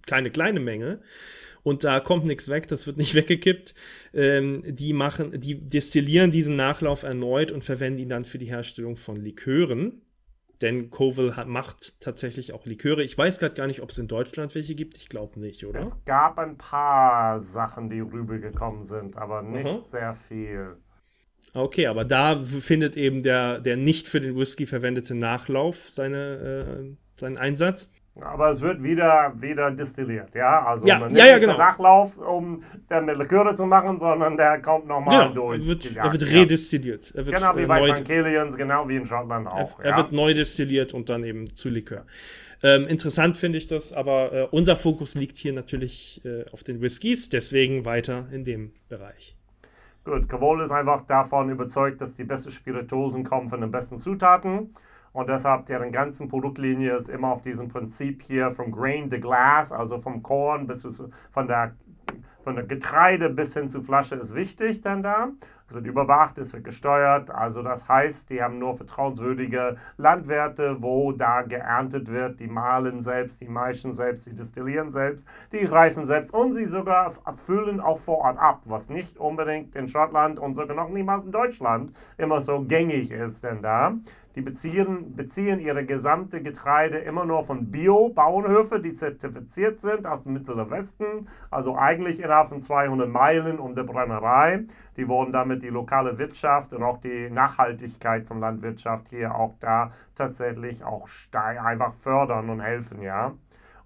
keine 0.06 0.30
kleine 0.30 0.60
Menge. 0.60 1.00
Und 1.62 1.84
da 1.84 2.00
kommt 2.00 2.26
nichts 2.26 2.48
weg, 2.48 2.68
das 2.68 2.86
wird 2.86 2.96
nicht 2.96 3.14
weggekippt. 3.16 3.74
Ähm, 4.12 4.62
die 4.66 4.92
machen, 4.92 5.40
die 5.40 5.66
destillieren 5.66 6.30
diesen 6.30 6.56
Nachlauf 6.56 7.02
erneut 7.02 7.50
und 7.50 7.64
verwenden 7.64 8.00
ihn 8.00 8.08
dann 8.08 8.24
für 8.24 8.38
die 8.38 8.46
Herstellung 8.46 8.96
von 8.96 9.16
Likören. 9.16 10.02
Denn 10.60 10.90
Koval 10.90 11.36
hat, 11.36 11.48
macht 11.48 12.00
tatsächlich 12.00 12.52
auch 12.52 12.66
Liköre. 12.66 13.02
Ich 13.02 13.18
weiß 13.18 13.40
gerade 13.40 13.54
gar 13.54 13.66
nicht, 13.66 13.82
ob 13.82 13.90
es 13.90 13.98
in 13.98 14.06
Deutschland 14.06 14.54
welche 14.54 14.76
gibt. 14.76 14.96
Ich 14.96 15.08
glaube 15.08 15.40
nicht, 15.40 15.66
oder? 15.66 15.80
Es 15.80 16.04
gab 16.04 16.38
ein 16.38 16.56
paar 16.56 17.42
Sachen, 17.42 17.90
die 17.90 17.98
rübergekommen 17.98 18.86
sind, 18.86 19.16
aber 19.16 19.42
nicht 19.42 19.66
Aha. 19.66 19.84
sehr 19.90 20.16
viel. 20.28 20.76
Okay, 21.54 21.86
aber 21.86 22.04
da 22.04 22.42
findet 22.44 22.96
eben 22.96 23.22
der, 23.22 23.60
der 23.60 23.76
nicht 23.76 24.08
für 24.08 24.20
den 24.20 24.36
Whisky 24.36 24.66
verwendete 24.66 25.14
Nachlauf 25.14 25.88
seine, 25.88 26.16
äh, 26.86 27.20
seinen 27.20 27.36
Einsatz. 27.36 27.90
Aber 28.20 28.50
es 28.50 28.60
wird 28.60 28.82
wieder, 28.82 29.32
wieder 29.38 29.70
destilliert, 29.70 30.34
ja? 30.34 30.66
Also 30.66 30.86
ja, 30.86 30.98
man 30.98 31.14
ja, 31.14 31.26
ja, 31.26 31.38
genau. 31.38 31.56
Nachlauf, 31.56 32.18
um 32.18 32.62
dann 32.88 33.08
eine 33.08 33.14
Liköre 33.18 33.54
zu 33.54 33.64
machen, 33.64 33.98
sondern 34.00 34.36
der 34.36 34.60
kommt 34.60 34.86
nochmal 34.86 35.28
genau, 35.28 35.46
durch. 35.46 35.62
Er 35.62 35.66
wird, 35.66 35.96
er 35.96 36.12
wird 36.12 36.30
redestilliert. 36.30 37.12
Er 37.14 37.26
wird, 37.26 37.36
genau 37.36 37.56
wie 37.56 37.62
äh, 37.62 37.66
bei 37.66 37.96
St. 37.96 38.04
Genau 38.58 38.88
wie 38.88 38.96
in 38.96 39.06
Schottland 39.06 39.46
auch. 39.46 39.78
Er, 39.80 39.92
er 39.92 39.96
wird 39.96 40.12
neu 40.12 40.34
destilliert 40.34 40.92
und 40.92 41.08
dann 41.08 41.24
eben 41.24 41.54
zu 41.54 41.70
Likör. 41.70 42.04
Ähm, 42.62 42.86
interessant 42.86 43.38
finde 43.38 43.58
ich 43.58 43.66
das, 43.66 43.94
aber 43.94 44.32
äh, 44.32 44.48
unser 44.50 44.76
Fokus 44.76 45.14
liegt 45.14 45.38
hier 45.38 45.54
natürlich 45.54 46.20
äh, 46.24 46.44
auf 46.52 46.62
den 46.64 46.82
Whiskys, 46.82 47.30
deswegen 47.30 47.86
weiter 47.86 48.28
in 48.30 48.44
dem 48.44 48.72
Bereich. 48.88 49.36
Gut, 50.04 50.28
Cavol 50.28 50.60
ist 50.62 50.72
einfach 50.72 51.06
davon 51.06 51.50
überzeugt, 51.50 52.00
dass 52.00 52.16
die 52.16 52.24
besten 52.24 52.50
Spirituosen 52.50 53.22
kommen 53.22 53.48
von 53.48 53.60
den 53.60 53.70
besten 53.70 53.98
Zutaten. 53.98 54.74
Und 55.12 55.28
deshalb 55.28 55.66
deren 55.66 55.92
ganzen 55.92 56.28
Produktlinie 56.28 56.96
ist 56.96 57.08
immer 57.08 57.28
auf 57.28 57.42
diesem 57.42 57.68
Prinzip 57.68 58.22
hier, 58.22 58.50
from 58.50 58.72
grain 58.72 59.10
to 59.10 59.20
glass, 59.20 59.70
also 59.70 60.00
vom 60.00 60.22
Korn 60.22 60.66
bis 60.66 60.80
zu, 60.80 61.10
von 61.30 61.46
der, 61.46 61.76
von 62.42 62.56
der 62.56 62.64
Getreide 62.64 63.28
bis 63.28 63.54
hin 63.54 63.68
zur 63.68 63.84
Flasche 63.84 64.16
ist 64.16 64.34
wichtig 64.34 64.80
dann 64.80 65.04
da. 65.04 65.28
Es 65.72 65.76
wird 65.76 65.86
überwacht, 65.86 66.36
es 66.36 66.52
wird 66.52 66.64
gesteuert. 66.64 67.30
Also 67.30 67.62
das 67.62 67.88
heißt, 67.88 68.28
die 68.28 68.42
haben 68.42 68.58
nur 68.58 68.76
vertrauenswürdige 68.76 69.78
Landwirte, 69.96 70.76
wo 70.80 71.12
da 71.12 71.40
geerntet 71.40 72.12
wird. 72.12 72.40
Die 72.40 72.46
mahlen 72.46 73.00
selbst, 73.00 73.40
die 73.40 73.48
maischen 73.48 73.90
selbst, 73.90 74.26
die 74.26 74.34
destillieren 74.34 74.90
selbst, 74.90 75.26
die 75.50 75.64
reifen 75.64 76.04
selbst 76.04 76.34
und 76.34 76.52
sie 76.52 76.66
sogar 76.66 77.12
füllen 77.46 77.80
auch 77.80 78.00
vor 78.00 78.18
Ort 78.18 78.38
ab, 78.38 78.60
was 78.66 78.90
nicht 78.90 79.16
unbedingt 79.16 79.74
in 79.74 79.88
Schottland 79.88 80.38
und 80.38 80.52
sogar 80.52 80.76
noch 80.76 80.90
niemals 80.90 81.24
in 81.24 81.32
Deutschland 81.32 81.96
immer 82.18 82.42
so 82.42 82.60
gängig 82.60 83.10
ist 83.10 83.42
denn 83.42 83.62
da. 83.62 83.94
Die 84.34 84.40
beziehen, 84.40 85.14
beziehen 85.14 85.60
ihre 85.60 85.84
gesamte 85.84 86.42
Getreide 86.42 86.98
immer 86.98 87.26
nur 87.26 87.44
von 87.44 87.70
Bio-Bauernhöfen, 87.70 88.82
die 88.82 88.94
zertifiziert 88.94 89.80
sind 89.80 90.06
aus 90.06 90.22
dem 90.22 90.32
Mittleren 90.32 90.70
Westen, 90.70 91.28
also 91.50 91.76
eigentlich 91.76 92.18
innerhalb 92.18 92.48
von 92.48 92.60
200 92.60 93.10
Meilen 93.10 93.58
um 93.58 93.74
der 93.74 93.82
Brennerei. 93.82 94.64
Die 94.96 95.08
wollen 95.08 95.32
damit 95.32 95.62
die 95.62 95.68
lokale 95.68 96.18
Wirtschaft 96.18 96.72
und 96.72 96.82
auch 96.82 96.98
die 96.98 97.30
Nachhaltigkeit 97.30 98.26
von 98.26 98.40
Landwirtschaft 98.40 99.08
hier 99.10 99.34
auch 99.34 99.54
da 99.60 99.92
tatsächlich 100.14 100.84
auch 100.84 101.08
einfach 101.32 101.94
fördern 101.94 102.50
und 102.50 102.60
helfen, 102.60 103.02
ja. 103.02 103.32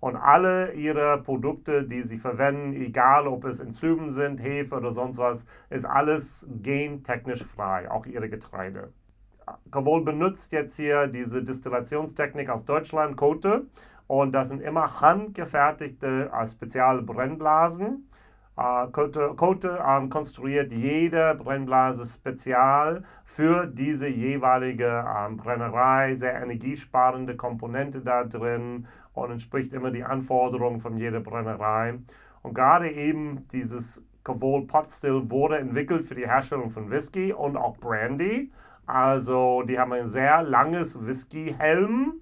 Und 0.01 0.17
alle 0.17 0.73
ihre 0.73 1.23
Produkte, 1.23 1.85
die 1.85 2.03
sie 2.03 2.19
verwenden, 2.19 2.75
egal 2.75 3.27
ob 3.27 3.45
es 3.45 3.61
Enzymen 3.61 4.13
sind, 4.13 4.39
Hefe 4.39 4.77
oder 4.77 4.93
sonst 4.93 5.17
was, 5.17 5.47
ist 5.71 5.87
alles 5.87 6.47
gentechnisch 6.63 7.45
frei, 7.45 7.91
auch 7.91 8.07
ihre 8.07 8.29
Getreide. 8.29 8.93
Kavol 9.71 10.05
benutzt 10.05 10.53
jetzt 10.53 10.77
hier 10.77 11.07
diese 11.07 11.43
Distillationstechnik 11.43 12.51
aus 12.51 12.65
Deutschland, 12.65 13.17
Kote. 13.17 13.67
Und 14.07 14.33
das 14.33 14.49
sind 14.49 14.61
immer 14.61 15.01
handgefertigte 15.01 16.31
äh, 16.33 16.47
Spezialbrennblasen. 16.47 18.09
Äh, 18.57 18.87
Kote, 18.93 19.35
Kote 19.37 19.79
ähm, 19.87 20.09
konstruiert 20.09 20.73
jede 20.73 21.35
Brennblase 21.35 22.07
spezial 22.07 23.05
für 23.25 23.67
diese 23.67 24.09
jeweilige 24.09 25.05
ähm, 25.07 25.37
Brennerei, 25.37 26.15
sehr 26.15 26.41
energiesparende 26.41 27.37
Komponente 27.37 28.01
da 28.01 28.25
drin 28.25 28.87
und 29.13 29.31
entspricht 29.31 29.73
immer 29.73 29.91
die 29.91 30.05
Anforderungen 30.05 30.81
von 30.81 30.97
jeder 30.97 31.21
Brennerei. 31.21 31.99
Und 32.43 32.55
gerade 32.55 32.91
eben 32.91 33.47
dieses 33.49 34.03
Cavol 34.25 34.67
Pot 34.67 34.91
Still 34.93 35.31
wurde 35.31 35.59
entwickelt 35.59 36.07
für 36.07 36.15
die 36.15 36.27
Herstellung 36.27 36.71
von 36.71 36.91
Whisky 36.91 37.33
und 37.33 37.57
auch 37.57 37.77
Brandy. 37.77 38.51
Also 38.87 39.63
die 39.63 39.79
haben 39.79 39.93
ein 39.93 40.09
sehr 40.09 40.43
langes 40.43 41.05
Whisky-Helm, 41.05 42.15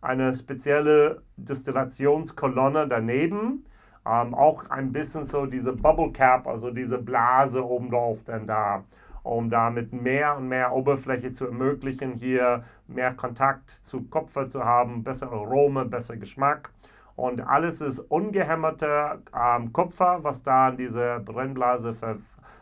eine 0.00 0.34
spezielle 0.34 1.22
Destillationskolonne 1.36 2.88
daneben. 2.88 3.64
Ähm, 4.08 4.34
auch 4.34 4.70
ein 4.70 4.92
bisschen 4.92 5.24
so 5.24 5.44
diese 5.44 5.72
Bubble 5.72 6.12
Cap, 6.12 6.46
also 6.46 6.70
diese 6.70 6.98
Blase 6.98 7.64
oben 7.64 7.90
drauf 7.90 8.24
denn 8.24 8.46
da, 8.46 8.84
um 9.22 9.50
damit 9.50 9.92
mehr 9.92 10.36
und 10.36 10.48
mehr 10.48 10.72
Oberfläche 10.72 11.32
zu 11.32 11.46
ermöglichen, 11.46 12.14
hier 12.14 12.64
mehr 12.86 13.12
Kontakt 13.12 13.70
zu 13.84 14.02
Kupfer 14.04 14.48
zu 14.48 14.64
haben, 14.64 15.04
bessere 15.04 15.32
Arome, 15.32 15.84
besser 15.84 16.16
Geschmack. 16.16 16.70
Und 17.16 17.40
alles 17.40 17.80
ist 17.80 17.98
ungehämmerter 17.98 19.18
ähm, 19.36 19.72
Kupfer, 19.72 20.20
was 20.22 20.42
da 20.42 20.70
in 20.70 20.76
diese 20.78 21.20
Brennblase 21.24 21.92
ver 21.92 22.16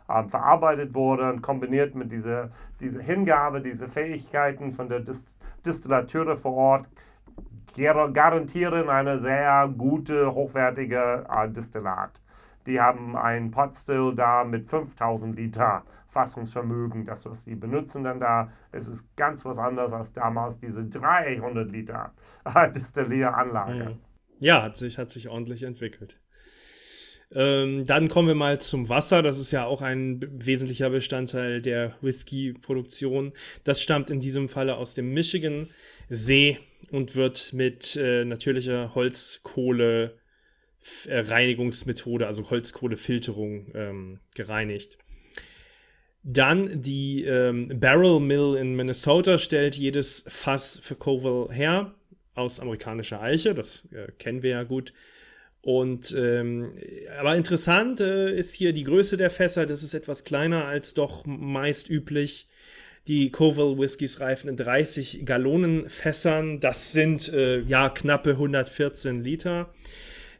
äh, 0.09 0.23
verarbeitet 0.23 0.93
wurde 0.95 1.29
und 1.29 1.41
kombiniert 1.41 1.93
mit 1.93 2.11
dieser, 2.11 2.49
dieser 2.79 3.01
Hingabe, 3.01 3.61
diese 3.61 3.87
Fähigkeiten 3.87 4.73
von 4.73 4.89
der 4.89 5.01
Dist 5.01 5.27
Distillateure 5.65 6.37
vor 6.37 6.53
Ort 6.53 6.85
garantieren 7.77 8.89
eine 8.89 9.19
sehr 9.19 9.71
gute, 9.77 10.33
hochwertige 10.33 11.25
äh, 11.29 11.49
Distillat. 11.49 12.21
Die 12.65 12.81
haben 12.81 13.15
ein 13.15 13.51
Potstill 13.51 14.13
da 14.15 14.43
mit 14.43 14.69
5000 14.69 15.35
Liter 15.37 15.83
Fassungsvermögen. 16.09 17.05
Das, 17.05 17.25
was 17.25 17.45
die 17.45 17.55
benutzen 17.55 18.03
dann 18.03 18.19
da, 18.19 18.51
es 18.71 18.87
ist 18.87 19.05
ganz 19.15 19.45
was 19.45 19.57
anderes 19.57 19.93
als 19.93 20.11
damals 20.11 20.59
diese 20.59 20.83
300 20.83 21.71
Liter 21.71 22.11
äh, 22.43 22.71
Destillieranlage. 22.71 23.97
Ja, 24.39 24.63
hat 24.63 24.77
sich, 24.77 24.97
hat 24.97 25.11
sich 25.11 25.29
ordentlich 25.29 25.63
entwickelt. 25.63 26.19
Ähm, 27.33 27.85
dann 27.85 28.07
kommen 28.07 28.27
wir 28.29 28.35
mal 28.35 28.59
zum 28.59 28.89
Wasser. 28.89 29.21
Das 29.21 29.37
ist 29.37 29.51
ja 29.51 29.65
auch 29.65 29.81
ein 29.81 30.25
wesentlicher 30.31 30.89
Bestandteil 30.89 31.61
der 31.61 31.93
Whisky-Produktion. 32.01 33.33
Das 33.63 33.81
stammt 33.81 34.09
in 34.09 34.19
diesem 34.19 34.47
Falle 34.47 34.77
aus 34.77 34.93
dem 34.93 35.13
Michigan-See 35.13 36.59
und 36.91 37.15
wird 37.15 37.53
mit 37.53 37.95
äh, 37.95 38.25
natürlicher 38.25 38.95
Holzkohle 38.95 40.17
äh, 41.07 41.23
also 42.25 42.49
Holzkohlefilterung 42.49 43.71
ähm, 43.73 44.19
gereinigt. 44.35 44.97
Dann 46.23 46.81
die 46.81 47.23
ähm, 47.23 47.79
Barrel 47.79 48.19
Mill 48.19 48.57
in 48.59 48.75
Minnesota 48.75 49.37
stellt 49.37 49.75
jedes 49.75 50.25
Fass 50.27 50.79
für 50.79 50.95
Covell 50.95 51.53
her 51.53 51.93
aus 52.35 52.59
amerikanischer 52.59 53.21
Eiche. 53.21 53.53
Das 53.53 53.83
äh, 53.91 54.11
kennen 54.17 54.43
wir 54.43 54.51
ja 54.51 54.63
gut. 54.63 54.93
Und 55.61 56.15
ähm, 56.17 56.71
aber 57.19 57.35
interessant 57.35 57.99
äh, 57.99 58.33
ist 58.33 58.53
hier 58.53 58.73
die 58.73 58.83
Größe 58.83 59.17
der 59.17 59.29
Fässer. 59.29 59.65
Das 59.65 59.83
ist 59.83 59.93
etwas 59.93 60.23
kleiner 60.23 60.65
als 60.65 60.93
doch 60.93 61.25
meist 61.25 61.89
üblich. 61.89 62.47
Die 63.07 63.31
Covell 63.31 63.77
Whiskys 63.77 64.19
reifen 64.19 64.49
in 64.49 64.57
30 64.57 65.25
Gallonen 65.25 65.89
Fässern. 65.89 66.59
Das 66.59 66.91
sind 66.91 67.31
äh, 67.31 67.61
ja 67.61 67.89
knappe 67.89 68.31
114 68.31 69.23
Liter. 69.23 69.69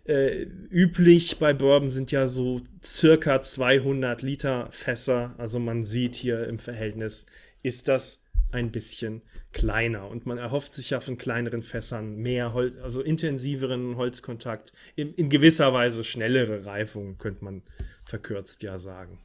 Äh, 0.06 0.47
üblich 0.69 1.39
bei 1.39 1.53
Bourbon 1.53 1.89
sind 1.89 2.12
ja 2.12 2.27
so 2.27 2.62
circa 2.84 3.41
200 3.41 4.21
Liter 4.21 4.67
Fässer. 4.71 5.34
Also 5.38 5.60
man 5.60 5.86
sieht 5.86 6.15
hier 6.15 6.47
im 6.47 6.60
Verhältnis 6.60 7.25
ist 7.63 7.88
das 7.88 8.21
ein 8.51 8.71
bisschen 8.71 9.21
kleiner. 9.53 10.10
Und 10.10 10.25
man 10.25 10.38
erhofft 10.38 10.73
sich 10.73 10.89
ja 10.89 10.99
von 10.99 11.17
kleineren 11.17 11.63
Fässern 11.63 12.17
mehr, 12.17 12.53
Hol 12.53 12.80
also 12.82 13.01
intensiveren 13.01 13.95
Holzkontakt, 13.97 14.73
in, 14.95 15.13
in 15.13 15.30
gewisser 15.30 15.73
Weise 15.73 16.03
schnellere 16.03 16.65
Reifung, 16.65 17.17
könnte 17.17 17.43
man 17.43 17.62
verkürzt 18.03 18.63
ja 18.63 18.77
sagen. 18.77 19.19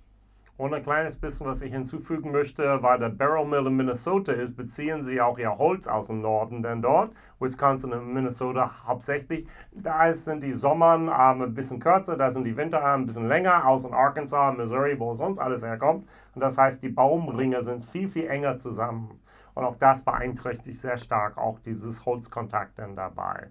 Und 0.58 0.74
ein 0.74 0.82
kleines 0.82 1.16
bisschen, 1.16 1.46
was 1.46 1.62
ich 1.62 1.72
hinzufügen 1.72 2.30
möchte, 2.30 2.82
weil 2.82 2.98
der 2.98 3.08
Barrel 3.08 3.46
Mill 3.46 3.66
in 3.66 3.74
Minnesota 3.74 4.32
ist, 4.32 4.54
beziehen 4.54 5.02
sie 5.02 5.20
auch 5.20 5.38
ihr 5.38 5.56
Holz 5.56 5.88
aus 5.88 6.08
dem 6.08 6.20
Norden, 6.20 6.62
denn 6.62 6.82
dort, 6.82 7.12
Wisconsin 7.40 7.92
und 7.92 8.12
Minnesota 8.12 8.70
hauptsächlich, 8.86 9.46
da 9.72 10.12
sind 10.12 10.42
die 10.42 10.52
Sommern 10.52 11.08
ähm, 11.08 11.42
ein 11.42 11.54
bisschen 11.54 11.80
kürzer, 11.80 12.16
da 12.16 12.30
sind 12.30 12.44
die 12.44 12.56
Winter 12.56 12.84
ein 12.84 13.06
bisschen 13.06 13.28
länger, 13.28 13.66
aus 13.66 13.86
in 13.86 13.94
Arkansas, 13.94 14.56
Missouri, 14.56 15.00
wo 15.00 15.14
sonst 15.14 15.38
alles 15.38 15.64
herkommt. 15.64 16.06
Und 16.34 16.40
das 16.42 16.58
heißt, 16.58 16.82
die 16.82 16.90
Baumringe 16.90 17.62
sind 17.62 17.84
viel, 17.86 18.08
viel 18.08 18.26
enger 18.26 18.58
zusammen. 18.58 19.20
Und 19.54 19.64
auch 19.64 19.76
das 19.76 20.04
beeinträchtigt 20.04 20.80
sehr 20.80 20.98
stark 20.98 21.38
auch 21.38 21.58
dieses 21.60 22.04
Holzkontakt 22.04 22.78
dann 22.78 22.94
dabei. 22.94 23.50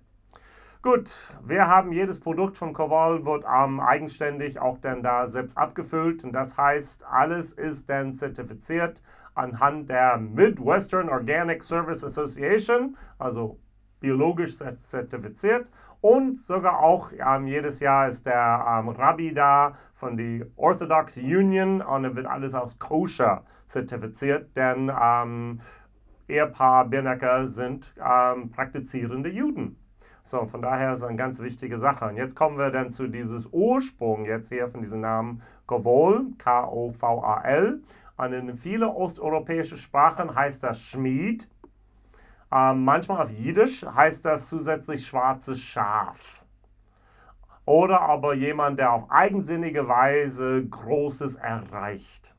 Gut, 0.84 1.32
wir 1.46 1.68
haben 1.68 1.92
jedes 1.92 2.20
Produkt 2.20 2.58
von 2.58 2.74
Koval 2.74 3.24
wird 3.24 3.46
ähm, 3.46 3.80
eigenständig 3.80 4.60
auch 4.60 4.80
dann 4.80 5.04
da 5.04 5.28
selbst 5.28 5.56
abgefüllt. 5.56 6.24
Und 6.24 6.34
das 6.34 6.58
heißt, 6.58 7.06
alles 7.06 7.54
ist 7.54 7.88
dann 7.88 8.16
zertifiziert 8.16 9.04
anhand 9.36 9.92
der 9.92 10.18
Midwestern 10.18 11.08
Organic 11.10 11.64
Service 11.64 12.04
Association, 12.04 12.98
also 13.20 13.60
biologisch 14.00 14.58
zertifiziert. 14.58 15.70
Und 16.02 16.40
sogar 16.40 16.80
auch 16.80 17.12
ähm, 17.12 17.46
jedes 17.46 17.80
Jahr 17.80 18.08
ist 18.08 18.26
der 18.26 18.66
ähm, 18.68 18.90
Rabbi 18.90 19.36
da 19.36 19.78
von 19.94 20.18
der 20.18 20.48
Orthodox 20.56 21.16
Union 21.16 21.84
und 21.84 22.02
dann 22.02 22.16
wird 22.16 22.26
alles 22.26 22.56
als 22.56 22.80
koscher 22.80 23.44
zertifiziert, 23.68 24.56
denn 24.56 24.92
ähm, 25.00 25.62
Ehepaar 26.28 26.86
Birnecker 26.86 27.46
sind 27.46 27.94
ähm, 28.04 28.50
praktizierende 28.50 29.30
Juden. 29.30 29.78
So, 30.32 30.46
von 30.46 30.62
daher 30.62 30.94
ist 30.94 31.00
es 31.00 31.04
eine 31.04 31.18
ganz 31.18 31.42
wichtige 31.42 31.78
Sache. 31.78 32.06
Und 32.06 32.16
jetzt 32.16 32.38
kommen 32.38 32.58
wir 32.58 32.72
dann 32.72 32.90
zu 32.90 33.08
dieses 33.08 33.50
Ursprung 33.52 34.24
jetzt 34.24 34.48
hier 34.48 34.70
von 34.70 34.80
diesem 34.80 35.02
Namen 35.02 35.42
Kovol, 35.66 36.28
K-O-V-A-L. 36.38 37.82
Und 38.16 38.32
in 38.32 38.56
vielen 38.56 38.88
osteuropäischen 38.88 39.78
Sprachen 39.78 40.34
heißt 40.34 40.64
das 40.64 40.80
Schmied. 40.80 41.50
Ähm, 42.50 42.86
manchmal 42.86 43.26
auf 43.26 43.30
Jiddisch 43.30 43.86
heißt 43.86 44.24
das 44.24 44.48
zusätzlich 44.48 45.06
schwarzes 45.06 45.60
Schaf. 45.60 46.46
Oder 47.66 48.00
aber 48.00 48.34
jemand, 48.34 48.80
der 48.80 48.94
auf 48.94 49.12
eigensinnige 49.12 49.90
Weise 49.90 50.66
Großes 50.66 51.36
erreicht. 51.36 52.34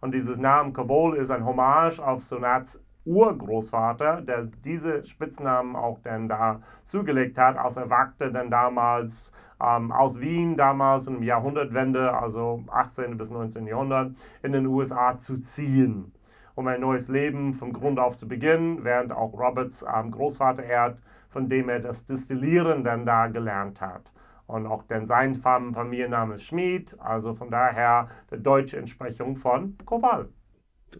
Und 0.00 0.14
dieses 0.14 0.38
Namen 0.38 0.72
Kovol 0.72 1.18
ist 1.18 1.30
ein 1.30 1.44
Hommage 1.44 1.98
auf 1.98 2.22
Sonats 2.22 2.80
Urgroßvater, 3.06 4.22
der 4.22 4.48
diese 4.64 5.06
Spitznamen 5.06 5.76
auch 5.76 6.00
dann 6.02 6.28
da 6.28 6.60
zugelegt 6.84 7.38
hat, 7.38 7.56
als 7.56 7.76
er 7.76 7.88
wagte 7.88 8.32
dann 8.32 8.50
damals 8.50 9.32
ähm, 9.62 9.92
aus 9.92 10.18
Wien, 10.18 10.56
damals 10.56 11.06
im 11.06 11.22
Jahrhundertwende, 11.22 12.12
also 12.12 12.64
18. 12.68 13.16
bis 13.16 13.30
19. 13.30 13.66
Jahrhundert, 13.66 14.12
in 14.42 14.52
den 14.52 14.66
USA 14.66 15.18
zu 15.18 15.38
ziehen, 15.40 16.12
um 16.54 16.66
ein 16.66 16.80
neues 16.80 17.08
Leben 17.08 17.54
vom 17.54 17.72
Grund 17.72 17.98
auf 17.98 18.18
zu 18.18 18.28
beginnen, 18.28 18.84
während 18.84 19.12
auch 19.12 19.32
Roberts 19.32 19.84
ähm, 19.94 20.10
Großvater 20.10 20.64
ehrt, 20.64 20.98
von 21.28 21.48
dem 21.48 21.68
er 21.68 21.80
das 21.80 22.06
Destillieren 22.06 22.84
dann 22.84 23.06
da 23.06 23.28
gelernt 23.28 23.80
hat. 23.80 24.12
Und 24.46 24.66
auch 24.66 24.84
denn 24.84 25.06
sein 25.06 25.34
Familienname 25.34 26.36
ist 26.36 26.44
Schmid, 26.44 26.96
also 27.00 27.34
von 27.34 27.50
daher 27.50 28.08
die 28.30 28.40
deutsche 28.40 28.78
Entsprechung 28.78 29.36
von 29.36 29.76
Kowal. 29.84 30.28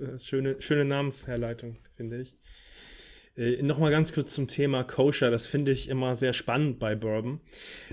Äh, 0.00 0.18
schöne, 0.18 0.56
schöne 0.60 0.84
Namensherleitung, 0.84 1.76
finde 1.96 2.20
ich. 2.20 2.36
Äh, 3.36 3.62
Nochmal 3.62 3.90
ganz 3.90 4.12
kurz 4.12 4.32
zum 4.32 4.48
Thema 4.48 4.84
Koscher. 4.84 5.30
Das 5.30 5.46
finde 5.46 5.72
ich 5.72 5.88
immer 5.88 6.16
sehr 6.16 6.32
spannend 6.32 6.78
bei 6.78 6.94
Bourbon. 6.94 7.40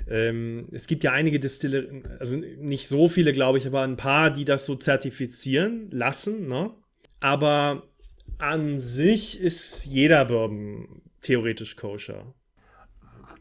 Ähm, 0.07 0.67
es 0.71 0.87
gibt 0.87 1.03
ja 1.03 1.11
einige 1.11 1.39
Distillerien, 1.39 2.07
also 2.19 2.35
nicht 2.35 2.87
so 2.87 3.07
viele, 3.07 3.33
glaube 3.33 3.57
ich, 3.57 3.67
aber 3.67 3.81
ein 3.81 3.97
paar, 3.97 4.31
die 4.31 4.45
das 4.45 4.65
so 4.65 4.75
zertifizieren 4.75 5.89
lassen. 5.91 6.47
Ne? 6.47 6.71
Aber 7.19 7.87
an 8.37 8.79
sich 8.79 9.39
ist 9.39 9.85
jeder 9.85 10.25
Bourbon 10.25 11.01
theoretisch 11.21 11.75
koscher. 11.75 12.33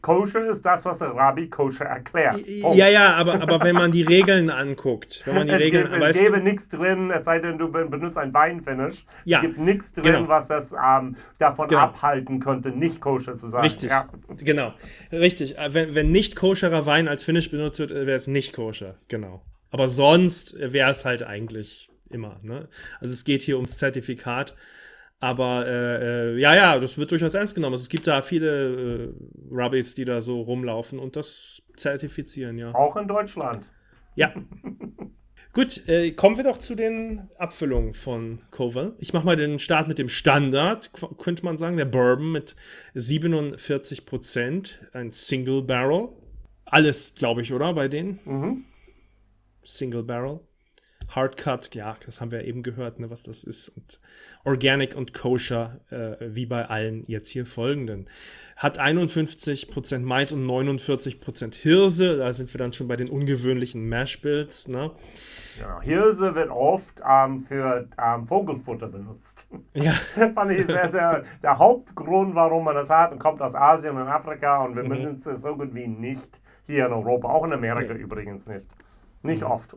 Koscher 0.03 0.49
ist 0.49 0.61
das, 0.65 0.83
was 0.83 0.99
der 0.99 1.15
Rabbi 1.15 1.47
koscher 1.47 1.85
erklärt. 1.85 2.35
Oh. 2.61 2.73
Ja, 2.75 2.89
ja, 2.89 3.13
aber, 3.15 3.41
aber 3.41 3.61
wenn 3.63 3.73
man 3.73 3.89
die 3.89 4.01
Regeln 4.03 4.49
anguckt, 4.49 5.23
wenn 5.25 5.33
man 5.33 5.47
die 5.47 5.53
es 5.53 5.59
Regeln, 5.61 5.89
gibt, 5.89 6.03
es 6.03 6.17
gäbe 6.17 6.39
nichts 6.41 6.67
drin, 6.67 7.09
es 7.09 7.23
sei 7.23 7.39
denn, 7.39 7.57
du 7.57 7.71
benutzt 7.71 8.17
ein 8.17 8.33
Weinfinish. 8.33 9.05
Ja, 9.23 9.37
es 9.37 9.43
gibt 9.43 9.59
nichts 9.59 9.93
drin, 9.93 10.03
genau. 10.03 10.27
was 10.27 10.49
das 10.49 10.73
ähm, 10.73 11.15
davon 11.39 11.69
Genau. 11.69 11.81
abhalten 11.83 12.41
könnte, 12.41 12.71
nicht 12.71 12.99
koscher 12.99 13.37
zu 13.37 13.47
sein. 13.47 13.61
Richtig, 13.61 13.89
Ja. 13.91 14.09
genau, 14.37 14.73
richtig. 15.13 15.57
Äh, 15.57 15.73
Wenn, 15.73 15.95
wenn 15.95 16.11
nicht 16.11 16.35
koscherer 16.35 16.85
Wein 16.85 17.07
als 17.07 17.23
Finish 17.23 17.49
benutzt 17.49 17.79
wird, 17.79 17.91
wäre 17.91 18.11
es 18.11 18.27
nicht 18.27 18.53
koscher, 18.53 18.95
genau. 19.07 19.41
Aber 19.71 19.87
sonst 19.87 20.53
wäre 20.59 20.91
es 20.91 21.05
halt 21.05 21.23
eigentlich 21.23 21.89
immer. 22.09 22.39
Ne? 22.43 22.67
Also 22.99 23.13
es 23.13 23.23
geht 23.23 23.41
hier 23.41 23.55
ums 23.55 23.77
Zertifikat. 23.77 24.53
Aber 25.23 25.65
äh, 25.65 26.33
äh, 26.33 26.37
ja, 26.37 26.53
ja, 26.53 26.77
das 26.77 26.97
wird 26.97 27.09
durchaus 27.09 27.33
ernst 27.33 27.55
genommen. 27.55 27.75
Also 27.75 27.83
es 27.83 27.87
gibt 27.87 28.07
da 28.07 28.21
viele 28.21 29.05
äh, 29.05 29.55
Rubbys, 29.55 29.95
die 29.95 30.03
da 30.03 30.19
so 30.19 30.41
rumlaufen 30.41 30.99
und 30.99 31.15
das 31.15 31.61
zertifizieren, 31.77 32.57
ja. 32.57 32.75
Auch 32.75 32.97
in 32.97 33.07
Deutschland. 33.07 33.65
Ja. 34.15 34.33
Gut, 35.53 35.87
äh, 35.87 36.11
kommen 36.11 36.35
wir 36.35 36.43
doch 36.43 36.57
zu 36.57 36.75
den 36.75 37.29
Abfüllungen 37.37 37.93
von 37.93 38.39
Cover. 38.51 38.95
Ich 38.97 39.13
mache 39.13 39.25
mal 39.25 39.37
den 39.37 39.59
Start 39.59 39.87
mit 39.87 39.97
dem 39.97 40.09
Standard, 40.09 40.91
könnte 41.17 41.45
man 41.45 41.57
sagen, 41.57 41.77
der 41.77 41.85
Bourbon 41.85 42.33
mit 42.33 42.57
47 42.93 44.05
Prozent, 44.05 44.81
ein 44.91 45.13
Single 45.13 45.61
Barrel. 45.61 46.09
Alles, 46.65 47.15
glaube 47.15 47.43
ich, 47.43 47.53
oder, 47.53 47.73
bei 47.73 47.87
denen? 47.87 48.19
Mhm. 48.25 48.65
Single 49.63 50.03
Barrel. 50.03 50.41
Hardcut, 51.15 51.73
ja, 51.75 51.95
das 52.05 52.21
haben 52.21 52.31
wir 52.31 52.43
eben 52.45 52.63
gehört, 52.63 52.99
ne, 52.99 53.09
was 53.09 53.23
das 53.23 53.43
ist. 53.43 53.69
Und 53.69 53.99
Organic 54.43 54.95
und 54.95 55.13
Koscher, 55.13 55.79
äh, 55.89 56.15
wie 56.35 56.45
bei 56.45 56.65
allen 56.65 57.03
jetzt 57.07 57.29
hier 57.29 57.45
folgenden. 57.45 58.09
Hat 58.55 58.79
51% 58.79 59.99
Mais 59.99 60.31
und 60.31 60.45
49% 60.45 61.55
Hirse. 61.55 62.17
Da 62.17 62.33
sind 62.33 62.53
wir 62.53 62.57
dann 62.59 62.73
schon 62.73 62.87
bei 62.87 62.95
den 62.95 63.09
ungewöhnlichen 63.09 63.87
Mashbills. 63.89 64.67
Ne? 64.67 64.91
Genau. 65.59 65.81
Hirse 65.81 66.33
wird 66.35 66.49
oft 66.49 67.01
ähm, 67.07 67.45
für 67.47 67.87
ähm, 68.03 68.27
Vogelfutter 68.27 68.87
benutzt. 68.87 69.47
Ja, 69.75 69.91
Fand 70.35 70.51
ich 70.51 70.65
sehr, 70.65 70.89
sehr 70.91 71.23
der 71.43 71.59
Hauptgrund, 71.59 72.33
warum 72.35 72.63
man 72.63 72.75
das 72.75 72.89
hat 72.89 73.11
und 73.11 73.19
kommt 73.19 73.41
aus 73.41 73.53
Asien 73.55 73.95
und 73.95 74.07
Afrika 74.07 74.63
und 74.65 74.75
wir 74.75 74.83
Mhm. 74.83 74.89
benutzen 74.89 75.35
es 75.35 75.41
so 75.43 75.55
gut 75.55 75.73
wie 75.75 75.87
nicht 75.87 76.39
hier 76.65 76.87
in 76.87 76.93
Europa, 76.93 77.27
auch 77.27 77.43
in 77.43 77.53
Amerika 77.53 77.93
Nee. 77.93 77.99
übrigens 77.99 78.47
nicht. 78.47 78.65
Nicht 79.21 79.41
Mhm. 79.41 79.47
oft. 79.47 79.75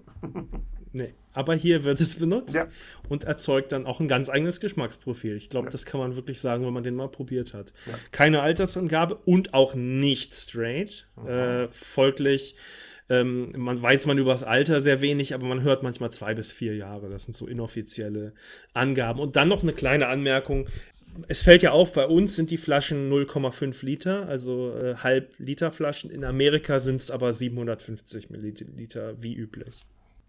nee. 0.92 1.12
Aber 1.36 1.54
hier 1.54 1.84
wird 1.84 2.00
es 2.00 2.16
benutzt 2.16 2.54
Ja. 2.54 2.66
und 3.10 3.24
erzeugt 3.24 3.70
dann 3.72 3.84
auch 3.86 4.00
ein 4.00 4.08
ganz 4.08 4.28
eigenes 4.30 4.58
Geschmacksprofil. 4.58 5.36
Ich 5.36 5.50
glaube, 5.50 5.66
Ja. 5.66 5.70
das 5.70 5.84
kann 5.84 6.00
man 6.00 6.16
wirklich 6.16 6.40
sagen, 6.40 6.64
wenn 6.64 6.72
man 6.72 6.82
den 6.82 6.94
mal 6.96 7.08
probiert 7.08 7.52
hat. 7.52 7.72
Ja. 7.86 7.92
Keine 8.10 8.40
Altersangabe 8.40 9.16
und 9.26 9.52
auch 9.52 9.74
nicht 9.74 10.34
straight. 10.34 11.06
Mhm. 11.22 11.28
Äh, 11.28 11.68
folglich, 11.70 12.56
ähm, 13.10 13.52
man 13.56 13.80
weiß 13.80 14.06
man 14.06 14.16
über 14.18 14.32
das 14.32 14.42
Alter 14.42 14.80
sehr 14.80 15.00
wenig, 15.02 15.34
aber 15.34 15.46
man 15.46 15.62
hört 15.62 15.82
manchmal 15.82 16.10
zwei 16.10 16.34
bis 16.34 16.52
vier 16.52 16.74
Jahre. 16.74 17.08
Das 17.10 17.24
sind 17.26 17.34
so 17.34 17.46
inoffizielle 17.46 18.32
Angaben. 18.72 19.20
Und 19.20 19.36
dann 19.36 19.48
noch 19.48 19.62
eine 19.62 19.74
kleine 19.74 20.06
Anmerkung. 20.08 20.68
Es 21.28 21.40
fällt 21.42 21.62
ja 21.62 21.70
auf, 21.72 21.92
bei 21.92 22.06
uns 22.06 22.34
sind 22.34 22.50
die 22.50 22.58
Flaschen 22.58 23.08
0,5 23.10 23.84
Liter, 23.84 24.26
also 24.28 24.74
äh, 24.74 24.96
halb 24.96 25.34
Liter 25.38 25.70
Flaschen. 25.70 26.10
In 26.10 26.24
Amerika 26.24 26.78
sind 26.78 26.96
es 27.00 27.10
aber 27.10 27.32
750 27.32 28.30
Milliliter, 28.30 29.14
wie 29.22 29.34
üblich. 29.34 29.80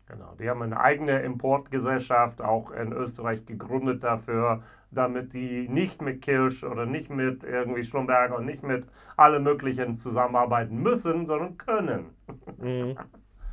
Genau, 0.08 0.36
die 0.40 0.50
haben 0.50 0.62
eine 0.62 0.80
eigene 0.80 1.20
Importgesellschaft, 1.22 2.42
auch 2.42 2.72
in 2.72 2.94
Österreich 2.94 3.46
gegründet 3.46 4.04
dafür, 4.04 4.64
damit 4.90 5.34
die 5.34 5.68
nicht 5.68 6.02
mit 6.02 6.22
Kirsch 6.22 6.64
oder 6.64 6.86
nicht 6.86 7.10
mit 7.10 7.44
irgendwie 7.44 7.84
Schlumberger 7.84 8.38
und 8.38 8.46
nicht 8.46 8.64
mit 8.64 8.86
alle 9.18 9.40
möglichen 9.40 9.96
zusammenarbeiten 9.96 10.78
müssen, 10.82 11.26
sondern 11.26 11.58
können. 11.58 12.06
Mhm. 12.60 12.98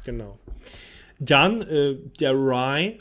Genau. 0.05 0.39
Dann 1.19 1.63
äh, 1.63 1.97
der 2.21 2.33
Rye, 2.33 2.99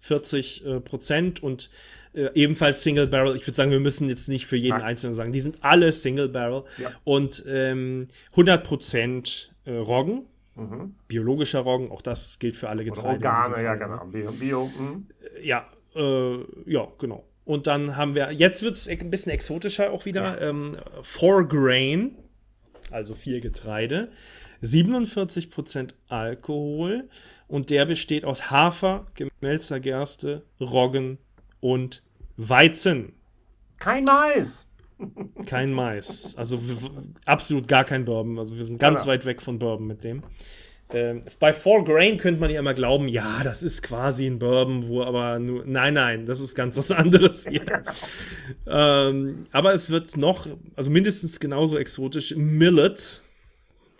40 0.00 0.64
äh, 0.66 0.80
Prozent 0.80 1.42
und 1.42 1.70
äh, 2.14 2.28
ebenfalls 2.34 2.82
Single 2.82 3.06
Barrel. 3.06 3.36
Ich 3.36 3.46
würde 3.46 3.54
sagen, 3.54 3.70
wir 3.70 3.80
müssen 3.80 4.08
jetzt 4.08 4.28
nicht 4.28 4.46
für 4.46 4.56
jeden 4.56 4.78
Nein. 4.78 4.88
einzelnen 4.88 5.14
sagen. 5.14 5.32
Die 5.32 5.40
sind 5.40 5.58
alle 5.62 5.92
Single 5.92 6.28
Barrel 6.28 6.64
Ja. 6.78 6.90
und 7.04 7.44
ähm, 7.46 8.08
100 8.32 8.64
Prozent 8.64 9.52
äh, 9.64 9.72
Roggen. 9.76 10.26
Mhm. 10.60 10.94
Biologischer 11.08 11.60
Roggen, 11.60 11.90
auch 11.90 12.02
das 12.02 12.38
gilt 12.38 12.56
für 12.56 12.68
alle 12.68 12.84
Getreide. 12.84 13.18
diesem 13.18 13.30
Organe, 13.30 13.62
ja 13.62 13.74
genau. 13.74 14.04
ne? 14.04 14.10
Bio, 14.10 14.32
Bio 14.32 14.70
mhm. 14.78 15.06
Ja, 15.42 15.66
äh, 15.94 16.38
ja, 16.66 16.86
genau. 16.98 17.24
Und 17.44 17.66
dann 17.66 17.96
haben 17.96 18.14
wir, 18.14 18.30
jetzt 18.30 18.62
wird 18.62 18.74
es 18.74 18.86
ein 18.86 19.10
bisschen 19.10 19.32
exotischer 19.32 19.90
auch 19.90 20.04
wieder, 20.04 20.40
ähm, 20.40 20.76
Four 21.02 21.48
Grain, 21.48 22.16
also 22.90 23.14
vier 23.14 23.40
Getreide, 23.40 24.12
47% 24.62 25.94
Alkohol 26.08 27.08
und 27.48 27.70
der 27.70 27.86
besteht 27.86 28.24
aus 28.24 28.50
Hafer, 28.50 29.06
gemälzter 29.14 29.80
Gerste, 29.80 30.44
Roggen 30.60 31.18
und 31.60 32.02
Weizen. 32.36 33.14
Kein 33.78 34.04
Mais. 34.04 34.66
Kein 35.46 35.72
Mais. 35.72 36.34
Also 36.36 36.58
absolut 37.24 37.68
gar 37.68 37.84
kein 37.84 38.04
Bourbon. 38.04 38.38
Also 38.38 38.56
wir 38.56 38.64
sind 38.64 38.78
ganz 38.78 39.02
Genau. 39.02 39.12
weit 39.12 39.24
weg 39.24 39.42
von 39.42 39.58
Bourbon 39.58 39.86
mit 39.86 40.04
dem. 40.04 40.22
Ähm, 40.92 41.22
bei 41.38 41.52
Four 41.52 41.84
Grain 41.84 42.18
könnte 42.18 42.40
man 42.40 42.50
ja 42.50 42.58
immer 42.58 42.74
glauben, 42.74 43.06
ja, 43.06 43.42
das 43.44 43.62
ist 43.62 43.80
quasi 43.82 44.26
ein 44.26 44.38
Bourbon, 44.40 44.88
wo 44.88 45.02
aber 45.02 45.38
nur. 45.38 45.64
Nein, 45.64 45.94
nein, 45.94 46.26
das 46.26 46.40
ist 46.40 46.54
ganz 46.56 46.76
was 46.76 46.90
anderes 46.90 47.46
hier. 47.48 47.84
ähm, 48.66 49.46
aber 49.52 49.72
es 49.74 49.90
wird 49.90 50.16
noch, 50.16 50.46
also 50.76 50.90
mindestens 50.90 51.38
genauso 51.40 51.78
exotisch. 51.78 52.34
Millet 52.36 53.22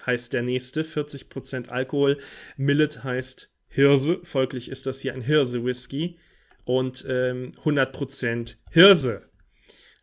heißt 0.07 0.33
der 0.33 0.43
nächste, 0.43 0.83
40% 0.83 1.69
Alkohol. 1.69 2.19
Millet 2.57 3.05
heißt 3.05 3.51
Hirse, 3.69 4.19
folglich 4.25 4.69
ist 4.69 4.87
das 4.87 5.01
hier 5.01 5.15
ein 5.15 5.23
Hirse-Whisky. 5.23 6.17
Und 6.65 7.05
ähm, 7.09 7.53
100% 7.65 8.57
Hirse 8.71 9.23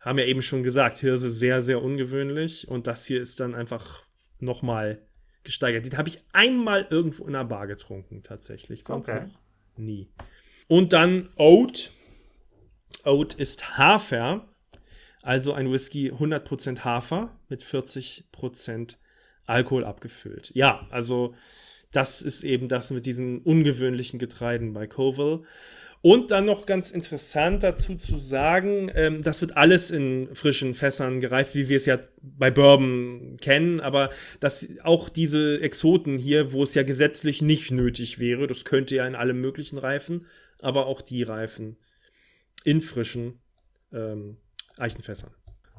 haben 0.08 0.18
ja 0.18 0.24
eben 0.24 0.42
schon 0.42 0.62
gesagt, 0.62 0.98
Hirse 0.98 1.30
sehr, 1.30 1.62
sehr 1.62 1.82
ungewöhnlich 1.82 2.66
und 2.68 2.86
das 2.86 3.04
hier 3.04 3.20
ist 3.20 3.40
dann 3.40 3.54
einfach 3.54 4.04
nochmal 4.38 5.02
gesteigert. 5.44 5.86
Den 5.86 5.96
habe 5.96 6.08
ich 6.08 6.22
einmal 6.32 6.86
irgendwo 6.90 7.24
in 7.26 7.34
einer 7.34 7.44
Bar 7.44 7.66
getrunken, 7.66 8.22
tatsächlich, 8.22 8.84
sonst 8.84 9.08
Okay. 9.08 9.26
noch 9.26 9.78
nie. 9.78 10.08
Und 10.66 10.92
dann 10.92 11.28
Oat. 11.36 11.92
Oat 13.04 13.34
ist 13.34 13.78
Hafer, 13.78 14.48
also 15.22 15.52
ein 15.52 15.72
Whisky 15.72 16.10
100% 16.10 16.80
Hafer 16.80 17.38
mit 17.48 17.62
40% 17.62 18.96
Alkohol 19.46 19.84
abgefüllt. 19.84 20.50
Ja, 20.54 20.86
also 20.90 21.34
das 21.92 22.20
ist 22.20 22.44
eben 22.44 22.68
das 22.68 22.90
mit 22.90 23.06
diesen 23.06 23.40
ungewöhnlichen 23.40 24.18
Getreiden 24.18 24.72
bei 24.72 24.86
Coville. 24.86 25.42
Und 26.00 26.30
dann 26.30 26.44
noch 26.44 26.66
ganz 26.66 26.92
interessant 26.92 27.64
dazu 27.64 27.96
zu 27.96 28.18
sagen, 28.18 28.90
ähm, 28.94 29.22
das 29.22 29.40
wird 29.40 29.56
alles 29.56 29.90
in 29.90 30.32
frischen 30.34 30.74
Fässern 30.74 31.20
gereift, 31.20 31.56
wie 31.56 31.68
wir 31.68 31.76
es 31.76 31.86
ja 31.86 31.98
bei 32.22 32.52
Bourbon 32.52 33.36
kennen, 33.40 33.80
aber 33.80 34.10
dass 34.38 34.68
auch 34.84 35.08
diese 35.08 35.60
Exoten 35.60 36.16
hier, 36.16 36.52
wo 36.52 36.62
es 36.62 36.74
ja 36.74 36.84
gesetzlich 36.84 37.42
nicht 37.42 37.72
nötig 37.72 38.20
wäre, 38.20 38.46
das 38.46 38.64
könnte 38.64 38.94
ja 38.94 39.06
in 39.06 39.16
allem 39.16 39.40
möglichen 39.40 39.78
reifen, 39.78 40.26
aber 40.62 40.86
auch 40.86 41.00
die 41.00 41.24
reifen 41.24 41.76
in 42.64 42.80
frischen 42.80 43.40
ähm, 43.92 44.36
Eichenfässern. 44.76 45.30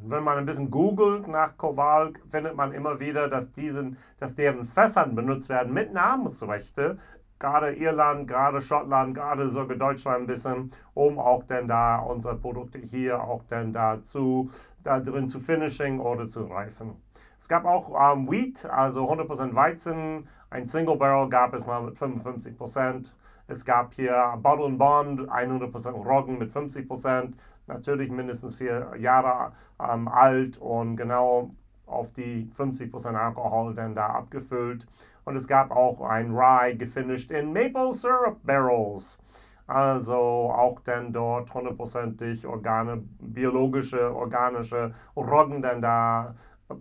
Wenn 0.02 0.24
man 0.24 0.38
ein 0.38 0.46
bisschen 0.46 0.72
googelt 0.72 1.28
nach 1.28 1.58
Koval, 1.58 2.14
findet 2.32 2.56
man 2.56 2.74
immer 2.74 3.00
wieder, 3.00 3.28
dass, 3.28 3.52
diesen, 3.52 3.98
dass 4.20 4.36
deren 4.36 4.66
Fässern 4.66 5.16
benutzt 5.16 5.50
werden 5.50 5.74
mit 5.74 5.94
Namensrechte. 5.94 6.98
Gerade 7.40 7.72
Irland, 7.74 8.28
gerade 8.28 8.62
Schottland, 8.62 9.16
gerade 9.16 9.50
sogar 9.50 9.78
Deutschland 9.78 10.22
ein 10.22 10.28
bisschen, 10.28 10.72
um 10.94 11.18
auch 11.18 11.44
denn 11.44 11.70
da 11.70 12.00
unsere 12.00 12.36
Produkte 12.36 12.80
hier 12.80 13.24
auch 13.24 13.44
denn 13.46 13.72
dazu, 13.72 14.52
da 14.84 15.00
drin 15.00 15.30
zu 15.30 15.40
finishing 15.40 16.00
oder 16.00 16.28
zu 16.28 16.44
reifen. 16.44 16.96
Es 17.40 17.48
gab 17.48 17.64
auch 17.64 18.14
ähm, 18.14 18.30
Wheat, 18.30 18.66
also 18.66 19.10
100% 19.10 19.56
Weizen. 19.56 20.28
Ein 20.50 20.68
Single 20.68 20.98
Barrel 20.98 21.30
gab 21.30 21.54
es 21.54 21.66
mal 21.66 21.82
mit 21.82 21.96
55%. 21.96 23.12
Es 23.48 23.64
gab 23.64 23.94
hier 23.94 24.38
Bottle 24.42 24.72
Bond, 24.72 25.22
100% 25.22 25.92
Roggen 25.92 26.38
mit 26.38 26.54
50%. 26.54 27.34
Natürlich 27.68 28.12
mindestens 28.12 28.56
vier 28.56 28.92
Jahre 28.98 29.54
ähm, 29.80 30.08
alt 30.08 30.58
und 30.58 30.98
genau 30.98 31.52
auf 31.90 32.14
die 32.14 32.50
50% 32.58 33.16
Alkohol 33.16 33.76
dann 33.76 33.96
da 33.96 34.08
abgefüllt. 34.08 34.86
Und 35.26 35.36
es 35.36 35.48
gab 35.48 35.72
auch 35.72 36.02
ein 36.02 36.32
Rye 36.36 36.76
gefinished 36.76 37.32
in 37.32 37.54
Maple 37.54 37.94
Syrup 37.94 38.38
Barrels. 38.44 39.20
Also 39.68 40.16
auch 40.16 40.80
dann 40.82 41.14
dort 41.14 41.54
hundertprozentig 41.54 42.48
organe, 42.48 43.04
biologische, 43.20 44.16
organische 44.16 44.96
Roggen 45.16 45.62
dann 45.62 45.82
da. 45.82 46.36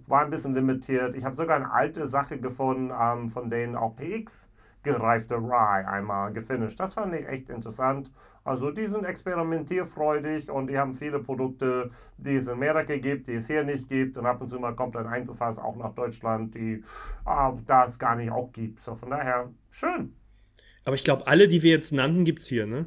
War 0.06 0.22
ein 0.22 0.30
bisschen 0.30 0.54
limitiert. 0.54 1.14
Ich 1.14 1.24
habe 1.24 1.36
sogar 1.36 1.56
eine 1.56 1.70
alte 1.70 2.06
Sache 2.06 2.38
gefunden, 2.38 2.92
ähm, 2.98 3.30
von 3.30 3.50
denen 3.50 3.76
auch 3.76 3.96
PX 3.96 4.47
gereifte 4.82 5.36
Rye 5.36 5.86
einmal 5.86 6.32
gefinisht. 6.32 6.78
Das 6.78 6.94
fand 6.94 7.14
ich 7.14 7.26
echt 7.28 7.50
interessant. 7.50 8.10
Also 8.44 8.70
die 8.70 8.86
sind 8.86 9.04
experimentierfreudig 9.04 10.50
und 10.50 10.68
die 10.68 10.78
haben 10.78 10.94
viele 10.94 11.18
Produkte, 11.18 11.90
die 12.16 12.36
es 12.36 12.46
in 12.46 12.54
Amerika 12.54 12.96
gibt, 12.96 13.28
die 13.28 13.34
es 13.34 13.46
hier 13.46 13.62
nicht 13.62 13.88
gibt. 13.88 14.16
Und 14.16 14.24
ab 14.24 14.40
und 14.40 14.48
zu 14.48 14.58
mal 14.58 14.74
kommt 14.74 14.96
ein 14.96 15.06
Einzelfass 15.06 15.58
auch 15.58 15.76
nach 15.76 15.94
Deutschland, 15.94 16.54
die 16.54 16.82
ah, 17.26 17.52
da 17.66 17.84
es 17.84 17.98
gar 17.98 18.16
nicht 18.16 18.30
auch 18.30 18.50
gibt. 18.52 18.80
So 18.80 18.94
von 18.94 19.10
daher 19.10 19.50
schön. 19.70 20.14
Aber 20.86 20.94
ich 20.94 21.04
glaube, 21.04 21.26
alle, 21.26 21.48
die 21.48 21.62
wir 21.62 21.70
jetzt 21.72 21.92
nannten, 21.92 22.24
gibt 22.24 22.40
es 22.40 22.46
hier, 22.46 22.66
ne? 22.66 22.86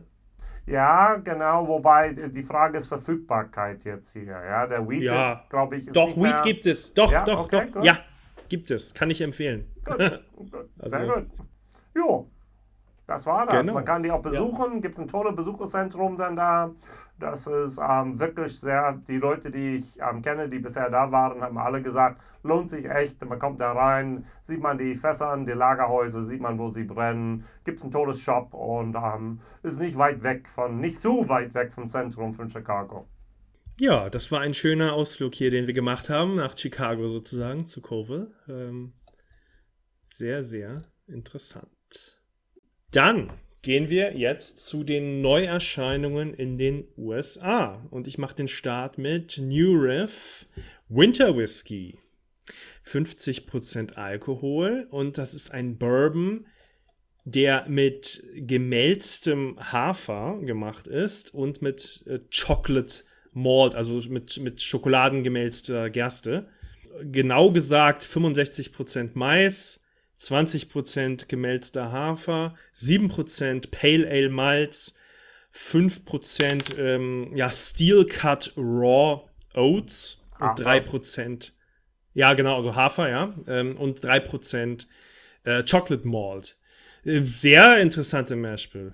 Ja, 0.66 1.16
genau, 1.18 1.68
wobei 1.68 2.14
die 2.14 2.44
Frage 2.44 2.78
ist 2.78 2.88
Verfügbarkeit 2.88 3.84
jetzt 3.84 4.14
hier. 4.14 4.24
Ja, 4.24 4.66
der 4.66 4.88
Weed, 4.88 5.04
ja. 5.04 5.44
glaube 5.50 5.78
ich, 5.78 5.88
ist 5.88 5.96
Doch, 5.96 6.16
Weed 6.16 6.24
mehr... 6.24 6.42
gibt 6.44 6.66
es. 6.66 6.94
Doch, 6.94 7.12
ja? 7.12 7.24
doch, 7.24 7.46
okay, 7.46 7.66
doch. 7.68 7.74
Gut. 7.74 7.84
Ja, 7.84 8.00
gibt 8.50 8.72
es. 8.72 8.94
Kann 8.94 9.10
ich 9.10 9.22
empfehlen. 9.22 9.66
Gut, 9.86 9.98
gut. 9.98 10.70
also, 10.80 10.98
Sehr 10.98 11.08
gut. 11.08 11.28
Jo, 11.96 12.30
das 13.12 13.26
war 13.26 13.46
das. 13.46 13.62
Genau. 13.62 13.74
Man 13.74 13.86
kann 13.86 14.04
die 14.04 14.12
auch 14.12 14.22
besuchen. 14.22 14.76
Ja. 14.76 14.80
Gibt 14.80 14.96
es 14.96 15.02
ein 15.02 15.08
tolles 15.08 15.36
Besucherzentrum 15.36 16.18
dann 16.18 16.36
da. 16.36 16.72
Das 17.20 17.46
ist 17.46 17.78
ähm, 17.78 18.18
wirklich 18.20 18.60
sehr, 18.60 19.00
die 19.08 19.18
Leute, 19.18 19.52
die 19.52 19.78
ich 19.78 20.00
ähm, 20.00 20.22
kenne, 20.22 20.50
die 20.50 20.60
bisher 20.60 20.90
da 20.90 21.12
waren, 21.12 21.42
haben 21.42 21.58
alle 21.58 21.82
gesagt, 21.82 22.22
lohnt 22.42 22.70
sich 22.70 22.90
echt. 22.90 23.24
Man 23.24 23.38
kommt 23.38 23.60
da 23.60 23.74
rein, 23.74 24.26
sieht 24.48 24.62
man 24.62 24.78
die 24.78 24.96
Fässer, 24.96 25.38
die 25.38 25.52
Lagerhäuser, 25.52 26.24
sieht 26.24 26.42
man, 26.42 26.58
wo 26.58 26.70
sie 26.70 26.84
brennen. 26.84 27.46
Gibt 27.66 27.80
es 27.80 27.84
ein 27.84 27.92
tolles 27.92 28.20
Shop 28.20 28.54
und 28.54 28.96
ähm, 28.96 29.42
ist 29.62 29.80
nicht 29.80 29.98
weit 29.98 30.24
weg 30.24 30.48
von, 30.56 30.80
nicht 30.80 31.00
so 31.00 31.28
weit 31.28 31.54
weg 31.54 31.74
vom 31.74 31.88
Zentrum 31.88 32.34
von 32.34 32.50
Chicago. 32.50 33.06
Ja, 33.78 34.10
das 34.10 34.32
war 34.32 34.40
ein 34.40 34.54
schöner 34.54 34.94
Ausflug 34.94 35.36
hier, 35.36 35.52
den 35.52 35.68
wir 35.68 35.74
gemacht 35.74 36.10
haben, 36.10 36.36
nach 36.36 36.58
Chicago 36.58 37.10
sozusagen, 37.10 37.68
zu 37.68 37.82
Cove. 37.82 38.32
Ähm, 38.48 38.94
sehr, 40.10 40.44
sehr 40.44 40.84
interessant. 41.08 41.81
Dann 42.92 43.32
gehen 43.62 43.90
wir 43.90 44.18
jetzt 44.18 44.60
zu 44.60 44.84
den 44.84 45.22
Neuerscheinungen 45.22 46.34
in 46.34 46.58
den 46.58 46.86
USA. 46.98 47.86
Und 47.90 48.08
ich 48.08 48.18
mache 48.18 48.36
den 48.36 48.48
Start 48.48 48.98
mit 48.98 49.38
New 49.38 49.74
Riff 49.78 50.46
Winter 50.90 51.38
Whiskey. 51.38 51.98
50% 52.86 53.94
Alkohol 53.94 54.88
und 54.90 55.18
das 55.18 55.34
ist 55.34 55.52
ein 55.52 55.78
Bourbon, 55.78 56.48
der 57.24 57.70
mit 57.70 58.24
gemälztem 58.36 59.58
Hafer 59.60 60.40
gemacht 60.42 60.88
ist 60.88 61.34
und 61.34 61.62
mit 61.62 62.04
äh, 62.08 62.20
Chocolate 62.36 63.04
Malt, 63.34 63.76
also 63.76 64.02
mit, 64.10 64.40
mit 64.40 64.62
schokoladengemälzter 64.62 65.90
Gerste. 65.90 66.50
Genau 67.04 67.52
gesagt 67.52 68.04
65% 68.04 69.12
Mais, 69.14 69.81
20% 70.22 71.28
gemälzter 71.28 71.92
Hafer, 71.92 72.56
7% 72.76 73.72
Pale 73.72 74.08
Ale 74.08 74.30
Malz, 74.30 74.94
5% 75.54 76.78
ähm, 76.78 77.36
ja, 77.36 77.50
Steel 77.50 78.06
Cut 78.06 78.54
Raw 78.56 79.24
Oats 79.54 80.22
und 80.40 80.60
3%, 80.60 81.52
ja 82.14 82.34
genau, 82.34 82.58
also 82.58 82.76
Hafer, 82.76 83.10
ja, 83.10 83.34
ähm, 83.48 83.78
und 83.78 84.00
3% 84.00 84.86
äh, 85.44 85.64
Chocolate 85.64 86.08
Malt. 86.08 86.58
Äh, 87.04 87.22
sehr 87.22 87.82
interessante 87.82 88.36
Mashbill. 88.36 88.94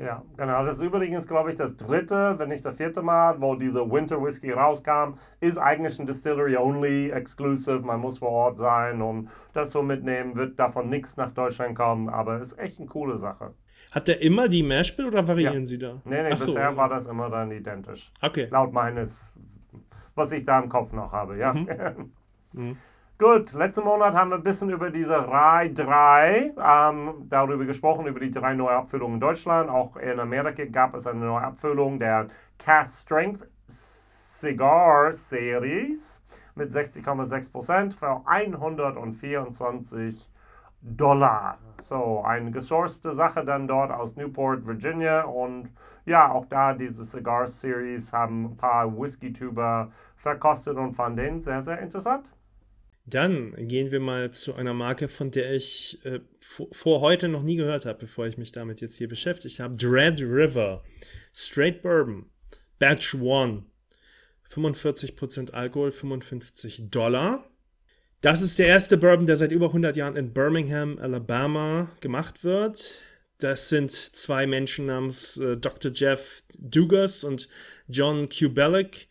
Ja, 0.00 0.22
genau. 0.36 0.64
Das 0.64 0.76
ist 0.76 0.82
übrigens, 0.82 1.26
glaube 1.26 1.50
ich, 1.50 1.56
das 1.56 1.76
dritte, 1.76 2.38
wenn 2.38 2.48
nicht 2.48 2.64
das 2.64 2.76
vierte 2.76 3.02
Mal, 3.02 3.40
wo 3.40 3.54
diese 3.54 3.90
Winter 3.90 4.22
Whisky 4.22 4.52
rauskam. 4.52 5.14
Ist 5.40 5.58
eigentlich 5.58 5.98
ein 5.98 6.06
Distillery 6.06 6.56
Only 6.56 7.10
Exclusive. 7.10 7.80
Man 7.80 8.00
muss 8.00 8.18
vor 8.18 8.30
Ort 8.30 8.58
sein 8.58 9.02
und 9.02 9.28
das 9.54 9.70
so 9.70 9.82
mitnehmen. 9.82 10.36
Wird 10.36 10.58
davon 10.58 10.88
nichts 10.88 11.16
nach 11.16 11.32
Deutschland 11.32 11.76
kommen, 11.76 12.08
aber 12.08 12.40
ist 12.40 12.58
echt 12.58 12.78
eine 12.78 12.88
coole 12.88 13.18
Sache. 13.18 13.54
Hat 13.90 14.08
der 14.08 14.20
immer 14.22 14.48
die 14.48 14.62
Mashbill 14.62 15.06
oder 15.06 15.26
variieren 15.26 15.60
ja. 15.60 15.66
sie 15.66 15.78
da? 15.78 16.00
Nee, 16.04 16.22
nee, 16.22 16.30
Ach 16.32 16.38
bisher 16.38 16.70
so. 16.70 16.76
war 16.76 16.88
das 16.88 17.06
immer 17.06 17.30
dann 17.30 17.50
identisch. 17.50 18.12
Okay. 18.20 18.48
Laut 18.50 18.72
meines, 18.72 19.36
was 20.14 20.32
ich 20.32 20.44
da 20.44 20.60
im 20.60 20.68
Kopf 20.68 20.92
noch 20.92 21.12
habe, 21.12 21.38
ja. 21.38 21.54
Mhm. 21.54 22.12
mhm. 22.52 22.76
Gut, 23.20 23.52
letzten 23.52 23.82
Monat 23.82 24.14
haben 24.14 24.30
wir 24.30 24.36
ein 24.36 24.44
bisschen 24.44 24.70
über 24.70 24.90
diese 24.90 25.16
RAI 25.16 25.72
3 25.74 26.52
ähm, 26.56 27.26
darüber 27.28 27.64
gesprochen, 27.64 28.06
über 28.06 28.20
die 28.20 28.30
drei 28.30 28.54
neue 28.54 28.76
Abfüllungen 28.76 29.14
in 29.14 29.20
Deutschland. 29.20 29.68
Auch 29.68 29.96
in 29.96 30.20
Amerika 30.20 30.64
gab 30.66 30.94
es 30.94 31.04
eine 31.04 31.26
neue 31.26 31.42
Abfüllung 31.42 31.98
der 31.98 32.28
Cast 32.58 33.02
Strength 33.02 33.44
Cigar 33.66 35.12
Series 35.12 36.22
mit 36.54 36.70
60,6% 36.70 37.92
für 37.92 38.22
124 38.24 40.30
Dollar. 40.80 41.58
So, 41.80 42.22
eine 42.22 42.52
gesourcete 42.52 43.14
Sache 43.14 43.44
dann 43.44 43.66
dort 43.66 43.90
aus 43.90 44.14
Newport, 44.14 44.64
Virginia. 44.64 45.22
Und 45.22 45.70
ja, 46.06 46.30
auch 46.30 46.46
da 46.46 46.72
diese 46.72 47.04
Cigar 47.04 47.48
Series 47.48 48.12
haben 48.12 48.44
ein 48.44 48.56
paar 48.56 48.96
Whisky-Tuber 48.96 49.90
verkostet 50.14 50.76
und 50.76 50.94
fanden 50.94 51.16
den 51.16 51.42
sehr, 51.42 51.62
sehr 51.62 51.80
interessant. 51.80 52.32
Dann 53.08 53.54
gehen 53.68 53.90
wir 53.90 54.00
mal 54.00 54.32
zu 54.32 54.54
einer 54.54 54.74
Marke, 54.74 55.08
von 55.08 55.30
der 55.30 55.54
ich 55.54 55.98
äh, 56.04 56.20
vor, 56.40 57.00
heute 57.00 57.28
noch 57.28 57.42
nie 57.42 57.56
gehört 57.56 57.86
habe, 57.86 58.00
bevor 58.00 58.26
ich 58.26 58.36
mich 58.36 58.52
damit 58.52 58.80
jetzt 58.80 58.96
hier 58.96 59.08
beschäftigt 59.08 59.60
habe. 59.60 59.76
Dread 59.76 60.20
River. 60.20 60.82
Straight 61.34 61.82
Bourbon. 61.82 62.26
Batch 62.78 63.14
1. 63.14 63.62
45% 64.52 65.52
Alkohol, 65.52 65.92
55 65.92 66.90
Dollar. 66.90 67.48
Das 68.20 68.42
ist 68.42 68.58
der 68.58 68.66
erste 68.66 68.96
Bourbon, 68.96 69.26
der 69.26 69.36
seit 69.36 69.52
über 69.52 69.66
100 69.66 69.96
Jahren 69.96 70.16
in 70.16 70.32
Birmingham, 70.32 70.98
Alabama 70.98 71.90
gemacht 72.00 72.44
wird. 72.44 73.00
Das 73.38 73.68
sind 73.68 73.92
zwei 73.92 74.46
Menschen 74.46 74.86
namens 74.86 75.36
äh, 75.36 75.56
Dr. 75.56 75.92
Jeff 75.94 76.42
Dugas 76.58 77.24
und 77.24 77.48
John 77.86 78.28
Kubelic 78.28 79.06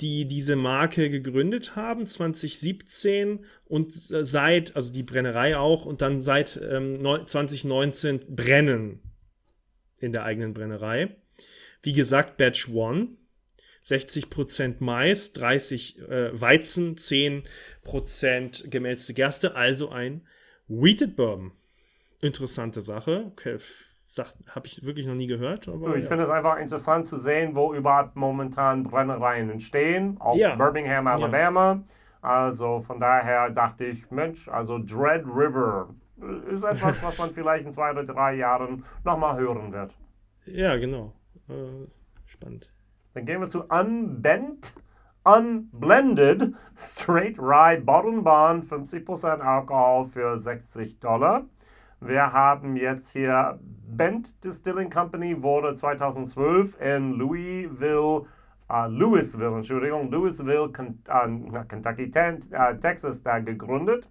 die 0.00 0.26
diese 0.26 0.56
Marke 0.56 1.08
gegründet 1.08 1.76
haben, 1.76 2.06
2017 2.06 3.44
und 3.66 3.94
seit, 3.94 4.74
also 4.74 4.92
die 4.92 5.04
Brennerei 5.04 5.56
auch, 5.56 5.84
und 5.84 6.02
dann 6.02 6.20
seit 6.20 6.60
ähm, 6.62 7.00
2019 7.02 8.20
brennen 8.28 9.00
in 10.00 10.12
der 10.12 10.24
eigenen 10.24 10.52
Brennerei. 10.52 11.16
Wie 11.82 11.92
gesagt, 11.92 12.36
Batch 12.38 12.68
1, 12.68 13.10
60% 13.84 14.76
Mais, 14.80 15.32
30 15.32 15.98
äh, 16.00 16.40
Weizen, 16.40 16.96
10% 16.96 18.68
gemälzte 18.68 19.14
Gerste, 19.14 19.54
also 19.54 19.90
ein 19.90 20.26
Wheated 20.66 21.14
Bourbon. 21.14 21.52
Interessante 22.20 22.80
Sache. 22.80 23.26
Okay, 23.32 23.58
habe 24.18 24.66
ich 24.66 24.84
wirklich 24.84 25.06
noch 25.06 25.14
nie 25.14 25.26
gehört. 25.26 25.68
Aber, 25.68 25.96
ich 25.96 26.04
ja. 26.04 26.08
finde 26.08 26.24
es 26.24 26.30
einfach 26.30 26.58
interessant 26.58 27.06
zu 27.06 27.16
sehen, 27.16 27.54
wo 27.54 27.74
überhaupt 27.74 28.16
momentan 28.16 28.84
Brennereien 28.84 29.50
entstehen. 29.50 30.16
Auch 30.20 30.36
ja. 30.36 30.54
Birmingham, 30.54 31.06
Alabama. 31.06 31.72
Ja. 31.72 31.82
Also 32.22 32.82
von 32.86 33.00
daher 33.00 33.50
dachte 33.50 33.84
ich, 33.84 34.10
Mensch, 34.10 34.48
also 34.48 34.78
Dread 34.78 35.24
River 35.26 35.90
ist 36.50 36.64
etwas, 36.64 37.02
was 37.02 37.18
man 37.18 37.30
vielleicht 37.34 37.66
in 37.66 37.72
zwei 37.72 37.90
oder 37.90 38.04
drei 38.04 38.34
Jahren 38.34 38.84
nochmal 39.04 39.36
hören 39.38 39.72
wird. 39.72 39.92
Ja, 40.46 40.76
genau. 40.76 41.12
Äh, 41.48 41.86
spannend. 42.26 42.72
Dann 43.14 43.26
gehen 43.26 43.40
wir 43.40 43.48
zu 43.48 43.64
Unbent. 43.64 44.74
Unblended 45.26 46.54
Straight 46.76 47.38
Rye 47.38 47.80
Bottom 47.80 48.22
Bond, 48.22 48.70
50% 48.70 49.40
Alkohol 49.40 50.06
für 50.08 50.38
60 50.38 51.00
Dollar. 51.00 51.46
Wir 52.06 52.34
haben 52.34 52.76
jetzt 52.76 53.12
hier 53.12 53.58
Bent 53.86 54.44
Distilling 54.44 54.90
Company, 54.90 55.42
wurde 55.42 55.74
2012 55.74 56.78
in 56.78 57.12
Louisville, 57.12 58.26
uh, 58.70 58.86
Louisville, 58.88 59.56
Entschuldigung, 59.56 60.10
Louisville, 60.10 60.68
uh, 60.68 61.62
Kentucky, 61.66 62.12
uh, 62.52 62.74
Texas, 62.78 63.22
da 63.22 63.38
gegründet. 63.38 64.06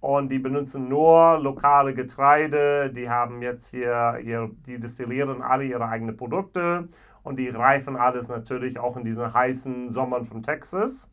Und 0.00 0.28
die 0.28 0.38
benutzen 0.38 0.90
nur 0.90 1.38
lokale 1.38 1.94
Getreide. 1.94 2.92
Die 2.94 3.08
haben 3.08 3.40
jetzt 3.40 3.68
hier, 3.68 4.20
ihr, 4.22 4.50
die 4.66 4.78
destillieren 4.78 5.40
alle 5.40 5.64
ihre 5.64 5.88
eigenen 5.88 6.18
Produkte 6.18 6.90
und 7.22 7.36
die 7.36 7.48
reifen 7.48 7.96
alles 7.96 8.28
natürlich 8.28 8.78
auch 8.78 8.98
in 8.98 9.04
diesen 9.04 9.32
heißen 9.32 9.90
Sommern 9.90 10.26
von 10.26 10.42
Texas. 10.42 11.08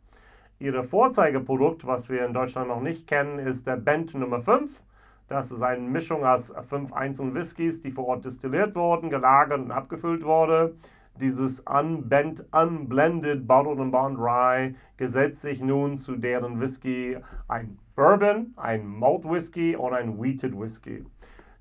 Ihr 0.60 0.84
Vorzeigeprodukt, 0.84 1.88
was 1.88 2.10
wir 2.10 2.26
in 2.26 2.34
Deutschland 2.34 2.68
noch 2.68 2.82
nicht 2.82 3.08
kennen, 3.08 3.40
ist 3.40 3.66
der 3.66 3.78
Bent 3.78 4.14
Nummer 4.16 4.42
5. 4.42 4.82
Das 5.30 5.52
ist 5.52 5.62
eine 5.62 5.88
Mischung 5.88 6.26
aus 6.26 6.52
fünf 6.68 6.92
einzelnen 6.92 7.36
Whiskys, 7.36 7.84
die 7.84 7.92
vor 7.92 8.08
Ort 8.08 8.26
destilliert 8.26 8.76
wurden, 8.76 9.12
gelagert 9.12 9.60
und 9.60 9.70
abgefüllt 9.70 10.26
wurde. 10.26 10.74
Dieses 11.22 11.60
Unbent, 11.60 12.44
Unblended 12.52 13.48
Bottled 13.48 13.80
and 13.80 13.92
Bond 13.92 14.18
Rye 14.18 14.74
gesetzt 14.98 15.42
sich 15.42 15.62
nun 15.62 16.00
zu 16.00 16.16
deren 16.16 16.60
Whisky 16.60 17.18
ein 17.48 17.78
Bourbon, 17.96 18.56
ein 18.56 18.88
Malt 18.88 19.24
Whisky 19.24 19.76
und 19.76 19.94
ein 19.94 20.20
Wheated 20.20 20.60
Whisky. 20.60 21.06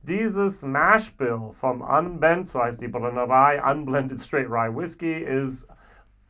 Dieses 0.01 0.63
Mashbill 0.63 1.51
vom 1.53 1.83
Unbent, 1.83 2.49
so 2.49 2.63
heißt 2.63 2.81
die 2.81 2.89
Brennerei, 2.89 3.63
Unblended 3.63 4.23
Straight 4.23 4.49
Rye 4.49 4.75
Whiskey, 4.75 5.25
ist 5.25 5.69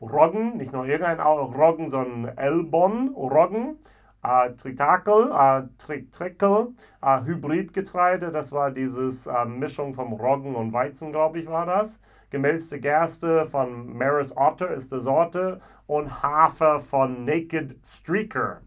Roggen, 0.01 0.57
nicht 0.57 0.73
nur 0.73 0.85
irgendein 0.85 1.21
Roggen, 1.21 1.89
sondern 1.89 2.37
Elbon 2.37 3.09
Roggen. 3.15 3.77
Äh, 4.21 4.51
Tritakel, 4.53 5.31
äh, 5.31 5.63
Trikel, 6.11 6.73
äh, 7.01 7.21
Hybridgetreide, 7.23 8.31
das 8.31 8.51
war 8.51 8.69
dieses 8.71 9.27
äh, 9.27 9.45
Mischung 9.45 9.93
vom 9.93 10.11
Roggen 10.13 10.55
und 10.55 10.73
Weizen, 10.73 11.11
glaube 11.11 11.39
ich, 11.39 11.47
war 11.47 11.65
das. 11.65 11.99
Gemälzte 12.29 12.79
Gerste 12.79 13.47
von 13.47 13.97
Maris 13.97 14.35
Otter 14.35 14.71
ist 14.71 14.91
die 14.91 14.99
Sorte 14.99 15.61
und 15.87 16.21
Hafer 16.21 16.81
von 16.81 17.23
Naked 17.25 17.77
Streaker. 17.87 18.61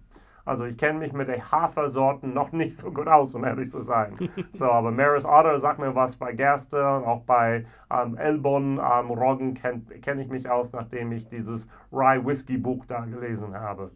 Also 0.45 0.65
ich 0.65 0.77
kenne 0.77 0.99
mich 0.99 1.13
mit 1.13 1.29
den 1.29 1.53
Hafersorten 1.53 2.35
noch 2.35 2.51
nicht 2.51 2.77
so 2.77 2.91
gut 2.91 3.07
aus, 3.07 3.35
um 3.35 3.45
ehrlich 3.45 3.71
zu 3.71 3.81
sein. 3.81 4.17
So, 4.53 4.65
aber 4.65 4.91
Maris 4.91 5.25
Otter 5.25 5.61
sagt 5.61 5.79
mir 5.79 5.95
was 5.95 6.17
bei 6.17 6.33
Gerste 6.33 6.79
und 6.79 7.05
auch 7.05 7.23
bei 7.23 7.67
ähm, 7.91 8.17
Elbon 8.17 8.79
ähm, 8.79 9.11
Roggen 9.11 9.55
kenne 9.55 9.83
kenn 10.01 10.19
ich 10.19 10.29
mich 10.29 10.49
aus, 10.49 10.73
nachdem 10.73 11.13
ich 11.13 11.29
dieses 11.29 11.69
Rye 11.93 12.25
Whisky 12.25 12.57
Buch 12.57 12.85
da 12.87 13.05
gelesen 13.05 13.55
habe. 13.55 13.91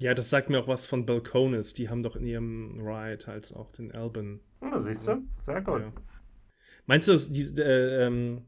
Ja, 0.00 0.14
das 0.14 0.30
sagt 0.30 0.48
mir 0.48 0.58
auch 0.58 0.66
was 0.66 0.86
von 0.86 1.04
Balcones. 1.04 1.74
Die 1.74 1.90
haben 1.90 2.02
doch 2.02 2.16
in 2.16 2.24
ihrem 2.24 2.80
Rye 2.80 3.18
halt 3.26 3.54
auch 3.54 3.70
den 3.72 3.90
Elben. 3.90 4.40
Ja, 4.62 4.80
siehst 4.80 5.06
du, 5.06 5.22
sehr 5.42 5.60
gut. 5.60 5.82
Ja. 5.82 5.92
Meinst 6.86 7.06
du, 7.06 7.16
die, 7.16 7.60
äh, 7.60 8.06
ähm, 8.06 8.46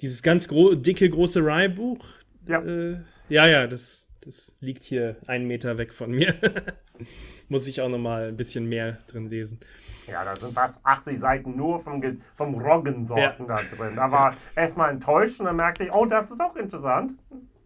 dieses 0.00 0.22
ganz 0.22 0.46
gro 0.46 0.76
dicke, 0.76 1.10
große 1.10 1.40
Rye-Buch? 1.40 2.06
Ja. 2.46 2.62
Äh, 2.62 3.00
ja, 3.28 3.48
ja, 3.48 3.66
das, 3.66 4.06
das 4.20 4.52
liegt 4.60 4.84
hier 4.84 5.16
einen 5.26 5.48
Meter 5.48 5.76
weg 5.76 5.92
von 5.92 6.12
mir. 6.12 6.34
Muss 7.48 7.66
ich 7.66 7.80
auch 7.80 7.88
noch 7.88 7.98
mal 7.98 8.28
ein 8.28 8.36
bisschen 8.36 8.66
mehr 8.66 8.98
drin 9.08 9.26
lesen. 9.26 9.58
Ja, 10.06 10.24
da 10.24 10.36
sind 10.36 10.54
fast 10.54 10.78
80 10.86 11.18
Seiten 11.18 11.56
nur 11.56 11.80
vom, 11.80 12.00
vom 12.36 12.54
Roggensorten 12.54 13.46
ja. 13.48 13.56
da 13.56 13.76
drin. 13.76 13.96
Da 13.96 14.12
war 14.12 14.36
erstmal 14.54 14.90
enttäuscht 14.90 15.40
und 15.40 15.46
dann 15.46 15.56
merkte 15.56 15.82
ich, 15.82 15.92
oh, 15.92 16.06
das 16.06 16.30
ist 16.30 16.38
doch 16.38 16.54
interessant. 16.54 17.16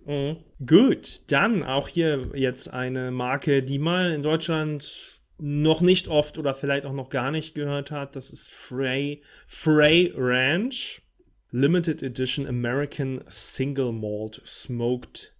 Mhm. 0.09 0.39
Gut, 0.67 1.31
dann 1.31 1.63
auch 1.63 1.87
hier 1.87 2.31
jetzt 2.35 2.73
eine 2.73 3.11
Marke, 3.11 3.63
die 3.63 3.79
man 3.79 4.11
in 4.11 4.23
Deutschland 4.23 5.21
noch 5.37 5.83
nicht 5.83 6.09
oft 6.09 6.39
oder 6.39 6.55
vielleicht 6.55 6.87
auch 6.87 6.95
noch 6.95 7.11
gar 7.11 7.31
nicht 7.31 7.55
gehört 7.55 7.91
hat. 7.91 8.17
Das 8.17 8.31
ist 8.31 8.51
Frey, 8.51 9.23
Frey 9.47 10.13
Ranch. 10.17 11.03
Limited 11.51 12.03
Edition 12.03 12.47
American 12.47 13.23
Single 13.29 13.93
Malt 13.93 14.43
Smoked 14.45 15.35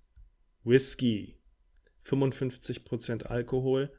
Whiskey. 0.65 1.37
55% 2.07 3.25
Alkohol. 3.25 3.91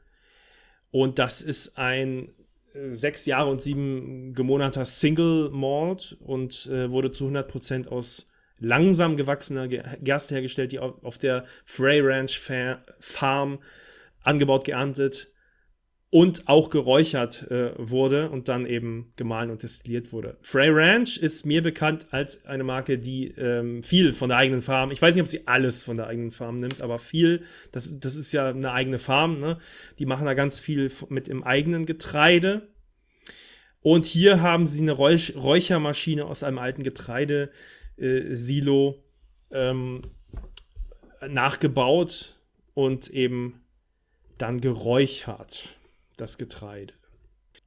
Und 0.90 1.18
das 1.18 1.42
ist 1.42 1.78
ein 1.78 2.32
äh, 2.74 2.94
sechs 2.94 3.26
Jahre 3.26 3.50
und 3.50 3.60
sieben 3.60 4.34
gemonater 4.34 4.84
Single 4.84 5.50
Malt 5.50 6.16
und 6.20 6.66
äh, 6.66 6.90
wurde 6.90 7.10
zu 7.10 7.26
100% 7.26 7.88
aus 7.88 8.29
langsam 8.60 9.16
gewachsener 9.16 9.66
Gerste 9.68 10.34
hergestellt, 10.34 10.72
die 10.72 10.78
auf 10.78 11.18
der 11.18 11.44
Frey 11.64 12.00
Ranch 12.00 12.40
Farm 13.00 13.58
angebaut, 14.22 14.64
geerntet 14.64 15.32
und 16.10 16.48
auch 16.48 16.70
geräuchert 16.70 17.48
äh, 17.50 17.70
wurde 17.78 18.30
und 18.30 18.48
dann 18.48 18.66
eben 18.66 19.12
gemahlen 19.14 19.50
und 19.50 19.62
destilliert 19.62 20.12
wurde. 20.12 20.36
Frey 20.42 20.68
Ranch 20.68 21.16
ist 21.16 21.46
mir 21.46 21.62
bekannt 21.62 22.08
als 22.10 22.44
eine 22.44 22.64
Marke, 22.64 22.98
die 22.98 23.28
ähm, 23.38 23.84
viel 23.84 24.12
von 24.12 24.28
der 24.28 24.38
eigenen 24.38 24.60
Farm, 24.60 24.90
ich 24.90 25.00
weiß 25.00 25.14
nicht, 25.14 25.22
ob 25.22 25.28
sie 25.28 25.46
alles 25.46 25.84
von 25.84 25.96
der 25.96 26.08
eigenen 26.08 26.32
Farm 26.32 26.56
nimmt, 26.56 26.82
aber 26.82 26.98
viel, 26.98 27.44
das, 27.70 28.00
das 28.00 28.16
ist 28.16 28.32
ja 28.32 28.48
eine 28.48 28.72
eigene 28.72 28.98
Farm, 28.98 29.38
ne? 29.38 29.58
die 30.00 30.06
machen 30.06 30.26
da 30.26 30.34
ganz 30.34 30.58
viel 30.58 30.90
mit 31.08 31.28
dem 31.28 31.44
eigenen 31.44 31.86
Getreide. 31.86 32.68
Und 33.82 34.04
hier 34.04 34.42
haben 34.42 34.66
sie 34.66 34.82
eine 34.82 34.92
Räuch 34.92 35.34
Räuchermaschine 35.36 36.26
aus 36.26 36.42
einem 36.42 36.58
alten 36.58 36.82
Getreidesilo 38.00 39.02
ähm, 39.50 40.02
nachgebaut 41.28 42.40
und 42.74 43.08
eben 43.08 43.62
dann 44.38 44.60
geräuchert 44.60 45.76
das 46.16 46.38
Getreide. 46.38 46.94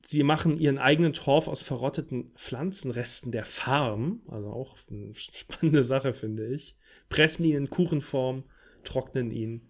Sie 0.05 0.23
machen 0.23 0.57
ihren 0.57 0.79
eigenen 0.79 1.13
Torf 1.13 1.47
aus 1.47 1.61
verrotteten 1.61 2.33
Pflanzenresten 2.35 3.31
der 3.31 3.45
Farm, 3.45 4.21
also 4.27 4.49
auch 4.49 4.77
eine 4.89 5.13
spannende 5.15 5.83
Sache, 5.83 6.13
finde 6.13 6.47
ich. 6.47 6.75
Pressen 7.09 7.45
ihn 7.45 7.55
in 7.55 7.69
Kuchenform, 7.69 8.43
trocknen 8.83 9.31
ihn, 9.31 9.69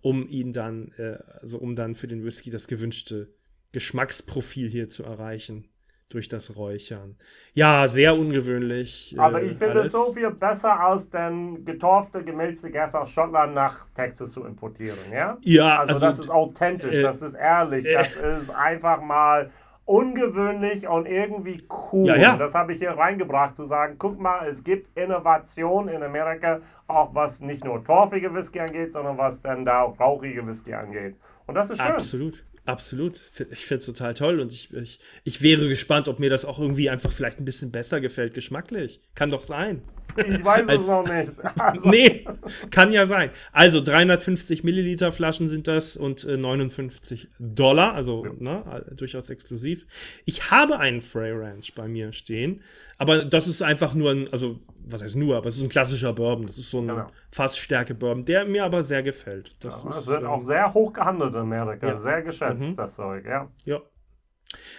um 0.00 0.26
ihn 0.26 0.52
dann, 0.52 0.92
äh, 0.96 1.18
also 1.40 1.58
um 1.58 1.76
dann 1.76 1.94
für 1.94 2.06
den 2.06 2.24
Whisky 2.24 2.50
das 2.50 2.68
gewünschte 2.68 3.34
Geschmacksprofil 3.72 4.70
hier 4.70 4.88
zu 4.88 5.02
erreichen 5.02 5.68
durch 6.10 6.28
das 6.28 6.56
Räuchern. 6.56 7.16
Ja, 7.54 7.88
sehr 7.88 8.16
ungewöhnlich. 8.16 9.16
Äh, 9.16 9.20
Aber 9.20 9.42
ich 9.42 9.56
finde 9.58 9.80
es 9.80 9.92
so 9.92 10.12
viel 10.12 10.30
besser, 10.30 10.78
als 10.78 11.10
den 11.10 11.64
getorfte, 11.64 12.22
gemälzte 12.22 12.70
Gas 12.70 12.94
aus 12.94 13.10
Schottland 13.10 13.54
nach 13.54 13.86
Texas 13.94 14.32
zu 14.32 14.44
importieren, 14.44 14.98
ja? 15.12 15.38
Ja, 15.42 15.80
also, 15.80 15.94
also 15.94 16.06
das 16.06 16.18
ist 16.20 16.30
authentisch, 16.30 16.94
äh, 16.94 17.02
das 17.02 17.22
ist 17.22 17.34
ehrlich, 17.34 17.84
äh, 17.86 17.94
das 17.94 18.42
ist 18.42 18.50
einfach 18.50 19.00
mal 19.02 19.50
ungewöhnlich 19.86 20.88
und 20.88 21.06
irgendwie 21.06 21.62
cool. 21.92 22.06
Ja, 22.06 22.16
ja. 22.16 22.36
Das 22.36 22.54
habe 22.54 22.72
ich 22.72 22.78
hier 22.78 22.92
reingebracht, 22.92 23.56
zu 23.56 23.64
sagen, 23.64 23.96
guck 23.98 24.18
mal, 24.18 24.46
es 24.48 24.64
gibt 24.64 24.96
Innovation 24.96 25.88
in 25.88 26.02
Amerika, 26.02 26.60
auch 26.86 27.14
was 27.14 27.40
nicht 27.40 27.64
nur 27.64 27.84
torfige 27.84 28.32
Whisky 28.34 28.60
angeht, 28.60 28.92
sondern 28.92 29.18
was 29.18 29.42
dann 29.42 29.64
da 29.64 29.82
auch 29.82 29.98
rauchige 29.98 30.46
Whisky 30.46 30.72
angeht. 30.74 31.16
Und 31.46 31.54
das 31.54 31.70
ist 31.70 31.82
schön. 31.82 31.92
Absolut. 31.92 32.44
Absolut. 32.66 33.20
Ich 33.50 33.66
finde 33.66 33.80
es 33.80 33.86
total 33.86 34.14
toll 34.14 34.40
und 34.40 34.50
ich, 34.52 34.72
ich, 34.72 34.98
ich 35.24 35.42
wäre 35.42 35.68
gespannt, 35.68 36.08
ob 36.08 36.18
mir 36.18 36.30
das 36.30 36.44
auch 36.46 36.58
irgendwie 36.58 36.88
einfach 36.88 37.12
vielleicht 37.12 37.38
ein 37.38 37.44
bisschen 37.44 37.70
besser 37.70 38.00
gefällt, 38.00 38.32
geschmacklich. 38.32 39.00
Kann 39.14 39.30
doch 39.30 39.42
sein. 39.42 39.82
Ich 40.16 40.44
weiß 40.44 40.68
Als, 40.68 40.80
es 40.80 40.88
noch 40.88 41.08
nicht. 41.08 41.32
Also. 41.58 41.88
nee, 41.90 42.24
kann 42.70 42.92
ja 42.92 43.06
sein. 43.06 43.30
Also 43.52 43.80
350 43.80 44.62
Milliliter 44.62 45.12
Flaschen 45.12 45.48
sind 45.48 45.66
das 45.66 45.96
und 45.96 46.24
äh, 46.24 46.36
59 46.36 47.28
Dollar, 47.38 47.94
also 47.94 48.24
ja. 48.24 48.32
ne, 48.38 48.84
durchaus 48.96 49.30
exklusiv. 49.30 49.86
Ich 50.24 50.50
habe 50.50 50.78
einen 50.78 51.02
Frey 51.02 51.32
Ranch 51.32 51.74
bei 51.74 51.88
mir 51.88 52.12
stehen, 52.12 52.62
aber 52.98 53.24
das 53.24 53.48
ist 53.48 53.62
einfach 53.62 53.94
nur 53.94 54.12
ein, 54.12 54.28
also 54.32 54.60
was 54.86 55.02
heißt 55.02 55.16
nur, 55.16 55.36
aber 55.36 55.48
es 55.48 55.56
ist 55.56 55.62
ein 55.62 55.68
klassischer 55.68 56.12
Bourbon. 56.12 56.46
Das 56.46 56.58
ist 56.58 56.70
so 56.70 56.80
ein 56.80 56.88
genau. 56.88 57.06
Fassstärke-Bourbon, 57.32 58.24
der 58.24 58.44
mir 58.44 58.64
aber 58.64 58.84
sehr 58.84 59.02
gefällt. 59.02 59.56
Das, 59.64 59.82
ja, 59.82 59.90
ist, 59.90 59.96
das 59.96 60.06
wird 60.06 60.22
ähm, 60.22 60.28
auch 60.28 60.42
sehr 60.42 60.72
hoch 60.72 60.92
gehandelt 60.92 61.34
in 61.34 61.40
Amerika, 61.40 61.88
ja. 61.88 62.00
sehr 62.00 62.22
geschätzt, 62.22 62.60
mhm. 62.60 62.76
das 62.76 62.94
Zeug, 62.94 63.24
ja. 63.24 63.48
Ja. 63.64 63.80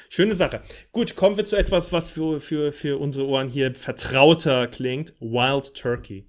Schöne 0.09 0.35
Sache. 0.35 0.61
Gut, 0.91 1.15
kommen 1.15 1.37
wir 1.37 1.45
zu 1.45 1.55
etwas, 1.55 1.91
was 1.91 2.11
für, 2.11 2.39
für, 2.39 2.71
für 2.71 2.99
unsere 2.99 3.27
Ohren 3.27 3.49
hier 3.49 3.73
vertrauter 3.75 4.67
klingt. 4.67 5.13
Wild 5.19 5.73
Turkey. 5.73 6.25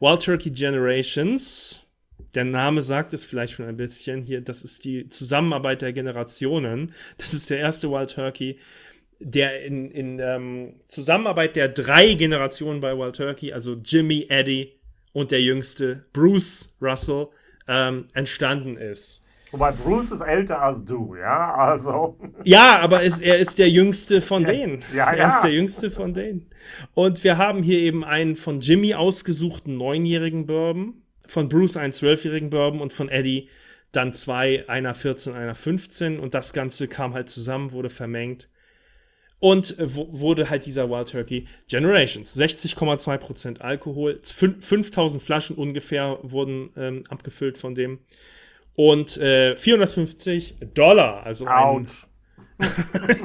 Wild 0.00 0.22
Turkey 0.22 0.50
Generations. 0.50 1.82
Der 2.34 2.44
Name 2.44 2.82
sagt 2.82 3.12
es 3.12 3.24
vielleicht 3.24 3.54
schon 3.54 3.66
ein 3.66 3.76
bisschen 3.76 4.22
hier. 4.22 4.40
Das 4.40 4.62
ist 4.62 4.84
die 4.84 5.08
Zusammenarbeit 5.08 5.82
der 5.82 5.92
Generationen. 5.92 6.94
Das 7.18 7.34
ist 7.34 7.50
der 7.50 7.58
erste 7.58 7.90
Wild 7.90 8.10
Turkey, 8.10 8.58
der 9.20 9.64
in, 9.64 9.90
in 9.90 10.18
ähm, 10.18 10.74
Zusammenarbeit 10.88 11.56
der 11.56 11.68
drei 11.68 12.14
Generationen 12.14 12.80
bei 12.80 12.96
Wild 12.96 13.16
Turkey, 13.16 13.52
also 13.52 13.74
Jimmy, 13.74 14.26
Eddie 14.28 14.72
und 15.12 15.30
der 15.30 15.42
jüngste 15.42 16.02
Bruce 16.12 16.74
Russell, 16.80 17.28
ähm, 17.68 18.08
entstanden 18.14 18.76
ist. 18.76 19.21
Wobei 19.52 19.70
Bruce 19.72 20.12
ist 20.12 20.22
älter 20.22 20.62
als 20.62 20.82
du, 20.82 21.14
ja, 21.14 21.54
also. 21.54 22.18
Ja, 22.44 22.78
aber 22.78 23.04
es, 23.04 23.20
er 23.20 23.38
ist 23.38 23.58
der 23.58 23.68
jüngste 23.68 24.22
von 24.22 24.44
denen. 24.44 24.82
Ja, 24.94 25.12
ja. 25.12 25.12
Er 25.12 25.28
ist 25.28 25.42
der 25.42 25.52
jüngste 25.52 25.90
von 25.90 26.14
denen. 26.14 26.50
Und 26.94 27.22
wir 27.22 27.36
haben 27.36 27.62
hier 27.62 27.78
eben 27.78 28.02
einen 28.02 28.36
von 28.36 28.60
Jimmy 28.60 28.94
ausgesuchten 28.94 29.76
neunjährigen 29.76 30.46
Bourbon, 30.46 31.02
von 31.26 31.50
Bruce 31.50 31.76
einen 31.76 31.92
zwölfjährigen 31.92 32.48
Bourbon 32.48 32.80
und 32.80 32.94
von 32.94 33.10
Eddie 33.10 33.50
dann 33.92 34.14
zwei, 34.14 34.66
einer 34.70 34.94
14, 34.94 35.34
einer 35.34 35.54
15. 35.54 36.18
Und 36.18 36.32
das 36.34 36.54
Ganze 36.54 36.88
kam 36.88 37.12
halt 37.12 37.28
zusammen, 37.28 37.72
wurde 37.72 37.90
vermengt. 37.90 38.48
Und 39.38 39.74
wurde 39.78 40.48
halt 40.48 40.64
dieser 40.66 40.88
Wild 40.88 41.10
Turkey 41.10 41.46
Generations. 41.68 42.38
60,2% 42.38 43.60
Alkohol, 43.60 44.18
5000 44.22 45.22
Flaschen 45.22 45.56
ungefähr 45.56 46.18
wurden 46.22 46.70
ähm, 46.76 47.04
abgefüllt 47.10 47.58
von 47.58 47.74
dem. 47.74 47.98
Und 48.74 49.16
äh, 49.18 49.56
450 49.56 50.56
Dollar. 50.74 51.24
Also 51.24 51.46
Autsch. 51.46 52.06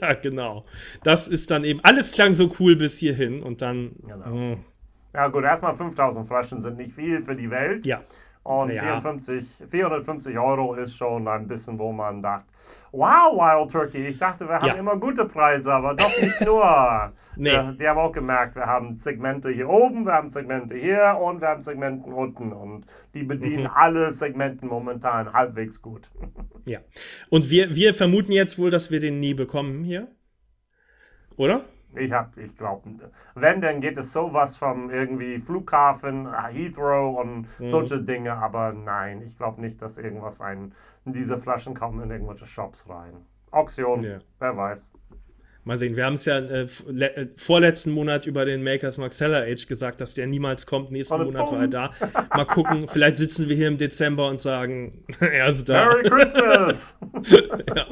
ja, 0.00 0.14
genau. 0.14 0.64
Das 1.02 1.28
ist 1.28 1.50
dann 1.50 1.64
eben, 1.64 1.80
alles 1.82 2.12
klang 2.12 2.34
so 2.34 2.52
cool 2.60 2.76
bis 2.76 2.98
hierhin 2.98 3.42
und 3.42 3.60
dann. 3.62 3.96
Genau. 4.06 4.32
Oh. 4.32 4.58
Ja, 5.14 5.28
gut, 5.28 5.44
erstmal 5.44 5.76
5000 5.76 6.28
Flaschen 6.28 6.60
sind 6.60 6.76
nicht 6.76 6.94
viel 6.94 7.22
für 7.22 7.34
die 7.34 7.50
Welt. 7.50 7.84
Ja. 7.84 8.02
Und 8.48 8.70
ja. 8.70 8.82
54, 8.82 9.44
450 9.70 10.38
Euro 10.38 10.72
ist 10.72 10.96
schon 10.96 11.28
ein 11.28 11.46
bisschen, 11.46 11.78
wo 11.78 11.92
man 11.92 12.22
dacht, 12.22 12.46
wow, 12.92 13.36
Wild 13.36 13.70
Turkey, 13.70 14.06
ich 14.06 14.18
dachte, 14.18 14.48
wir 14.48 14.54
haben 14.54 14.68
ja. 14.68 14.72
immer 14.76 14.96
gute 14.96 15.26
Preise, 15.26 15.70
aber 15.70 15.92
doch 15.92 16.18
nicht 16.18 16.40
nur. 16.46 17.12
nee. 17.36 17.50
die, 17.50 17.76
die 17.76 17.86
haben 17.86 17.98
auch 17.98 18.10
gemerkt, 18.10 18.56
wir 18.56 18.64
haben 18.64 18.96
Segmente 18.96 19.50
hier 19.50 19.68
oben, 19.68 20.06
wir 20.06 20.14
haben 20.14 20.30
Segmente 20.30 20.76
hier 20.76 21.18
und 21.20 21.42
wir 21.42 21.48
haben 21.48 21.60
Segmente 21.60 22.08
unten. 22.08 22.54
Und 22.54 22.86
die 23.12 23.22
bedienen 23.22 23.64
mhm. 23.64 23.70
alle 23.74 24.12
Segmente 24.12 24.64
momentan 24.64 25.30
halbwegs 25.30 25.82
gut. 25.82 26.08
ja. 26.64 26.78
Und 27.28 27.50
wir, 27.50 27.76
wir 27.76 27.92
vermuten 27.92 28.32
jetzt 28.32 28.58
wohl, 28.58 28.70
dass 28.70 28.90
wir 28.90 28.98
den 28.98 29.20
nie 29.20 29.34
bekommen 29.34 29.84
hier. 29.84 30.08
Oder? 31.36 31.66
Ich 31.94 32.12
habe, 32.12 32.40
ich 32.40 32.56
glaube, 32.56 32.88
wenn, 33.34 33.60
dann 33.60 33.80
geht 33.80 33.96
es 33.96 34.12
sowas 34.12 34.56
vom 34.56 34.90
irgendwie 34.90 35.38
Flughafen, 35.38 36.28
Heathrow 36.48 37.18
und 37.18 37.46
mhm. 37.58 37.68
solche 37.68 38.00
Dinge, 38.02 38.34
aber 38.34 38.72
nein, 38.72 39.22
ich 39.22 39.36
glaube 39.36 39.60
nicht, 39.60 39.80
dass 39.80 39.96
irgendwas 39.96 40.40
ein, 40.40 40.72
in 41.06 41.12
diese 41.12 41.38
Flaschen 41.38 41.74
kommen 41.74 42.02
in 42.02 42.10
irgendwelche 42.10 42.46
Shops 42.46 42.88
rein. 42.88 43.14
Auktion, 43.50 44.02
ja. 44.02 44.18
wer 44.38 44.56
weiß. 44.56 44.92
Mal 45.68 45.76
sehen, 45.76 45.96
wir 45.96 46.06
haben 46.06 46.14
es 46.14 46.24
ja 46.24 46.38
äh, 46.38 46.62
äh, 46.62 47.28
vorletzten 47.36 47.90
Monat 47.90 48.24
über 48.24 48.46
den 48.46 48.62
Makers 48.62 48.96
Maxella 48.96 49.40
Age 49.40 49.66
gesagt, 49.66 50.00
dass 50.00 50.14
der 50.14 50.26
niemals 50.26 50.64
kommt. 50.64 50.90
Nächsten 50.90 51.22
Monat 51.22 51.52
war 51.52 51.60
er 51.60 51.68
da. 51.68 51.90
Mal 52.34 52.46
gucken, 52.46 52.88
vielleicht 52.92 53.18
sitzen 53.18 53.50
wir 53.50 53.56
hier 53.56 53.68
im 53.68 53.76
Dezember 53.76 54.28
und 54.28 54.40
sagen, 54.40 55.04
er 55.20 55.48
ist 55.48 55.68
da. 55.68 55.84
Merry 55.84 56.08
Christmas! 56.08 56.96
ja. 57.76 57.86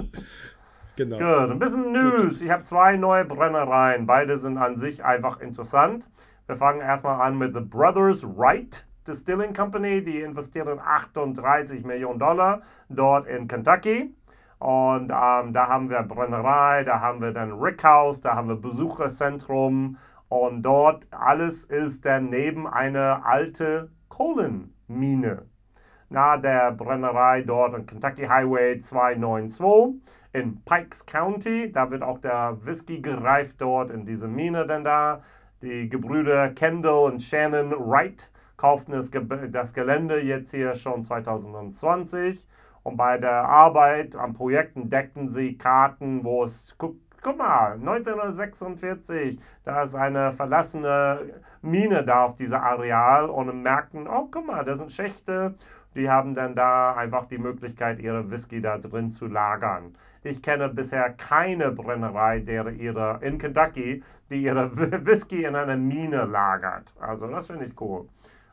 Genau. 0.96 1.18
Gut, 1.18 1.50
ein 1.50 1.58
bisschen 1.58 1.92
News. 1.92 2.40
Ich 2.40 2.50
habe 2.50 2.62
zwei 2.62 2.96
neue 2.96 3.24
Brennereien. 3.24 4.06
Beide 4.06 4.38
sind 4.38 4.56
an 4.56 4.78
sich 4.78 5.04
einfach 5.04 5.40
interessant. 5.40 6.08
Wir 6.46 6.56
fangen 6.56 6.80
erstmal 6.80 7.20
an 7.20 7.36
mit 7.36 7.54
The 7.54 7.60
Brothers 7.60 8.24
Wright 8.24 8.86
Distilling 9.06 9.52
Company. 9.52 10.02
Die 10.02 10.20
investieren 10.22 10.80
38 10.80 11.84
Millionen 11.84 12.18
Dollar 12.18 12.62
dort 12.88 13.26
in 13.26 13.46
Kentucky. 13.46 14.14
Und 14.58 15.10
ähm, 15.10 15.52
da 15.52 15.68
haben 15.68 15.90
wir 15.90 16.02
Brennerei, 16.02 16.82
da 16.84 17.00
haben 17.00 17.20
wir 17.20 17.32
dann 17.32 17.52
Rickhouse, 17.52 18.22
da 18.22 18.34
haben 18.34 18.48
wir 18.48 18.56
Besucherzentrum. 18.56 19.98
Und 20.28 20.62
dort 20.62 21.06
alles 21.10 21.64
ist 21.64 22.06
dann 22.06 22.30
neben 22.30 22.66
einer 22.66 23.26
alte 23.26 23.90
Kohlenmine. 24.08 25.42
Nahe 26.08 26.40
der 26.40 26.72
Brennerei 26.72 27.42
dort 27.42 27.74
an 27.74 27.84
Kentucky 27.84 28.26
Highway 28.26 28.80
292 28.80 30.00
in 30.32 30.62
Pikes 30.64 31.06
County. 31.06 31.72
Da 31.72 31.90
wird 31.90 32.02
auch 32.02 32.18
der 32.18 32.58
Whisky 32.64 33.00
gereift 33.00 33.56
dort 33.58 33.90
in 33.90 34.06
dieser 34.06 34.28
Mine 34.28 34.66
denn 34.66 34.84
da. 34.84 35.22
Die 35.62 35.88
Gebrüder 35.88 36.50
Kendall 36.50 37.12
und 37.12 37.22
Shannon 37.22 37.70
Wright 37.72 38.30
kauften 38.56 38.92
das, 38.92 39.10
Ge 39.10 39.22
das 39.50 39.72
Gelände 39.74 40.20
jetzt 40.20 40.50
hier 40.50 40.74
schon 40.74 41.02
2020. 41.02 42.46
Und 42.82 42.96
bei 42.96 43.18
der 43.18 43.48
Arbeit 43.48 44.14
am 44.14 44.34
Projekt 44.34 44.76
entdeckten 44.76 45.28
sie 45.28 45.58
Karten, 45.58 46.22
wo 46.22 46.44
es, 46.44 46.74
guck, 46.78 46.96
guck 47.22 47.38
mal, 47.38 47.72
1946, 47.72 49.40
da 49.64 49.82
ist 49.82 49.96
eine 49.96 50.32
verlassene 50.32 51.42
Mine 51.62 52.04
da 52.04 52.26
auf 52.26 52.36
diesem 52.36 52.60
Areal 52.60 53.28
und 53.28 53.62
merkten, 53.62 54.06
oh, 54.06 54.28
guck 54.30 54.46
mal, 54.46 54.64
da 54.64 54.76
sind 54.76 54.92
Schächte. 54.92 55.54
Die 55.96 56.08
haben 56.08 56.34
dann 56.34 56.54
da 56.54 56.94
einfach 56.94 57.26
die 57.26 57.38
Möglichkeit, 57.38 57.98
ihre 57.98 58.30
Whisky 58.30 58.60
da 58.60 58.78
drin 58.78 59.10
zu 59.10 59.26
lagern. 59.26 59.96
Ich 60.26 60.42
kenne 60.42 60.68
bisher 60.68 61.10
keine 61.10 61.70
Brennerei, 61.70 62.40
der 62.40 62.68
ihre 62.70 63.20
in 63.22 63.38
Kentucky, 63.38 64.02
die 64.28 64.42
ihre 64.42 64.76
Whisky 65.06 65.44
in 65.44 65.54
einer 65.54 65.76
Mine 65.76 66.24
lagert. 66.24 66.92
Also 66.98 67.28
das 67.28 67.46
finde 67.46 67.66
ich 67.66 67.80
cool. 67.80 68.08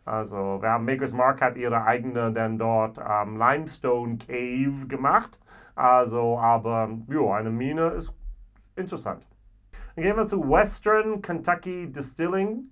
Also 0.06 0.62
wir 0.62 0.70
haben 0.70 0.86
Maker's 0.86 1.12
Mark 1.12 1.42
hat 1.42 1.58
ihre 1.58 1.84
eigene 1.84 2.32
dann 2.32 2.60
dort 2.60 3.00
ähm, 3.00 3.38
Limestone 3.38 4.20
Cave 4.20 4.86
gemacht. 4.88 5.40
Also 5.74 6.38
aber 6.38 6.90
ja, 7.08 7.34
eine 7.34 7.50
Mine 7.50 7.88
ist 7.98 8.14
interessant. 8.76 9.26
Dann 9.96 10.04
gehen 10.04 10.16
wir 10.16 10.28
zu 10.28 10.48
Western 10.48 11.24
Kentucky 11.24 11.92
Distilling 11.92 12.70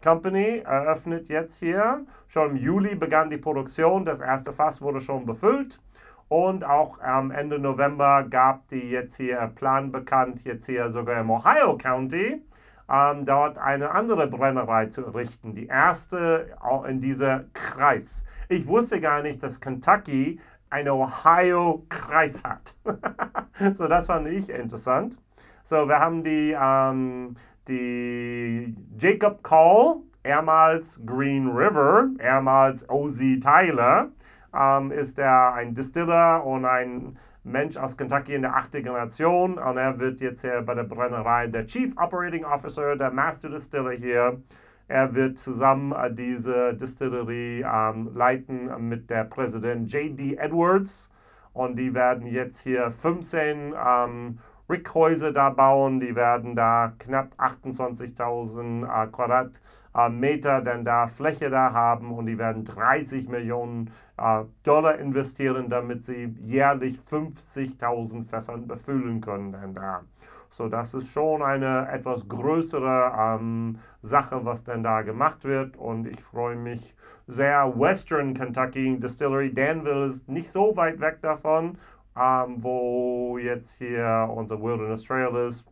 Company 0.00 0.58
eröffnet 0.64 1.28
jetzt 1.28 1.58
hier. 1.58 2.06
Schon 2.28 2.50
im 2.50 2.56
Juli 2.56 2.94
begann 2.94 3.30
die 3.30 3.38
Produktion. 3.38 4.04
Das 4.04 4.20
erste 4.20 4.52
Fass 4.52 4.80
wurde 4.80 5.00
schon 5.00 5.26
befüllt. 5.26 5.80
Und 6.28 6.64
auch 6.64 7.00
am 7.00 7.30
Ende 7.30 7.58
November 7.58 8.24
gab 8.28 8.68
die 8.68 8.90
jetzt 8.90 9.16
hier 9.16 9.50
Plan 9.54 9.92
bekannt, 9.92 10.44
jetzt 10.44 10.66
hier 10.66 10.90
sogar 10.90 11.20
im 11.20 11.30
Ohio 11.30 11.76
County, 11.76 12.42
ähm, 12.90 13.26
dort 13.26 13.58
eine 13.58 13.90
andere 13.90 14.26
Brennerei 14.26 14.86
zu 14.86 15.04
errichten. 15.04 15.54
Die 15.54 15.66
erste 15.66 16.56
auch 16.60 16.84
in 16.84 17.00
dieser 17.00 17.44
Kreis. 17.52 18.24
Ich 18.48 18.66
wusste 18.66 19.00
gar 19.00 19.22
nicht, 19.22 19.42
dass 19.42 19.60
Kentucky 19.60 20.40
einen 20.70 20.90
Ohio-Kreis 20.90 22.42
hat. 22.42 22.74
so, 23.74 23.86
das 23.86 24.06
fand 24.06 24.26
ich 24.28 24.48
interessant. 24.50 25.18
So, 25.62 25.88
wir 25.88 25.98
haben 25.98 26.24
die, 26.24 26.54
ähm, 26.60 27.36
die 27.68 28.74
Jacob 28.98 29.42
Call, 29.42 29.96
ehemals 30.24 31.00
Green 31.06 31.48
River, 31.48 32.08
ehemals 32.20 32.88
OZ 32.90 33.18
Tyler 33.40 34.08
ähm, 34.56 34.92
ist 34.92 35.18
er 35.18 35.54
ein 35.54 35.74
Distiller 35.74 36.44
und 36.44 36.64
ein 36.64 37.16
Mensch 37.44 37.76
aus 37.76 37.96
Kentucky 37.96 38.34
in 38.34 38.42
der 38.42 38.56
achten 38.56 38.82
Generation. 38.82 39.58
Und 39.58 39.76
er 39.76 39.98
wird 39.98 40.20
jetzt 40.20 40.40
hier 40.40 40.62
bei 40.62 40.74
der 40.74 40.84
Brennerei 40.84 41.46
der 41.46 41.66
Chief 41.66 41.92
Operating 41.96 42.44
Officer, 42.44 42.96
der 42.96 43.10
Master 43.10 43.50
Distiller 43.50 43.92
hier. 43.92 44.40
Er 44.88 45.14
wird 45.14 45.38
zusammen 45.38 45.92
äh, 45.92 46.12
diese 46.12 46.74
Distillerie 46.74 47.62
ähm, 47.62 48.10
leiten 48.14 48.88
mit 48.88 49.08
der 49.08 49.24
Präsident 49.24 49.92
J.D. 49.92 50.36
Edwards. 50.36 51.10
Und 51.52 51.76
die 51.76 51.94
werden 51.94 52.26
jetzt 52.26 52.60
hier 52.60 52.90
15 53.00 53.74
ähm, 53.74 54.38
Rickhäuser 54.68 55.32
da 55.32 55.50
bauen. 55.50 56.00
Die 56.00 56.16
werden 56.16 56.56
da 56.56 56.92
knapp 56.98 57.34
28.000 57.38 58.84
äh, 58.84 59.06
Quadrat 59.08 59.52
äh, 59.94 60.08
Meter 60.08 60.60
denn 60.60 60.84
da 60.84 61.08
Fläche 61.08 61.50
da 61.50 61.72
haben 61.72 62.12
und 62.12 62.26
die 62.26 62.38
werden 62.38 62.64
30 62.64 63.28
Millionen 63.28 63.90
äh, 64.16 64.44
Dollar 64.62 64.98
investieren, 64.98 65.68
damit 65.68 66.04
sie 66.04 66.34
jährlich 66.44 66.98
50.000 67.10 68.28
Fässern 68.28 68.66
befüllen 68.66 69.20
können 69.20 69.52
denn 69.52 69.74
da. 69.74 70.02
So, 70.50 70.68
das 70.68 70.94
ist 70.94 71.08
schon 71.08 71.42
eine 71.42 71.88
etwas 71.90 72.28
größere 72.28 73.12
ähm, 73.18 73.80
Sache, 74.02 74.44
was 74.44 74.62
denn 74.62 74.84
da 74.84 75.02
gemacht 75.02 75.44
wird 75.44 75.76
und 75.76 76.06
ich 76.06 76.22
freue 76.22 76.56
mich 76.56 76.94
sehr. 77.26 77.72
Western 77.76 78.34
Kentucky 78.34 78.96
Distillery, 79.00 79.52
Danville 79.52 80.06
ist 80.06 80.28
nicht 80.28 80.50
so 80.50 80.76
weit 80.76 81.00
weg 81.00 81.18
davon, 81.22 81.78
ähm, 82.16 82.62
wo 82.62 83.36
jetzt 83.38 83.78
hier 83.78 84.30
unser 84.32 84.62
Wilderness 84.62 85.02
Trail 85.02 85.48
ist 85.48 85.64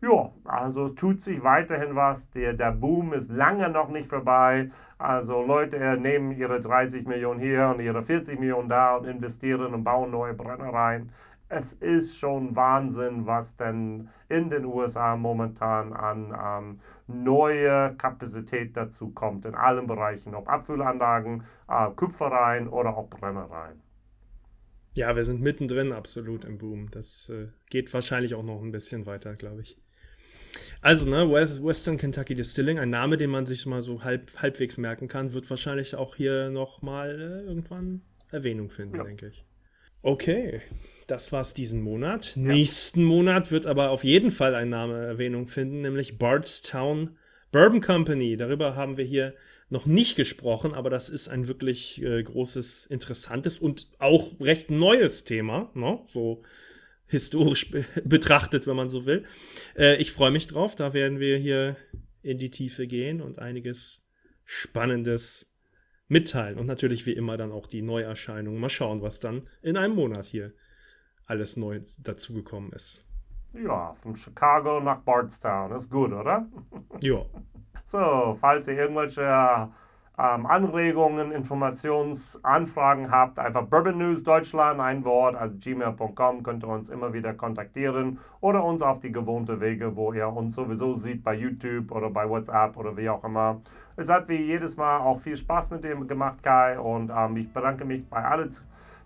ja, 0.00 0.30
also 0.44 0.90
tut 0.90 1.20
sich 1.22 1.42
weiterhin 1.42 1.96
was. 1.96 2.30
Der, 2.30 2.52
der 2.52 2.72
Boom 2.72 3.12
ist 3.12 3.30
lange 3.30 3.68
noch 3.68 3.88
nicht 3.88 4.08
vorbei. 4.08 4.70
Also 4.98 5.42
Leute 5.42 5.96
nehmen 5.98 6.32
ihre 6.32 6.60
30 6.60 7.06
Millionen 7.06 7.40
hier 7.40 7.72
und 7.74 7.80
ihre 7.80 8.02
40 8.02 8.38
Millionen 8.38 8.68
da 8.68 8.96
und 8.96 9.06
investieren 9.06 9.74
und 9.74 9.84
bauen 9.84 10.10
neue 10.10 10.34
Brennereien. 10.34 11.10
Es 11.48 11.72
ist 11.72 12.16
schon 12.16 12.54
Wahnsinn, 12.54 13.26
was 13.26 13.56
denn 13.56 14.08
in 14.28 14.50
den 14.50 14.66
USA 14.66 15.16
momentan 15.16 15.94
an 15.94 16.34
ähm, 16.38 16.80
neue 17.06 17.94
Kapazität 17.96 18.76
dazu 18.76 19.10
kommt, 19.10 19.46
in 19.46 19.54
allen 19.54 19.86
Bereichen, 19.86 20.34
ob 20.34 20.48
Abfüllanlagen, 20.48 21.44
äh, 21.68 21.90
Kupfereien 21.96 22.68
oder 22.68 22.96
auch 22.96 23.08
Brennereien. 23.08 23.80
Ja, 24.92 25.14
wir 25.16 25.24
sind 25.24 25.40
mittendrin 25.40 25.92
absolut 25.92 26.44
im 26.44 26.58
Boom. 26.58 26.90
Das 26.90 27.30
äh, 27.30 27.48
geht 27.70 27.94
wahrscheinlich 27.94 28.34
auch 28.34 28.42
noch 28.42 28.60
ein 28.60 28.72
bisschen 28.72 29.06
weiter, 29.06 29.34
glaube 29.36 29.62
ich. 29.62 29.78
Also, 30.80 31.08
ne, 31.08 31.30
Western 31.30 31.96
Kentucky 31.96 32.34
Distilling, 32.34 32.78
ein 32.78 32.90
Name, 32.90 33.16
den 33.16 33.30
man 33.30 33.46
sich 33.46 33.66
mal 33.66 33.82
so 33.82 34.04
halb, 34.04 34.30
halbwegs 34.36 34.78
merken 34.78 35.08
kann, 35.08 35.32
wird 35.32 35.48
wahrscheinlich 35.50 35.94
auch 35.94 36.16
hier 36.16 36.50
nochmal 36.50 37.10
äh, 37.44 37.48
irgendwann 37.48 38.02
Erwähnung 38.30 38.70
finden, 38.70 38.96
ja. 38.96 39.04
denke 39.04 39.28
ich. 39.28 39.44
Okay, 40.02 40.62
das 41.06 41.32
war's 41.32 41.54
diesen 41.54 41.82
Monat. 41.82 42.36
Ja. 42.36 42.42
Nächsten 42.42 43.02
Monat 43.02 43.50
wird 43.50 43.66
aber 43.66 43.90
auf 43.90 44.04
jeden 44.04 44.30
Fall 44.30 44.54
ein 44.54 44.68
Name 44.68 45.04
Erwähnung 45.04 45.48
finden, 45.48 45.80
nämlich 45.80 46.18
Bardstown 46.18 47.16
Bourbon 47.50 47.80
Company. 47.80 48.36
Darüber 48.36 48.76
haben 48.76 48.96
wir 48.96 49.04
hier 49.04 49.34
noch 49.70 49.86
nicht 49.86 50.16
gesprochen, 50.16 50.74
aber 50.74 50.90
das 50.90 51.08
ist 51.08 51.28
ein 51.28 51.48
wirklich 51.48 52.02
äh, 52.02 52.22
großes, 52.22 52.86
interessantes 52.86 53.58
und 53.58 53.90
auch 53.98 54.32
recht 54.40 54.70
neues 54.70 55.24
Thema. 55.24 55.70
Ne? 55.74 56.00
So 56.04 56.42
historisch 57.08 57.70
be 57.70 57.84
betrachtet, 58.04 58.66
wenn 58.66 58.76
man 58.76 58.90
so 58.90 59.06
will. 59.06 59.24
Äh, 59.76 59.96
ich 59.96 60.12
freue 60.12 60.30
mich 60.30 60.46
drauf. 60.46 60.76
Da 60.76 60.92
werden 60.92 61.18
wir 61.18 61.38
hier 61.38 61.76
in 62.22 62.38
die 62.38 62.50
Tiefe 62.50 62.86
gehen 62.86 63.20
und 63.20 63.38
einiges 63.38 64.06
Spannendes 64.44 65.50
mitteilen. 66.08 66.58
Und 66.58 66.66
natürlich 66.66 67.06
wie 67.06 67.12
immer 67.12 67.36
dann 67.36 67.52
auch 67.52 67.66
die 67.66 67.82
Neuerscheinungen. 67.82 68.60
Mal 68.60 68.68
schauen, 68.68 69.02
was 69.02 69.20
dann 69.20 69.48
in 69.62 69.76
einem 69.76 69.94
Monat 69.94 70.26
hier 70.26 70.52
alles 71.26 71.56
neu 71.56 71.80
dazugekommen 71.98 72.72
ist. 72.72 73.04
Ja, 73.52 73.94
von 74.02 74.16
Chicago 74.16 74.80
nach 74.80 75.00
Bardstown. 75.00 75.72
Ist 75.72 75.90
gut, 75.90 76.12
oder? 76.12 76.46
Ja. 77.02 77.24
So, 77.90 78.36
falls 78.42 78.68
ihr 78.68 78.74
irgendwelche 78.74 79.72
ähm, 80.18 80.46
Anregungen, 80.46 81.30
Informationsanfragen 81.30 83.10
habt, 83.10 83.38
einfach 83.38 83.66
Bourbon 83.66 83.98
News 83.98 84.24
Deutschland, 84.24 84.80
ein 84.80 85.04
Wort, 85.04 85.36
also 85.36 85.56
gmail.com, 85.58 86.42
könnt 86.42 86.64
ihr 86.64 86.68
uns 86.68 86.88
immer 86.88 87.12
wieder 87.12 87.34
kontaktieren 87.34 88.18
oder 88.40 88.64
uns 88.64 88.82
auf 88.82 88.98
die 88.98 89.12
gewohnte 89.12 89.60
Wege, 89.60 89.94
wo 89.94 90.12
ihr 90.12 90.28
uns 90.28 90.56
sowieso 90.56 90.96
sieht, 90.96 91.22
bei 91.22 91.34
YouTube 91.34 91.92
oder 91.92 92.10
bei 92.10 92.28
WhatsApp 92.28 92.76
oder 92.76 92.96
wie 92.96 93.08
auch 93.08 93.22
immer. 93.22 93.60
Es 93.96 94.10
hat 94.10 94.28
wie 94.28 94.42
jedes 94.42 94.76
Mal 94.76 94.98
auch 94.98 95.20
viel 95.20 95.36
Spaß 95.36 95.70
mit 95.70 95.84
dem 95.84 96.08
gemacht, 96.08 96.42
Kai, 96.42 96.78
und 96.78 97.12
ähm, 97.16 97.36
ich 97.36 97.52
bedanke 97.52 97.84
mich 97.84 98.08
bei 98.08 98.24
allen 98.24 98.50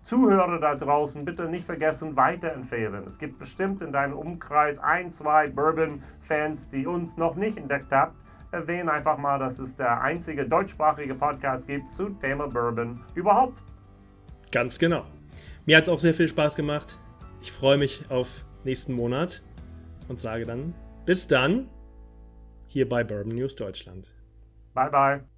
Zuhörer 0.03 0.59
da 0.59 0.75
draußen. 0.75 1.23
Bitte 1.23 1.45
nicht 1.45 1.65
vergessen, 1.65 2.15
weiterempfehlen. 2.15 3.05
Es 3.07 3.19
gibt 3.19 3.39
bestimmt 3.39 3.81
in 3.81 3.91
deinem 3.91 4.13
Umkreis 4.13 4.79
ein, 4.79 5.11
zwei 5.11 5.47
Bourbon-Fans, 5.47 6.69
die 6.69 6.87
uns 6.87 7.17
noch 7.17 7.35
nicht 7.35 7.57
entdeckt 7.57 7.91
haben 7.91 8.13
erwähne 8.53 8.91
einfach 8.91 9.17
mal, 9.17 9.39
dass 9.39 9.59
es 9.59 9.75
der 9.75 10.01
einzige 10.01 10.47
deutschsprachige 10.47 11.15
Podcast 11.15 11.67
gibt 11.67 11.91
zu 11.91 12.09
Thema 12.09 12.47
Bourbon 12.47 13.01
überhaupt. 13.15 13.61
Ganz 14.51 14.79
genau. 14.79 15.05
Mir 15.65 15.77
hat 15.77 15.83
es 15.83 15.89
auch 15.89 15.99
sehr 15.99 16.13
viel 16.13 16.27
Spaß 16.27 16.55
gemacht. 16.55 16.99
Ich 17.41 17.51
freue 17.51 17.77
mich 17.77 18.09
auf 18.09 18.45
nächsten 18.63 18.93
Monat 18.93 19.41
und 20.07 20.21
sage 20.21 20.45
dann 20.45 20.73
bis 21.05 21.27
dann 21.27 21.67
hier 22.67 22.87
bei 22.87 23.03
Bourbon 23.03 23.35
News 23.35 23.55
Deutschland. 23.55 24.13
Bye 24.73 24.89
bye. 24.89 25.32